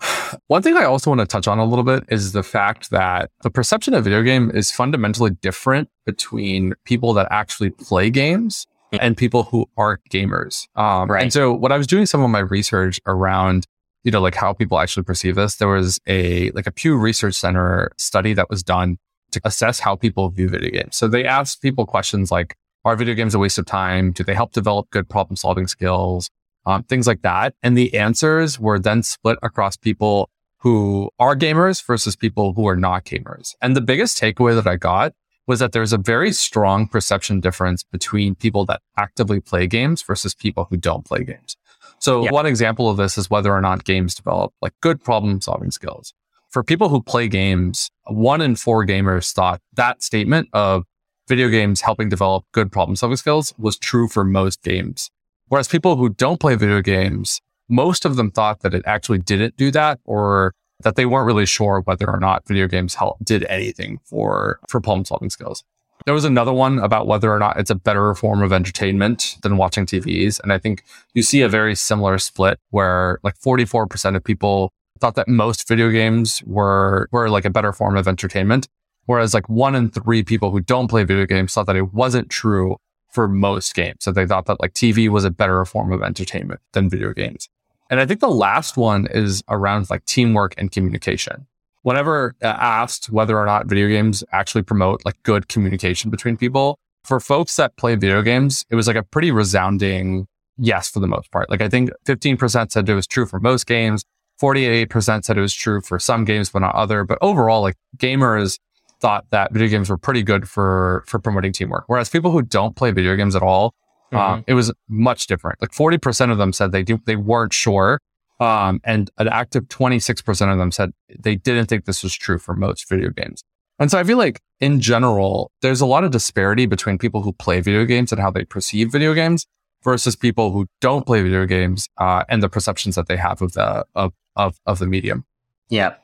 one 0.48 0.62
thing 0.62 0.76
I 0.76 0.84
also 0.84 1.10
want 1.10 1.20
to 1.20 1.26
touch 1.26 1.48
on 1.48 1.58
a 1.58 1.64
little 1.64 1.84
bit 1.84 2.04
is 2.08 2.32
the 2.32 2.42
fact 2.42 2.90
that 2.90 3.30
the 3.42 3.50
perception 3.50 3.94
of 3.94 4.04
video 4.04 4.22
game 4.22 4.50
is 4.52 4.70
fundamentally 4.70 5.30
different 5.30 5.88
between 6.04 6.74
people 6.84 7.12
that 7.14 7.28
actually 7.30 7.70
play 7.70 8.10
games 8.10 8.66
and 8.92 9.16
people 9.16 9.44
who 9.44 9.66
are 9.76 10.00
gamers. 10.10 10.66
Um, 10.76 11.10
right. 11.10 11.22
And 11.22 11.32
so 11.32 11.52
when 11.52 11.72
I 11.72 11.76
was 11.76 11.86
doing 11.86 12.06
some 12.06 12.22
of 12.22 12.30
my 12.30 12.38
research 12.38 13.00
around, 13.06 13.66
you 14.04 14.10
know, 14.10 14.20
like 14.20 14.34
how 14.34 14.52
people 14.52 14.78
actually 14.78 15.02
perceive 15.02 15.34
this, 15.34 15.56
there 15.56 15.68
was 15.68 15.98
a 16.06 16.50
like 16.52 16.66
a 16.66 16.72
Pew 16.72 16.96
Research 16.96 17.34
Center 17.34 17.90
study 17.98 18.32
that 18.34 18.48
was 18.48 18.62
done 18.62 18.98
to 19.32 19.40
assess 19.44 19.80
how 19.80 19.96
people 19.96 20.30
view 20.30 20.48
video 20.48 20.70
games. 20.70 20.96
So 20.96 21.08
they 21.08 21.24
asked 21.24 21.60
people 21.60 21.84
questions 21.84 22.30
like, 22.30 22.56
are 22.86 22.96
video 22.96 23.14
games 23.14 23.34
a 23.34 23.38
waste 23.38 23.58
of 23.58 23.66
time? 23.66 24.12
Do 24.12 24.24
they 24.24 24.34
help 24.34 24.52
develop 24.52 24.88
good 24.90 25.08
problem 25.08 25.36
solving 25.36 25.66
skills? 25.66 26.30
um, 26.66 26.82
things 26.82 27.06
like 27.06 27.22
that. 27.22 27.54
And 27.62 27.78
the 27.78 27.94
answers 27.94 28.60
were 28.60 28.78
then 28.78 29.02
split 29.02 29.38
across 29.42 29.76
people 29.76 30.28
who 30.58 31.10
are 31.18 31.36
gamers 31.36 31.84
versus 31.84 32.16
people 32.16 32.52
who 32.52 32.66
are 32.66 32.76
not 32.76 33.04
gamers. 33.04 33.54
And 33.62 33.76
the 33.76 33.80
biggest 33.80 34.20
takeaway 34.20 34.54
that 34.54 34.66
I 34.66 34.76
got 34.76 35.12
was 35.46 35.60
that 35.60 35.70
there's 35.70 35.92
a 35.92 35.98
very 35.98 36.32
strong 36.32 36.88
perception 36.88 37.40
difference 37.40 37.84
between 37.84 38.34
people 38.34 38.66
that 38.66 38.82
actively 38.98 39.40
play 39.40 39.68
games 39.68 40.02
versus 40.02 40.34
people 40.34 40.66
who 40.68 40.76
don't 40.76 41.06
play 41.06 41.22
games. 41.22 41.56
So 42.00 42.24
yeah. 42.24 42.32
one 42.32 42.46
example 42.46 42.90
of 42.90 42.96
this 42.96 43.16
is 43.16 43.30
whether 43.30 43.54
or 43.54 43.60
not 43.60 43.84
games 43.84 44.16
develop 44.16 44.52
like 44.60 44.72
good 44.82 45.02
problem 45.02 45.40
solving 45.40 45.70
skills. 45.70 46.12
For 46.50 46.64
people 46.64 46.88
who 46.88 47.00
play 47.00 47.28
games, 47.28 47.90
one 48.06 48.40
in 48.40 48.56
four 48.56 48.84
gamers 48.84 49.32
thought 49.32 49.60
that 49.74 50.02
statement 50.02 50.48
of 50.52 50.84
video 51.28 51.48
games 51.48 51.80
helping 51.80 52.08
develop 52.08 52.44
good 52.52 52.70
problem 52.70 52.96
solving 52.96 53.16
skills 53.16 53.52
was 53.58 53.76
true 53.76 54.08
for 54.08 54.24
most 54.24 54.62
games. 54.62 55.10
Whereas 55.48 55.68
people 55.68 55.96
who 55.96 56.08
don't 56.08 56.40
play 56.40 56.54
video 56.54 56.80
games, 56.80 57.40
most 57.68 58.04
of 58.04 58.16
them 58.16 58.30
thought 58.30 58.60
that 58.60 58.74
it 58.74 58.82
actually 58.86 59.18
didn't 59.18 59.56
do 59.56 59.70
that 59.72 60.00
or 60.04 60.54
that 60.82 60.96
they 60.96 61.06
weren't 61.06 61.26
really 61.26 61.46
sure 61.46 61.80
whether 61.80 62.08
or 62.08 62.18
not 62.18 62.46
video 62.46 62.68
games 62.68 62.94
help, 62.94 63.16
did 63.24 63.44
anything 63.44 63.98
for, 64.04 64.60
for 64.68 64.80
problem 64.80 65.04
solving 65.04 65.30
skills. 65.30 65.64
There 66.04 66.14
was 66.14 66.24
another 66.24 66.52
one 66.52 66.78
about 66.78 67.06
whether 67.06 67.32
or 67.32 67.38
not 67.38 67.58
it's 67.58 67.70
a 67.70 67.74
better 67.74 68.14
form 68.14 68.42
of 68.42 68.52
entertainment 68.52 69.38
than 69.42 69.56
watching 69.56 69.86
TVs. 69.86 70.38
And 70.40 70.52
I 70.52 70.58
think 70.58 70.84
you 71.14 71.22
see 71.22 71.40
a 71.40 71.48
very 71.48 71.74
similar 71.74 72.18
split 72.18 72.60
where 72.70 73.18
like 73.22 73.38
44% 73.38 74.14
of 74.14 74.22
people 74.22 74.72
thought 75.00 75.14
that 75.14 75.28
most 75.28 75.66
video 75.66 75.90
games 75.90 76.42
were, 76.46 77.08
were 77.10 77.28
like 77.28 77.44
a 77.44 77.50
better 77.50 77.72
form 77.72 77.96
of 77.96 78.06
entertainment. 78.06 78.68
Whereas 79.06 79.34
like 79.34 79.48
one 79.48 79.74
in 79.74 79.90
three 79.90 80.22
people 80.22 80.50
who 80.50 80.60
don't 80.60 80.88
play 80.88 81.04
video 81.04 81.26
games 81.26 81.54
thought 81.54 81.66
that 81.66 81.76
it 81.76 81.94
wasn't 81.94 82.30
true 82.30 82.76
for 83.12 83.28
most 83.28 83.74
games. 83.74 83.98
So 84.00 84.12
they 84.12 84.26
thought 84.26 84.46
that 84.46 84.60
like 84.60 84.74
TV 84.74 85.08
was 85.08 85.24
a 85.24 85.30
better 85.30 85.64
form 85.64 85.92
of 85.92 86.02
entertainment 86.02 86.60
than 86.72 86.90
video 86.90 87.12
games. 87.12 87.48
And 87.88 88.00
I 88.00 88.06
think 88.06 88.20
the 88.20 88.28
last 88.28 88.76
one 88.76 89.06
is 89.10 89.42
around 89.48 89.88
like 89.90 90.04
teamwork 90.06 90.54
and 90.58 90.70
communication. 90.70 91.46
Whenever 91.82 92.34
uh, 92.42 92.46
asked 92.46 93.10
whether 93.10 93.38
or 93.38 93.46
not 93.46 93.66
video 93.66 93.88
games 93.88 94.24
actually 94.32 94.62
promote 94.62 95.04
like 95.04 95.22
good 95.22 95.48
communication 95.48 96.10
between 96.10 96.36
people, 96.36 96.78
for 97.04 97.20
folks 97.20 97.54
that 97.56 97.76
play 97.76 97.94
video 97.94 98.20
games, 98.22 98.64
it 98.68 98.74
was 98.74 98.88
like 98.88 98.96
a 98.96 99.02
pretty 99.04 99.30
resounding 99.30 100.26
yes 100.58 100.90
for 100.90 100.98
the 100.98 101.06
most 101.06 101.30
part. 101.30 101.48
Like 101.48 101.60
I 101.60 101.68
think 101.68 101.90
15% 102.06 102.72
said 102.72 102.88
it 102.88 102.94
was 102.94 103.06
true 103.06 103.26
for 103.26 103.38
most 103.38 103.66
games. 103.66 104.04
48% 104.42 105.24
said 105.24 105.38
it 105.38 105.40
was 105.40 105.54
true 105.54 105.80
for 105.80 105.98
some 105.98 106.24
games, 106.24 106.50
but 106.50 106.58
not 106.58 106.74
other. 106.74 107.04
But 107.04 107.18
overall, 107.22 107.62
like 107.62 107.76
gamers 107.96 108.58
thought 109.00 109.26
that 109.30 109.52
video 109.52 109.68
games 109.68 109.90
were 109.90 109.98
pretty 109.98 110.22
good 110.22 110.48
for 110.48 111.04
for 111.06 111.18
promoting 111.18 111.52
teamwork. 111.52 111.84
Whereas 111.86 112.08
people 112.08 112.30
who 112.30 112.42
don't 112.42 112.76
play 112.76 112.90
video 112.90 113.16
games 113.16 113.36
at 113.36 113.42
all, 113.42 113.74
um, 114.12 114.18
mm-hmm. 114.18 114.32
um, 114.34 114.44
it 114.46 114.54
was 114.54 114.72
much 114.88 115.26
different. 115.26 115.60
Like 115.60 115.72
forty 115.72 115.98
percent 115.98 116.32
of 116.32 116.38
them 116.38 116.52
said 116.52 116.72
they 116.72 116.82
do, 116.82 116.98
they 117.06 117.16
weren't 117.16 117.52
sure, 117.52 118.00
um, 118.40 118.80
and 118.84 119.10
an 119.18 119.28
active 119.28 119.68
twenty 119.68 119.98
six 119.98 120.22
percent 120.22 120.50
of 120.50 120.58
them 120.58 120.72
said 120.72 120.92
they 121.18 121.36
didn't 121.36 121.66
think 121.66 121.84
this 121.84 122.02
was 122.02 122.14
true 122.14 122.38
for 122.38 122.54
most 122.54 122.88
video 122.88 123.10
games. 123.10 123.42
And 123.78 123.90
so 123.90 123.98
I 123.98 124.04
feel 124.04 124.16
like 124.16 124.40
in 124.60 124.80
general, 124.80 125.50
there's 125.60 125.82
a 125.82 125.86
lot 125.86 126.02
of 126.02 126.10
disparity 126.10 126.64
between 126.64 126.96
people 126.96 127.22
who 127.22 127.32
play 127.32 127.60
video 127.60 127.84
games 127.84 128.10
and 128.10 128.20
how 128.20 128.30
they 128.30 128.44
perceive 128.44 128.90
video 128.90 129.12
games 129.12 129.46
versus 129.84 130.16
people 130.16 130.50
who 130.50 130.66
don't 130.80 131.04
play 131.04 131.22
video 131.22 131.44
games 131.44 131.86
uh, 131.98 132.24
and 132.30 132.42
the 132.42 132.48
perceptions 132.48 132.94
that 132.94 133.06
they 133.06 133.16
have 133.16 133.42
of 133.42 133.52
the 133.52 133.84
of 133.94 134.14
of, 134.34 134.58
of 134.64 134.78
the 134.78 134.86
medium. 134.86 135.24
Yeah. 135.68 135.96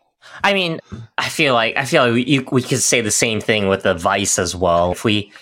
I 0.45 0.55
mean, 0.55 0.81
I 1.19 1.29
feel 1.29 1.55
like 1.55 1.77
I 1.77 1.85
feel 1.85 2.05
like 2.05 2.15
we, 2.15 2.47
we 2.51 2.63
could 2.63 2.81
say 2.81 3.01
the 3.01 3.11
same 3.11 3.41
thing 3.41 3.69
with 3.69 3.83
the 3.83 3.95
vice 3.95 4.39
as 4.39 4.55
well. 4.55 4.93
If 4.93 5.05
we 5.05 5.33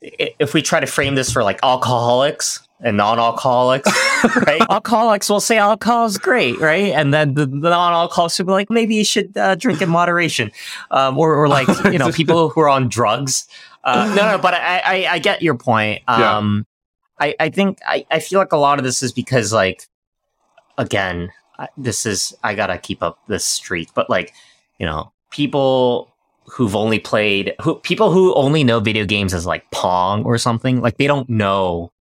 if 0.00 0.54
we 0.54 0.62
try 0.62 0.80
to 0.80 0.86
frame 0.86 1.14
this 1.14 1.32
for 1.32 1.42
like 1.42 1.58
alcoholics 1.62 2.66
and 2.80 2.96
non-alcoholics, 2.96 3.90
right? 4.46 4.62
alcoholics 4.70 5.28
will 5.28 5.40
say 5.40 5.58
alcohol 5.58 6.06
is 6.06 6.16
great, 6.16 6.58
right? 6.60 6.92
And 6.92 7.12
then 7.12 7.34
the, 7.34 7.46
the 7.46 7.70
non-alcoholics 7.70 8.38
will 8.38 8.46
be 8.46 8.52
like, 8.52 8.70
maybe 8.70 8.94
you 8.94 9.04
should 9.04 9.36
uh, 9.36 9.56
drink 9.56 9.82
in 9.82 9.88
moderation, 9.88 10.52
um, 10.92 11.18
or, 11.18 11.34
or 11.34 11.48
like 11.48 11.66
you 11.92 11.98
know 11.98 12.12
people 12.12 12.48
who 12.50 12.60
are 12.60 12.68
on 12.68 12.88
drugs. 12.88 13.48
Uh, 13.84 14.12
no, 14.16 14.32
no, 14.32 14.38
but 14.38 14.54
I, 14.54 14.78
I, 14.78 15.06
I 15.12 15.18
get 15.18 15.42
your 15.42 15.56
point. 15.56 16.02
Um, 16.08 16.66
yeah. 17.20 17.26
I, 17.26 17.34
I 17.40 17.48
think 17.50 17.78
I, 17.86 18.06
I 18.10 18.20
feel 18.20 18.38
like 18.38 18.52
a 18.52 18.56
lot 18.56 18.78
of 18.78 18.84
this 18.84 19.02
is 19.02 19.12
because 19.12 19.52
like 19.52 19.88
again 20.76 21.32
this 21.76 22.06
is 22.06 22.34
I 22.42 22.54
gotta 22.54 22.78
keep 22.78 23.02
up 23.02 23.18
this 23.28 23.44
streak, 23.44 23.88
but 23.94 24.08
like 24.08 24.32
you 24.78 24.86
know, 24.86 25.12
people 25.30 26.14
who've 26.46 26.76
only 26.76 26.98
played 26.98 27.54
who 27.60 27.76
people 27.76 28.10
who 28.10 28.34
only 28.34 28.64
know 28.64 28.80
video 28.80 29.04
games 29.04 29.34
as 29.34 29.46
like 29.46 29.70
Pong 29.70 30.24
or 30.24 30.38
something, 30.38 30.80
like 30.80 30.96
they 30.96 31.06
don't 31.06 31.28
know 31.28 31.92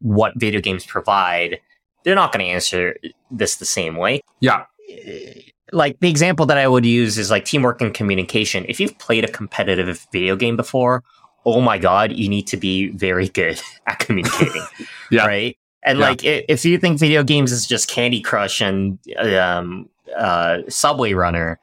what 0.00 0.32
video 0.36 0.60
games 0.60 0.84
provide. 0.84 1.60
They're 2.04 2.14
not 2.14 2.32
going 2.32 2.44
to 2.44 2.50
answer 2.50 2.96
this 3.30 3.56
the 3.56 3.64
same 3.64 3.96
way. 3.96 4.20
Yeah. 4.40 4.64
Eh, 4.88 5.40
like 5.72 5.98
the 6.00 6.08
example 6.08 6.46
that 6.46 6.58
I 6.58 6.68
would 6.68 6.86
use 6.86 7.18
is 7.18 7.30
like 7.30 7.44
teamwork 7.44 7.80
and 7.80 7.92
communication. 7.92 8.64
If 8.68 8.78
you've 8.78 8.96
played 8.98 9.24
a 9.24 9.28
competitive 9.28 10.06
video 10.12 10.36
game 10.36 10.56
before, 10.56 11.02
oh 11.44 11.60
my 11.60 11.78
god, 11.78 12.12
you 12.12 12.28
need 12.28 12.46
to 12.48 12.56
be 12.56 12.90
very 12.90 13.28
good 13.28 13.60
at 13.86 13.98
communicating. 13.98 14.62
yeah. 15.10 15.26
Right? 15.26 15.58
And 15.86 16.00
yeah. 16.00 16.08
like, 16.08 16.20
if 16.24 16.64
you 16.64 16.78
think 16.78 16.98
video 16.98 17.22
games 17.22 17.52
is 17.52 17.64
just 17.64 17.88
Candy 17.88 18.20
Crush 18.20 18.60
and 18.60 18.98
um, 19.16 19.88
uh, 20.16 20.58
Subway 20.68 21.12
Runner, 21.12 21.60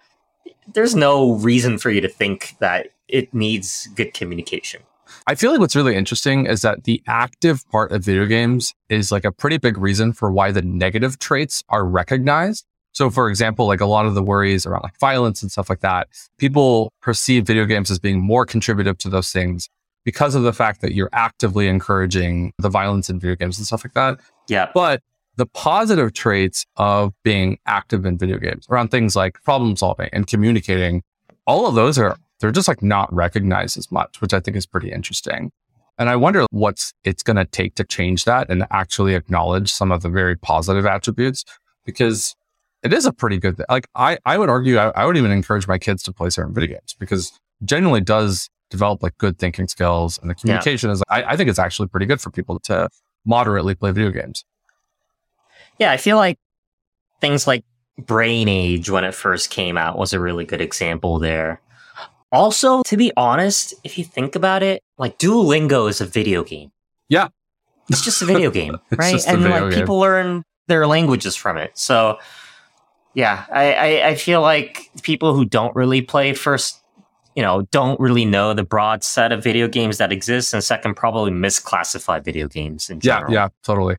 there's 0.73 0.95
no 0.95 1.33
reason 1.33 1.77
for 1.77 1.91
you 1.91 1.99
to 1.99 2.07
think 2.07 2.55
that 2.59 2.87
it 3.09 3.33
needs 3.33 3.89
good 3.95 4.13
communication. 4.13 4.81
I 5.27 5.35
feel 5.35 5.51
like 5.51 5.59
what's 5.59 5.75
really 5.75 5.95
interesting 5.95 6.45
is 6.45 6.61
that 6.61 6.85
the 6.85 7.03
active 7.05 7.69
part 7.69 7.91
of 7.91 8.03
video 8.03 8.25
games 8.25 8.73
is 8.87 9.11
like 9.11 9.25
a 9.25 9.31
pretty 9.31 9.57
big 9.57 9.77
reason 9.77 10.13
for 10.13 10.31
why 10.31 10.51
the 10.51 10.61
negative 10.61 11.19
traits 11.19 11.61
are 11.67 11.85
recognized. 11.85 12.65
So, 12.93 13.09
for 13.09 13.29
example, 13.29 13.67
like 13.67 13.81
a 13.81 13.85
lot 13.85 14.05
of 14.05 14.15
the 14.15 14.23
worries 14.23 14.65
around 14.65 14.83
like 14.83 14.99
violence 14.99 15.41
and 15.41 15.51
stuff 15.51 15.69
like 15.69 15.81
that, 15.81 16.07
people 16.37 16.93
perceive 17.01 17.45
video 17.45 17.65
games 17.65 17.91
as 17.91 17.99
being 17.99 18.21
more 18.21 18.45
contributive 18.45 18.97
to 18.99 19.09
those 19.09 19.31
things 19.31 19.67
because 20.03 20.35
of 20.35 20.43
the 20.43 20.53
fact 20.53 20.81
that 20.81 20.93
you're 20.93 21.09
actively 21.13 21.67
encouraging 21.67 22.53
the 22.57 22.69
violence 22.69 23.09
in 23.09 23.19
video 23.19 23.35
games 23.35 23.57
and 23.57 23.65
stuff 23.65 23.83
like 23.85 23.93
that. 23.93 24.19
Yeah. 24.47 24.69
But 24.73 25.01
the 25.35 25.45
positive 25.45 26.13
traits 26.13 26.65
of 26.77 27.13
being 27.23 27.57
active 27.65 28.05
in 28.05 28.17
video 28.17 28.37
games 28.37 28.67
around 28.69 28.89
things 28.89 29.15
like 29.15 29.41
problem 29.43 29.75
solving 29.75 30.09
and 30.13 30.27
communicating, 30.27 31.01
all 31.47 31.65
of 31.65 31.75
those 31.75 31.97
are, 31.97 32.17
they're 32.39 32.51
just 32.51 32.67
like 32.67 32.83
not 32.83 33.13
recognized 33.13 33.77
as 33.77 33.91
much, 33.91 34.21
which 34.21 34.33
I 34.33 34.39
think 34.39 34.57
is 34.57 34.65
pretty 34.65 34.91
interesting. 34.91 35.51
And 35.97 36.09
I 36.09 36.15
wonder 36.15 36.45
what's 36.51 36.93
it's 37.03 37.23
going 37.23 37.37
to 37.37 37.45
take 37.45 37.75
to 37.75 37.83
change 37.83 38.25
that 38.25 38.49
and 38.49 38.65
actually 38.71 39.15
acknowledge 39.15 39.71
some 39.71 39.91
of 39.91 40.01
the 40.01 40.09
very 40.09 40.35
positive 40.35 40.85
attributes 40.85 41.45
because 41.85 42.35
it 42.83 42.91
is 42.91 43.05
a 43.05 43.13
pretty 43.13 43.37
good, 43.37 43.61
like 43.69 43.87
I, 43.95 44.17
I 44.25 44.37
would 44.37 44.49
argue, 44.49 44.77
I, 44.77 44.89
I 44.89 45.05
would 45.05 45.17
even 45.17 45.31
encourage 45.31 45.67
my 45.67 45.77
kids 45.77 46.03
to 46.03 46.13
play 46.13 46.29
certain 46.29 46.53
video 46.53 46.75
games 46.75 46.95
because 46.99 47.31
genuinely 47.63 48.01
does 48.01 48.49
develop 48.73 49.01
like 49.01 49.17
good 49.17 49.37
thinking 49.39 49.67
skills 49.67 50.19
and 50.19 50.29
the 50.29 50.35
communication 50.35 50.89
yeah. 50.89 50.93
is 50.93 51.03
I, 51.09 51.23
I 51.23 51.37
think 51.37 51.49
it's 51.49 51.59
actually 51.59 51.87
pretty 51.87 52.05
good 52.05 52.19
for 52.19 52.29
people 52.29 52.59
to 52.61 52.89
moderately 53.25 53.75
play 53.75 53.91
video 53.91 54.11
games 54.11 54.43
yeah 55.79 55.91
i 55.91 55.97
feel 55.97 56.17
like 56.17 56.37
things 57.21 57.47
like 57.47 57.63
Brain 57.97 58.47
Age 58.49 58.89
when 58.89 59.03
it 59.03 59.13
first 59.13 59.49
came 59.49 59.77
out 59.77 59.97
was 59.97 60.13
a 60.13 60.19
really 60.19 60.45
good 60.45 60.61
example 60.61 61.19
there. 61.19 61.61
Also, 62.31 62.81
to 62.83 62.97
be 62.97 63.11
honest, 63.15 63.73
if 63.83 63.97
you 63.97 64.03
think 64.03 64.35
about 64.35 64.63
it, 64.63 64.81
like 64.97 65.19
Duolingo 65.19 65.89
is 65.89 66.01
a 66.01 66.05
video 66.05 66.43
game. 66.43 66.71
Yeah. 67.07 67.29
It's 67.89 68.03
just 68.03 68.21
a 68.21 68.25
video 68.25 68.49
game, 68.49 68.77
right? 68.97 69.25
And 69.27 69.43
like 69.43 69.71
game. 69.71 69.79
people 69.79 69.99
learn 69.99 70.43
their 70.67 70.87
languages 70.87 71.35
from 71.35 71.57
it. 71.57 71.77
So 71.77 72.17
yeah, 73.13 73.45
I, 73.51 73.73
I, 73.73 74.07
I 74.09 74.15
feel 74.15 74.41
like 74.41 74.89
people 75.03 75.35
who 75.35 75.45
don't 75.45 75.75
really 75.75 76.01
play 76.01 76.33
first, 76.33 76.82
you 77.35 77.41
know, 77.43 77.63
don't 77.71 77.99
really 77.99 78.25
know 78.25 78.53
the 78.53 78.63
broad 78.63 79.03
set 79.03 79.31
of 79.31 79.43
video 79.43 79.67
games 79.67 79.97
that 79.97 80.11
exist, 80.11 80.53
and 80.53 80.63
second, 80.63 80.95
probably 80.95 81.31
misclassify 81.31 82.23
video 82.23 82.47
games 82.47 82.89
in 82.89 82.97
Yeah, 82.97 83.15
general. 83.19 83.33
yeah, 83.33 83.47
totally. 83.63 83.97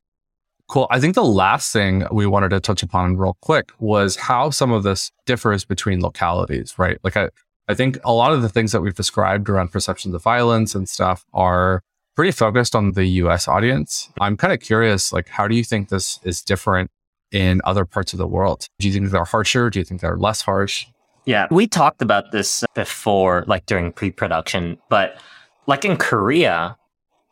Cool. 0.68 0.86
I 0.90 0.98
think 0.98 1.14
the 1.14 1.24
last 1.24 1.72
thing 1.72 2.04
we 2.10 2.26
wanted 2.26 2.48
to 2.50 2.60
touch 2.60 2.82
upon 2.82 3.16
real 3.18 3.36
quick 3.42 3.70
was 3.78 4.16
how 4.16 4.48
some 4.50 4.72
of 4.72 4.82
this 4.82 5.10
differs 5.26 5.64
between 5.64 6.00
localities, 6.00 6.78
right? 6.78 6.98
Like 7.04 7.16
I, 7.18 7.28
I 7.68 7.74
think 7.74 7.98
a 8.04 8.12
lot 8.12 8.32
of 8.32 8.40
the 8.40 8.48
things 8.48 8.72
that 8.72 8.80
we've 8.80 8.94
described 8.94 9.48
around 9.50 9.72
perceptions 9.72 10.14
of 10.14 10.22
violence 10.22 10.74
and 10.74 10.88
stuff 10.88 11.26
are 11.34 11.82
pretty 12.16 12.30
focused 12.30 12.74
on 12.74 12.92
the 12.92 13.04
US 13.04 13.46
audience. 13.46 14.08
I'm 14.20 14.36
kind 14.38 14.52
of 14.54 14.60
curious, 14.60 15.12
like, 15.12 15.28
how 15.28 15.46
do 15.48 15.54
you 15.54 15.64
think 15.64 15.90
this 15.90 16.18
is 16.22 16.40
different 16.40 16.90
in 17.30 17.60
other 17.64 17.84
parts 17.84 18.12
of 18.14 18.18
the 18.18 18.26
world? 18.26 18.66
Do 18.78 18.86
you 18.88 18.94
think 18.94 19.10
they're 19.10 19.24
harsher? 19.24 19.68
Do 19.68 19.80
you 19.80 19.84
think 19.84 20.00
they're 20.00 20.16
less 20.16 20.40
harsh? 20.42 20.86
Yeah, 21.26 21.46
we 21.50 21.66
talked 21.66 22.02
about 22.02 22.32
this 22.32 22.64
before, 22.74 23.44
like 23.46 23.66
during 23.66 23.92
pre 23.92 24.10
production, 24.10 24.78
but 24.90 25.16
like 25.66 25.84
in 25.84 25.96
Korea, 25.96 26.76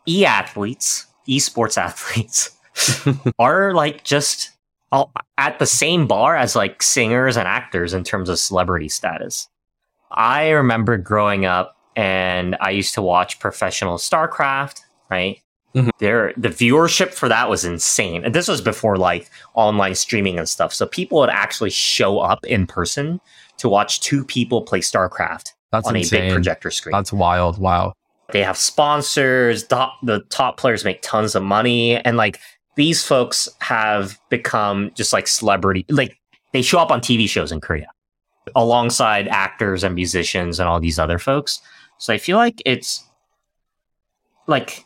e 0.09 0.25
athletes, 0.25 1.07
esports 1.29 1.77
athletes 1.77 2.51
are 3.39 3.75
like 3.75 4.05
just 4.05 4.51
all 4.91 5.13
at 5.39 5.59
the 5.59 5.67
same 5.67 6.07
bar 6.07 6.37
as 6.37 6.57
like 6.57 6.83
singers 6.83 7.37
and 7.37 7.47
actors 7.47 7.95
in 7.95 8.05
terms 8.05 8.29
of 8.29 8.39
celebrity 8.39 8.89
status. 8.89 9.49
I 10.11 10.51
remember 10.51 10.97
growing 10.99 11.45
up 11.47 11.77
and 11.97 12.57
I 12.61 12.71
used 12.71 12.95
to 12.95 13.03
watch 13.03 13.41
professional 13.41 13.97
StarCraft, 13.99 14.81
right? 15.11 15.39
Mhm. 15.75 15.91
There, 15.99 16.35
the 16.37 16.51
viewership 16.51 17.15
for 17.15 17.29
that 17.31 17.49
was 17.49 17.65
insane. 17.65 18.25
And 18.25 18.35
this 18.35 18.49
was 18.49 18.61
before 18.61 18.97
like 18.97 19.31
online 19.55 19.95
streaming 19.95 20.39
and 20.39 20.49
stuff. 20.49 20.75
So 20.75 20.87
people 20.87 21.19
would 21.21 21.31
actually 21.31 21.71
show 21.71 22.19
up 22.19 22.45
in 22.45 22.67
person 22.67 23.21
to 23.63 23.69
watch 23.69 24.01
two 24.01 24.25
people 24.25 24.61
play 24.63 24.81
StarCraft 24.81 25.53
That's 25.71 25.87
on 25.87 25.95
a 25.95 26.05
big 26.05 26.33
projector 26.33 26.69
screen. 26.73 26.91
That's 26.91 27.13
wild. 27.13 27.59
Wow. 27.59 27.95
they 28.33 28.43
have 28.43 28.59
sponsors, 28.59 29.69
the, 29.69 29.87
the 30.03 30.19
top 30.31 30.57
players 30.57 30.85
make 30.85 31.01
tons 31.01 31.37
of 31.37 31.45
money. 31.45 31.97
And 31.99 32.17
like 32.17 32.41
these 32.75 33.05
folks 33.05 33.49
have 33.61 34.19
become 34.31 34.91
just 34.95 35.13
like 35.13 35.29
celebrity, 35.29 35.87
like 35.89 36.19
they 36.53 36.61
show 36.61 36.81
up 36.81 36.91
on 36.91 37.01
TV 37.01 37.29
shows 37.29 37.53
in 37.53 37.61
Korea 37.61 37.87
alongside 38.57 39.29
actors 39.29 39.85
and 39.85 39.95
musicians 39.95 40.59
and 40.59 40.69
all 40.69 40.81
these 40.81 40.99
other 40.99 41.21
folks. 41.21 41.61
So 41.99 42.13
I 42.13 42.19
feel 42.19 42.39
like 42.39 42.61
it's 42.67 43.05
like 44.49 44.85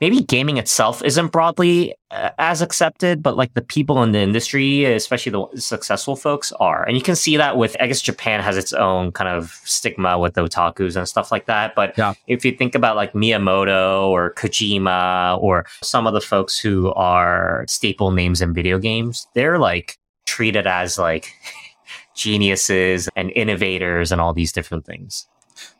maybe 0.00 0.20
gaming 0.20 0.56
itself 0.58 1.02
isn't 1.02 1.28
broadly 1.32 1.94
uh, 2.10 2.30
as 2.38 2.60
accepted, 2.62 3.22
but 3.22 3.36
like 3.36 3.54
the 3.54 3.62
people 3.62 4.02
in 4.02 4.12
the 4.12 4.18
industry, 4.20 4.84
especially 4.84 5.32
the 5.32 5.46
successful 5.60 6.16
folks, 6.16 6.52
are. 6.60 6.84
And 6.86 6.96
you 6.96 7.02
can 7.02 7.16
see 7.16 7.36
that 7.36 7.56
with, 7.56 7.76
I 7.80 7.86
guess 7.86 8.00
Japan 8.02 8.40
has 8.42 8.56
its 8.56 8.72
own 8.72 9.12
kind 9.12 9.28
of 9.28 9.52
stigma 9.64 10.18
with 10.18 10.34
otakus 10.34 10.96
and 10.96 11.08
stuff 11.08 11.32
like 11.32 11.46
that. 11.46 11.74
But 11.74 11.96
Yeah. 11.96 12.14
if 12.26 12.44
you 12.44 12.52
think 12.52 12.74
about 12.74 12.96
like 12.96 13.12
Miyamoto 13.14 14.06
or 14.08 14.34
Kojima 14.34 15.38
or 15.42 15.66
some 15.82 16.06
of 16.06 16.12
the 16.14 16.20
folks 16.20 16.58
who 16.58 16.92
are 16.94 17.64
staple 17.68 18.10
names 18.10 18.40
in 18.42 18.52
video 18.52 18.78
games, 18.78 19.26
they're 19.34 19.58
like 19.58 19.96
treated 20.26 20.66
as 20.66 20.98
like 20.98 21.30
geniuses 22.14 23.08
and 23.16 23.30
innovators 23.34 24.12
and 24.12 24.20
all 24.20 24.32
these 24.34 24.52
different 24.52 24.84
things. 24.86 25.26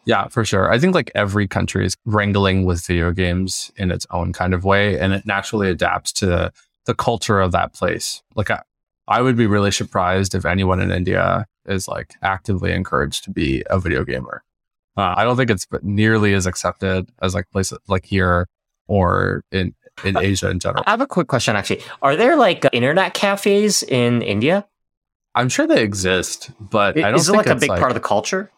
Yeah, 0.04 0.28
for 0.28 0.44
sure. 0.44 0.70
I 0.70 0.78
think 0.78 0.94
like 0.94 1.10
every 1.14 1.46
country 1.48 1.84
is 1.86 1.96
wrangling 2.04 2.64
with 2.64 2.86
video 2.86 3.12
games 3.12 3.70
in 3.76 3.90
its 3.90 4.06
own 4.10 4.32
kind 4.32 4.54
of 4.54 4.64
way, 4.64 4.98
and 4.98 5.12
it 5.12 5.26
naturally 5.26 5.68
adapts 5.68 6.12
to 6.14 6.52
the 6.86 6.94
culture 6.94 7.40
of 7.40 7.52
that 7.52 7.72
place. 7.72 8.22
Like, 8.34 8.50
I, 8.50 8.62
I 9.08 9.22
would 9.22 9.36
be 9.36 9.46
really 9.46 9.70
surprised 9.70 10.34
if 10.34 10.44
anyone 10.44 10.80
in 10.80 10.90
India 10.90 11.46
is 11.66 11.88
like 11.88 12.14
actively 12.22 12.72
encouraged 12.72 13.24
to 13.24 13.30
be 13.30 13.62
a 13.68 13.78
video 13.78 14.04
gamer. 14.04 14.42
Uh, 14.96 15.14
I 15.16 15.24
don't 15.24 15.36
think 15.36 15.50
it's 15.50 15.66
nearly 15.82 16.32
as 16.32 16.46
accepted 16.46 17.10
as 17.20 17.34
like 17.34 17.50
places 17.50 17.78
like 17.88 18.06
here 18.06 18.48
or 18.88 19.44
in 19.52 19.74
in 20.04 20.16
Asia 20.16 20.50
in 20.50 20.58
general. 20.58 20.84
I 20.86 20.90
have 20.90 21.00
a 21.00 21.06
quick 21.06 21.26
question 21.26 21.56
actually. 21.56 21.82
Are 22.02 22.16
there 22.16 22.36
like 22.36 22.66
internet 22.72 23.14
cafes 23.14 23.82
in 23.82 24.22
India? 24.22 24.66
I'm 25.34 25.48
sure 25.50 25.66
they 25.66 25.82
exist, 25.82 26.50
but 26.58 26.96
I 26.96 27.10
don't 27.10 27.16
Is 27.16 27.28
it 27.28 27.32
think 27.32 27.46
like 27.46 27.56
a 27.56 27.60
big 27.60 27.68
part 27.68 27.90
of 27.90 27.94
the 27.94 28.00
culture? 28.00 28.50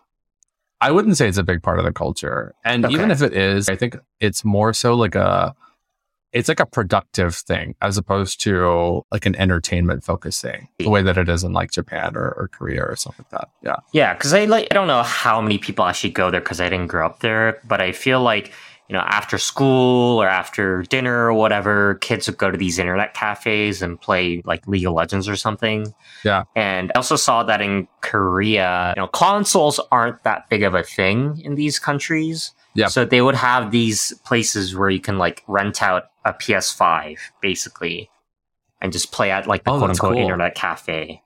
I 0.80 0.90
wouldn't 0.92 1.16
say 1.16 1.28
it's 1.28 1.38
a 1.38 1.42
big 1.42 1.62
part 1.62 1.78
of 1.78 1.84
the 1.84 1.92
culture. 1.92 2.54
And 2.64 2.84
Okay. 2.84 2.94
even 2.94 3.10
if 3.10 3.20
it 3.22 3.32
is, 3.32 3.68
I 3.68 3.76
think 3.76 3.96
it's 4.20 4.44
more 4.44 4.72
so 4.72 4.94
like 4.94 5.14
a 5.14 5.54
it's 6.30 6.46
like 6.48 6.60
a 6.60 6.66
productive 6.66 7.34
thing 7.34 7.74
as 7.80 7.96
opposed 7.96 8.38
to 8.42 9.02
like 9.10 9.24
an 9.24 9.34
entertainment 9.36 10.04
focused 10.04 10.42
thing, 10.42 10.68
the 10.78 10.90
way 10.90 11.00
that 11.02 11.16
it 11.16 11.26
is 11.26 11.42
in 11.42 11.54
like 11.54 11.70
Japan 11.70 12.14
or, 12.14 12.28
or 12.36 12.48
Korea 12.52 12.84
or 12.84 12.96
something 12.96 13.24
like 13.32 13.40
that. 13.40 13.48
Yeah. 13.62 13.76
Yeah, 13.94 14.12
because 14.12 14.34
I 14.34 14.44
like 14.44 14.68
I 14.70 14.74
don't 14.74 14.88
know 14.88 15.02
how 15.02 15.40
many 15.40 15.56
people 15.58 15.86
actually 15.86 16.10
go 16.10 16.30
there 16.30 16.40
because 16.42 16.60
I 16.60 16.68
didn't 16.68 16.88
grow 16.88 17.06
up 17.06 17.20
there, 17.20 17.60
but 17.66 17.80
I 17.80 17.92
feel 17.92 18.20
like 18.20 18.52
you 18.88 18.94
know 18.94 19.00
after 19.00 19.36
school 19.38 20.20
or 20.22 20.26
after 20.28 20.82
dinner 20.84 21.26
or 21.26 21.34
whatever, 21.34 21.96
kids 21.96 22.26
would 22.26 22.38
go 22.38 22.50
to 22.50 22.56
these 22.58 22.78
internet 22.78 23.14
cafes 23.14 23.82
and 23.82 24.00
play 24.00 24.42
like 24.44 24.66
League 24.66 24.86
of 24.86 24.94
Legends 24.94 25.28
or 25.28 25.36
something. 25.36 25.92
Yeah. 26.24 26.44
and 26.56 26.90
I 26.94 26.98
also 26.98 27.16
saw 27.16 27.42
that 27.44 27.60
in 27.60 27.86
Korea, 28.00 28.94
you 28.96 29.02
know, 29.02 29.08
consoles 29.08 29.78
aren't 29.92 30.22
that 30.24 30.48
big 30.48 30.62
of 30.62 30.74
a 30.74 30.82
thing 30.82 31.40
in 31.44 31.54
these 31.54 31.78
countries. 31.78 32.52
Yeah. 32.74 32.86
so 32.86 33.04
they 33.04 33.22
would 33.22 33.34
have 33.34 33.72
these 33.72 34.12
places 34.24 34.76
where 34.76 34.88
you 34.90 35.00
can 35.00 35.18
like 35.18 35.42
rent 35.48 35.82
out 35.82 36.04
a 36.24 36.32
PS5 36.32 37.16
basically, 37.40 38.08
and 38.80 38.92
just 38.92 39.10
play 39.12 39.30
at 39.30 39.46
like 39.46 39.64
the 39.64 39.70
Oh, 39.72 39.78
quote 39.78 39.90
unquote 39.90 40.12
cool. 40.14 40.22
internet 40.22 40.54
cafe. 40.54 41.22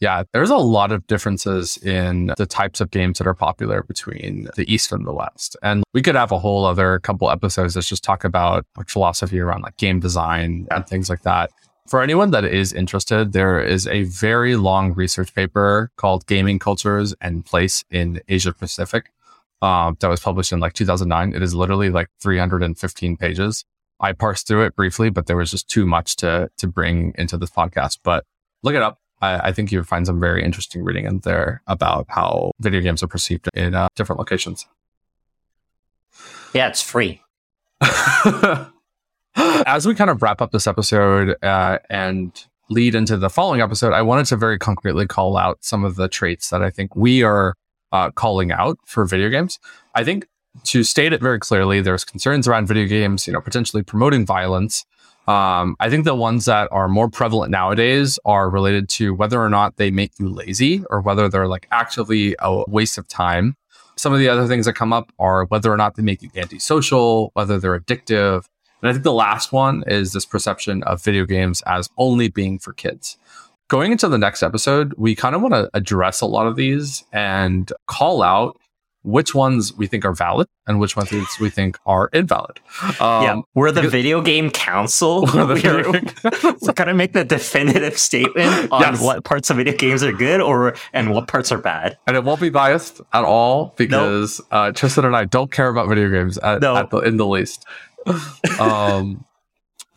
Yeah. 0.00 0.24
There's 0.32 0.50
a 0.50 0.56
lot 0.56 0.92
of 0.92 1.06
differences 1.06 1.76
in 1.76 2.32
the 2.38 2.46
types 2.46 2.80
of 2.80 2.90
games 2.90 3.18
that 3.18 3.26
are 3.26 3.34
popular 3.34 3.82
between 3.82 4.48
the 4.56 4.72
East 4.72 4.92
and 4.92 5.06
the 5.06 5.12
West. 5.12 5.56
And 5.62 5.84
we 5.92 6.00
could 6.00 6.14
have 6.14 6.32
a 6.32 6.38
whole 6.38 6.64
other 6.64 6.98
couple 7.00 7.30
episodes 7.30 7.74
that 7.74 7.84
just 7.84 8.02
talk 8.02 8.24
about 8.24 8.64
like 8.76 8.88
philosophy 8.88 9.38
around 9.38 9.60
like 9.62 9.76
game 9.76 10.00
design 10.00 10.66
and 10.70 10.86
things 10.86 11.10
like 11.10 11.22
that. 11.22 11.50
For 11.88 12.02
anyone 12.02 12.30
that 12.30 12.44
is 12.44 12.72
interested, 12.72 13.32
there 13.32 13.60
is 13.60 13.86
a 13.88 14.04
very 14.04 14.56
long 14.56 14.94
research 14.94 15.34
paper 15.34 15.90
called 15.96 16.26
Gaming 16.26 16.58
Cultures 16.58 17.14
and 17.20 17.44
Place 17.44 17.84
in 17.90 18.20
Asia 18.28 18.52
Pacific 18.52 19.10
um, 19.60 19.96
that 20.00 20.08
was 20.08 20.20
published 20.20 20.52
in 20.52 20.60
like 20.60 20.72
2009. 20.72 21.34
It 21.34 21.42
is 21.42 21.54
literally 21.54 21.90
like 21.90 22.08
315 22.22 23.16
pages. 23.16 23.64
I 23.98 24.12
parsed 24.12 24.46
through 24.46 24.64
it 24.64 24.76
briefly, 24.76 25.10
but 25.10 25.26
there 25.26 25.36
was 25.36 25.50
just 25.50 25.68
too 25.68 25.84
much 25.84 26.16
to 26.16 26.50
to 26.56 26.66
bring 26.66 27.12
into 27.18 27.36
this 27.36 27.50
podcast. 27.50 27.98
But 28.02 28.24
look 28.62 28.74
it 28.74 28.82
up. 28.82 28.98
I, 29.20 29.48
I 29.48 29.52
think 29.52 29.72
you'll 29.72 29.84
find 29.84 30.06
some 30.06 30.20
very 30.20 30.42
interesting 30.42 30.82
reading 30.82 31.04
in 31.04 31.20
there 31.20 31.62
about 31.66 32.06
how 32.08 32.52
video 32.60 32.80
games 32.80 33.02
are 33.02 33.08
perceived 33.08 33.48
in 33.54 33.74
uh, 33.74 33.88
different 33.94 34.18
locations. 34.18 34.66
Yeah, 36.54 36.68
it's 36.68 36.82
free. 36.82 37.22
As 39.36 39.86
we 39.86 39.94
kind 39.94 40.10
of 40.10 40.22
wrap 40.22 40.42
up 40.42 40.50
this 40.50 40.66
episode 40.66 41.36
uh, 41.42 41.78
and 41.88 42.32
lead 42.68 42.94
into 42.94 43.16
the 43.16 43.30
following 43.30 43.60
episode, 43.60 43.92
I 43.92 44.02
wanted 44.02 44.26
to 44.26 44.36
very 44.36 44.58
concretely 44.58 45.06
call 45.06 45.36
out 45.36 45.58
some 45.64 45.84
of 45.84 45.96
the 45.96 46.08
traits 46.08 46.50
that 46.50 46.62
I 46.62 46.70
think 46.70 46.96
we 46.96 47.22
are 47.22 47.54
uh, 47.92 48.10
calling 48.10 48.52
out 48.52 48.78
for 48.84 49.04
video 49.04 49.28
games. 49.28 49.58
I 49.94 50.04
think 50.04 50.26
to 50.64 50.82
state 50.82 51.12
it 51.12 51.20
very 51.20 51.38
clearly, 51.38 51.80
there's 51.80 52.04
concerns 52.04 52.48
around 52.48 52.66
video 52.66 52.86
games, 52.86 53.26
you 53.26 53.32
know, 53.32 53.40
potentially 53.40 53.82
promoting 53.82 54.26
violence. 54.26 54.84
Um, 55.28 55.76
I 55.78 55.90
think 55.90 56.04
the 56.04 56.14
ones 56.14 56.46
that 56.46 56.68
are 56.72 56.88
more 56.88 57.08
prevalent 57.08 57.50
nowadays 57.50 58.18
are 58.24 58.50
related 58.50 58.88
to 58.90 59.14
whether 59.14 59.40
or 59.40 59.48
not 59.48 59.76
they 59.76 59.90
make 59.90 60.12
you 60.18 60.28
lazy 60.28 60.82
or 60.90 61.00
whether 61.00 61.28
they're 61.28 61.46
like 61.46 61.68
actually 61.70 62.34
a 62.40 62.64
waste 62.68 62.98
of 62.98 63.06
time. 63.06 63.56
Some 63.96 64.12
of 64.12 64.18
the 64.18 64.28
other 64.28 64.48
things 64.48 64.66
that 64.66 64.72
come 64.72 64.92
up 64.92 65.12
are 65.18 65.44
whether 65.44 65.70
or 65.72 65.76
not 65.76 65.94
they 65.94 66.02
make 66.02 66.22
you 66.22 66.30
antisocial, 66.34 67.30
whether 67.34 67.60
they're 67.60 67.78
addictive. 67.78 68.46
And 68.80 68.88
I 68.88 68.92
think 68.92 69.04
the 69.04 69.12
last 69.12 69.52
one 69.52 69.84
is 69.86 70.12
this 70.12 70.24
perception 70.24 70.82
of 70.84 71.02
video 71.02 71.26
games 71.26 71.62
as 71.66 71.90
only 71.98 72.28
being 72.28 72.58
for 72.58 72.72
kids. 72.72 73.18
Going 73.68 73.92
into 73.92 74.08
the 74.08 74.18
next 74.18 74.42
episode, 74.42 74.94
we 74.96 75.14
kind 75.14 75.34
of 75.34 75.42
want 75.42 75.54
to 75.54 75.70
address 75.74 76.20
a 76.22 76.26
lot 76.26 76.46
of 76.46 76.56
these 76.56 77.04
and 77.12 77.72
call 77.86 78.22
out 78.22 78.56
which 79.02 79.34
ones 79.34 79.72
we 79.74 79.86
think 79.86 80.04
are 80.04 80.12
valid 80.12 80.46
and 80.66 80.78
which 80.78 80.94
ones 80.96 81.10
we 81.40 81.48
think 81.50 81.78
are 81.86 82.08
invalid. 82.12 82.60
Um, 83.00 83.22
yeah, 83.24 83.40
we're 83.54 83.72
the 83.72 83.80
because- 83.80 83.92
video 83.92 84.20
game 84.20 84.50
council. 84.50 85.22
We're 85.34 85.46
We're- 85.90 86.72
gonna 86.74 86.94
make 86.94 87.12
the 87.14 87.24
definitive 87.24 87.98
statement 87.98 88.70
on 88.72 88.80
Yes. 88.82 89.02
what 89.02 89.24
parts 89.24 89.48
of 89.50 89.56
video 89.56 89.74
games 89.76 90.02
are 90.02 90.12
good 90.12 90.40
or 90.40 90.74
and 90.92 91.12
what 91.14 91.28
parts 91.28 91.50
are 91.52 91.58
bad. 91.58 91.96
and 92.06 92.16
it 92.16 92.24
won't 92.24 92.40
be 92.40 92.50
biased 92.50 93.00
at 93.12 93.24
all 93.24 93.74
because 93.76 94.40
uh, 94.50 94.72
Tristan 94.72 95.04
and 95.04 95.16
I 95.16 95.24
don't 95.24 95.50
care 95.50 95.68
about 95.68 95.88
video 95.88 96.10
games 96.10 96.36
at, 96.38 96.60
No. 96.60 96.76
at 96.76 96.90
the, 96.90 96.98
in 96.98 97.16
the 97.16 97.26
least. 97.26 97.64
um, 98.58 99.24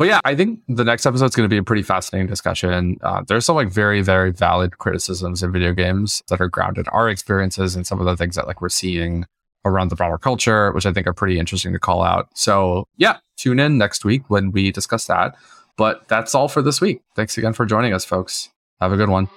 but 0.03 0.09
yeah, 0.09 0.19
I 0.25 0.35
think 0.35 0.59
the 0.67 0.83
next 0.83 1.05
episode 1.05 1.27
is 1.27 1.33
going 1.33 1.45
to 1.45 1.53
be 1.53 1.55
a 1.55 1.63
pretty 1.63 1.81
fascinating 1.81 2.27
discussion. 2.27 2.97
Uh, 3.01 3.23
there's 3.25 3.45
some 3.45 3.55
like 3.55 3.69
very, 3.69 4.01
very 4.01 4.33
valid 4.33 4.77
criticisms 4.77 5.41
in 5.41 5.49
video 5.49 5.71
games 5.71 6.21
that 6.27 6.41
are 6.41 6.49
grounded 6.49 6.87
in 6.87 6.89
our 6.91 7.07
experiences 7.07 7.73
and 7.73 7.87
some 7.87 8.01
of 8.01 8.05
the 8.05 8.17
things 8.17 8.35
that 8.35 8.45
like 8.45 8.59
we're 8.59 8.67
seeing 8.67 9.25
around 9.63 9.91
the 9.91 9.95
broader 9.95 10.17
culture, 10.17 10.73
which 10.73 10.85
I 10.85 10.91
think 10.91 11.07
are 11.07 11.13
pretty 11.13 11.39
interesting 11.39 11.71
to 11.71 11.79
call 11.79 12.03
out. 12.03 12.27
So 12.35 12.83
yeah, 12.97 13.19
tune 13.37 13.61
in 13.61 13.77
next 13.77 14.03
week 14.03 14.29
when 14.29 14.51
we 14.51 14.73
discuss 14.73 15.07
that. 15.07 15.37
But 15.77 16.05
that's 16.09 16.35
all 16.35 16.49
for 16.49 16.61
this 16.61 16.81
week. 16.81 16.99
Thanks 17.15 17.37
again 17.37 17.53
for 17.53 17.65
joining 17.65 17.93
us, 17.93 18.03
folks. 18.03 18.49
Have 18.81 18.91
a 18.91 18.97
good 18.97 19.07
one. 19.07 19.29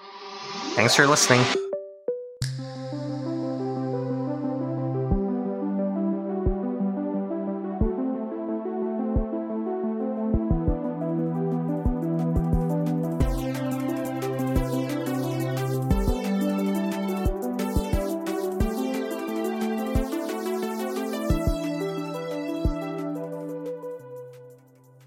Thanks 0.75 0.97
for 0.97 1.07
listening. 1.07 1.45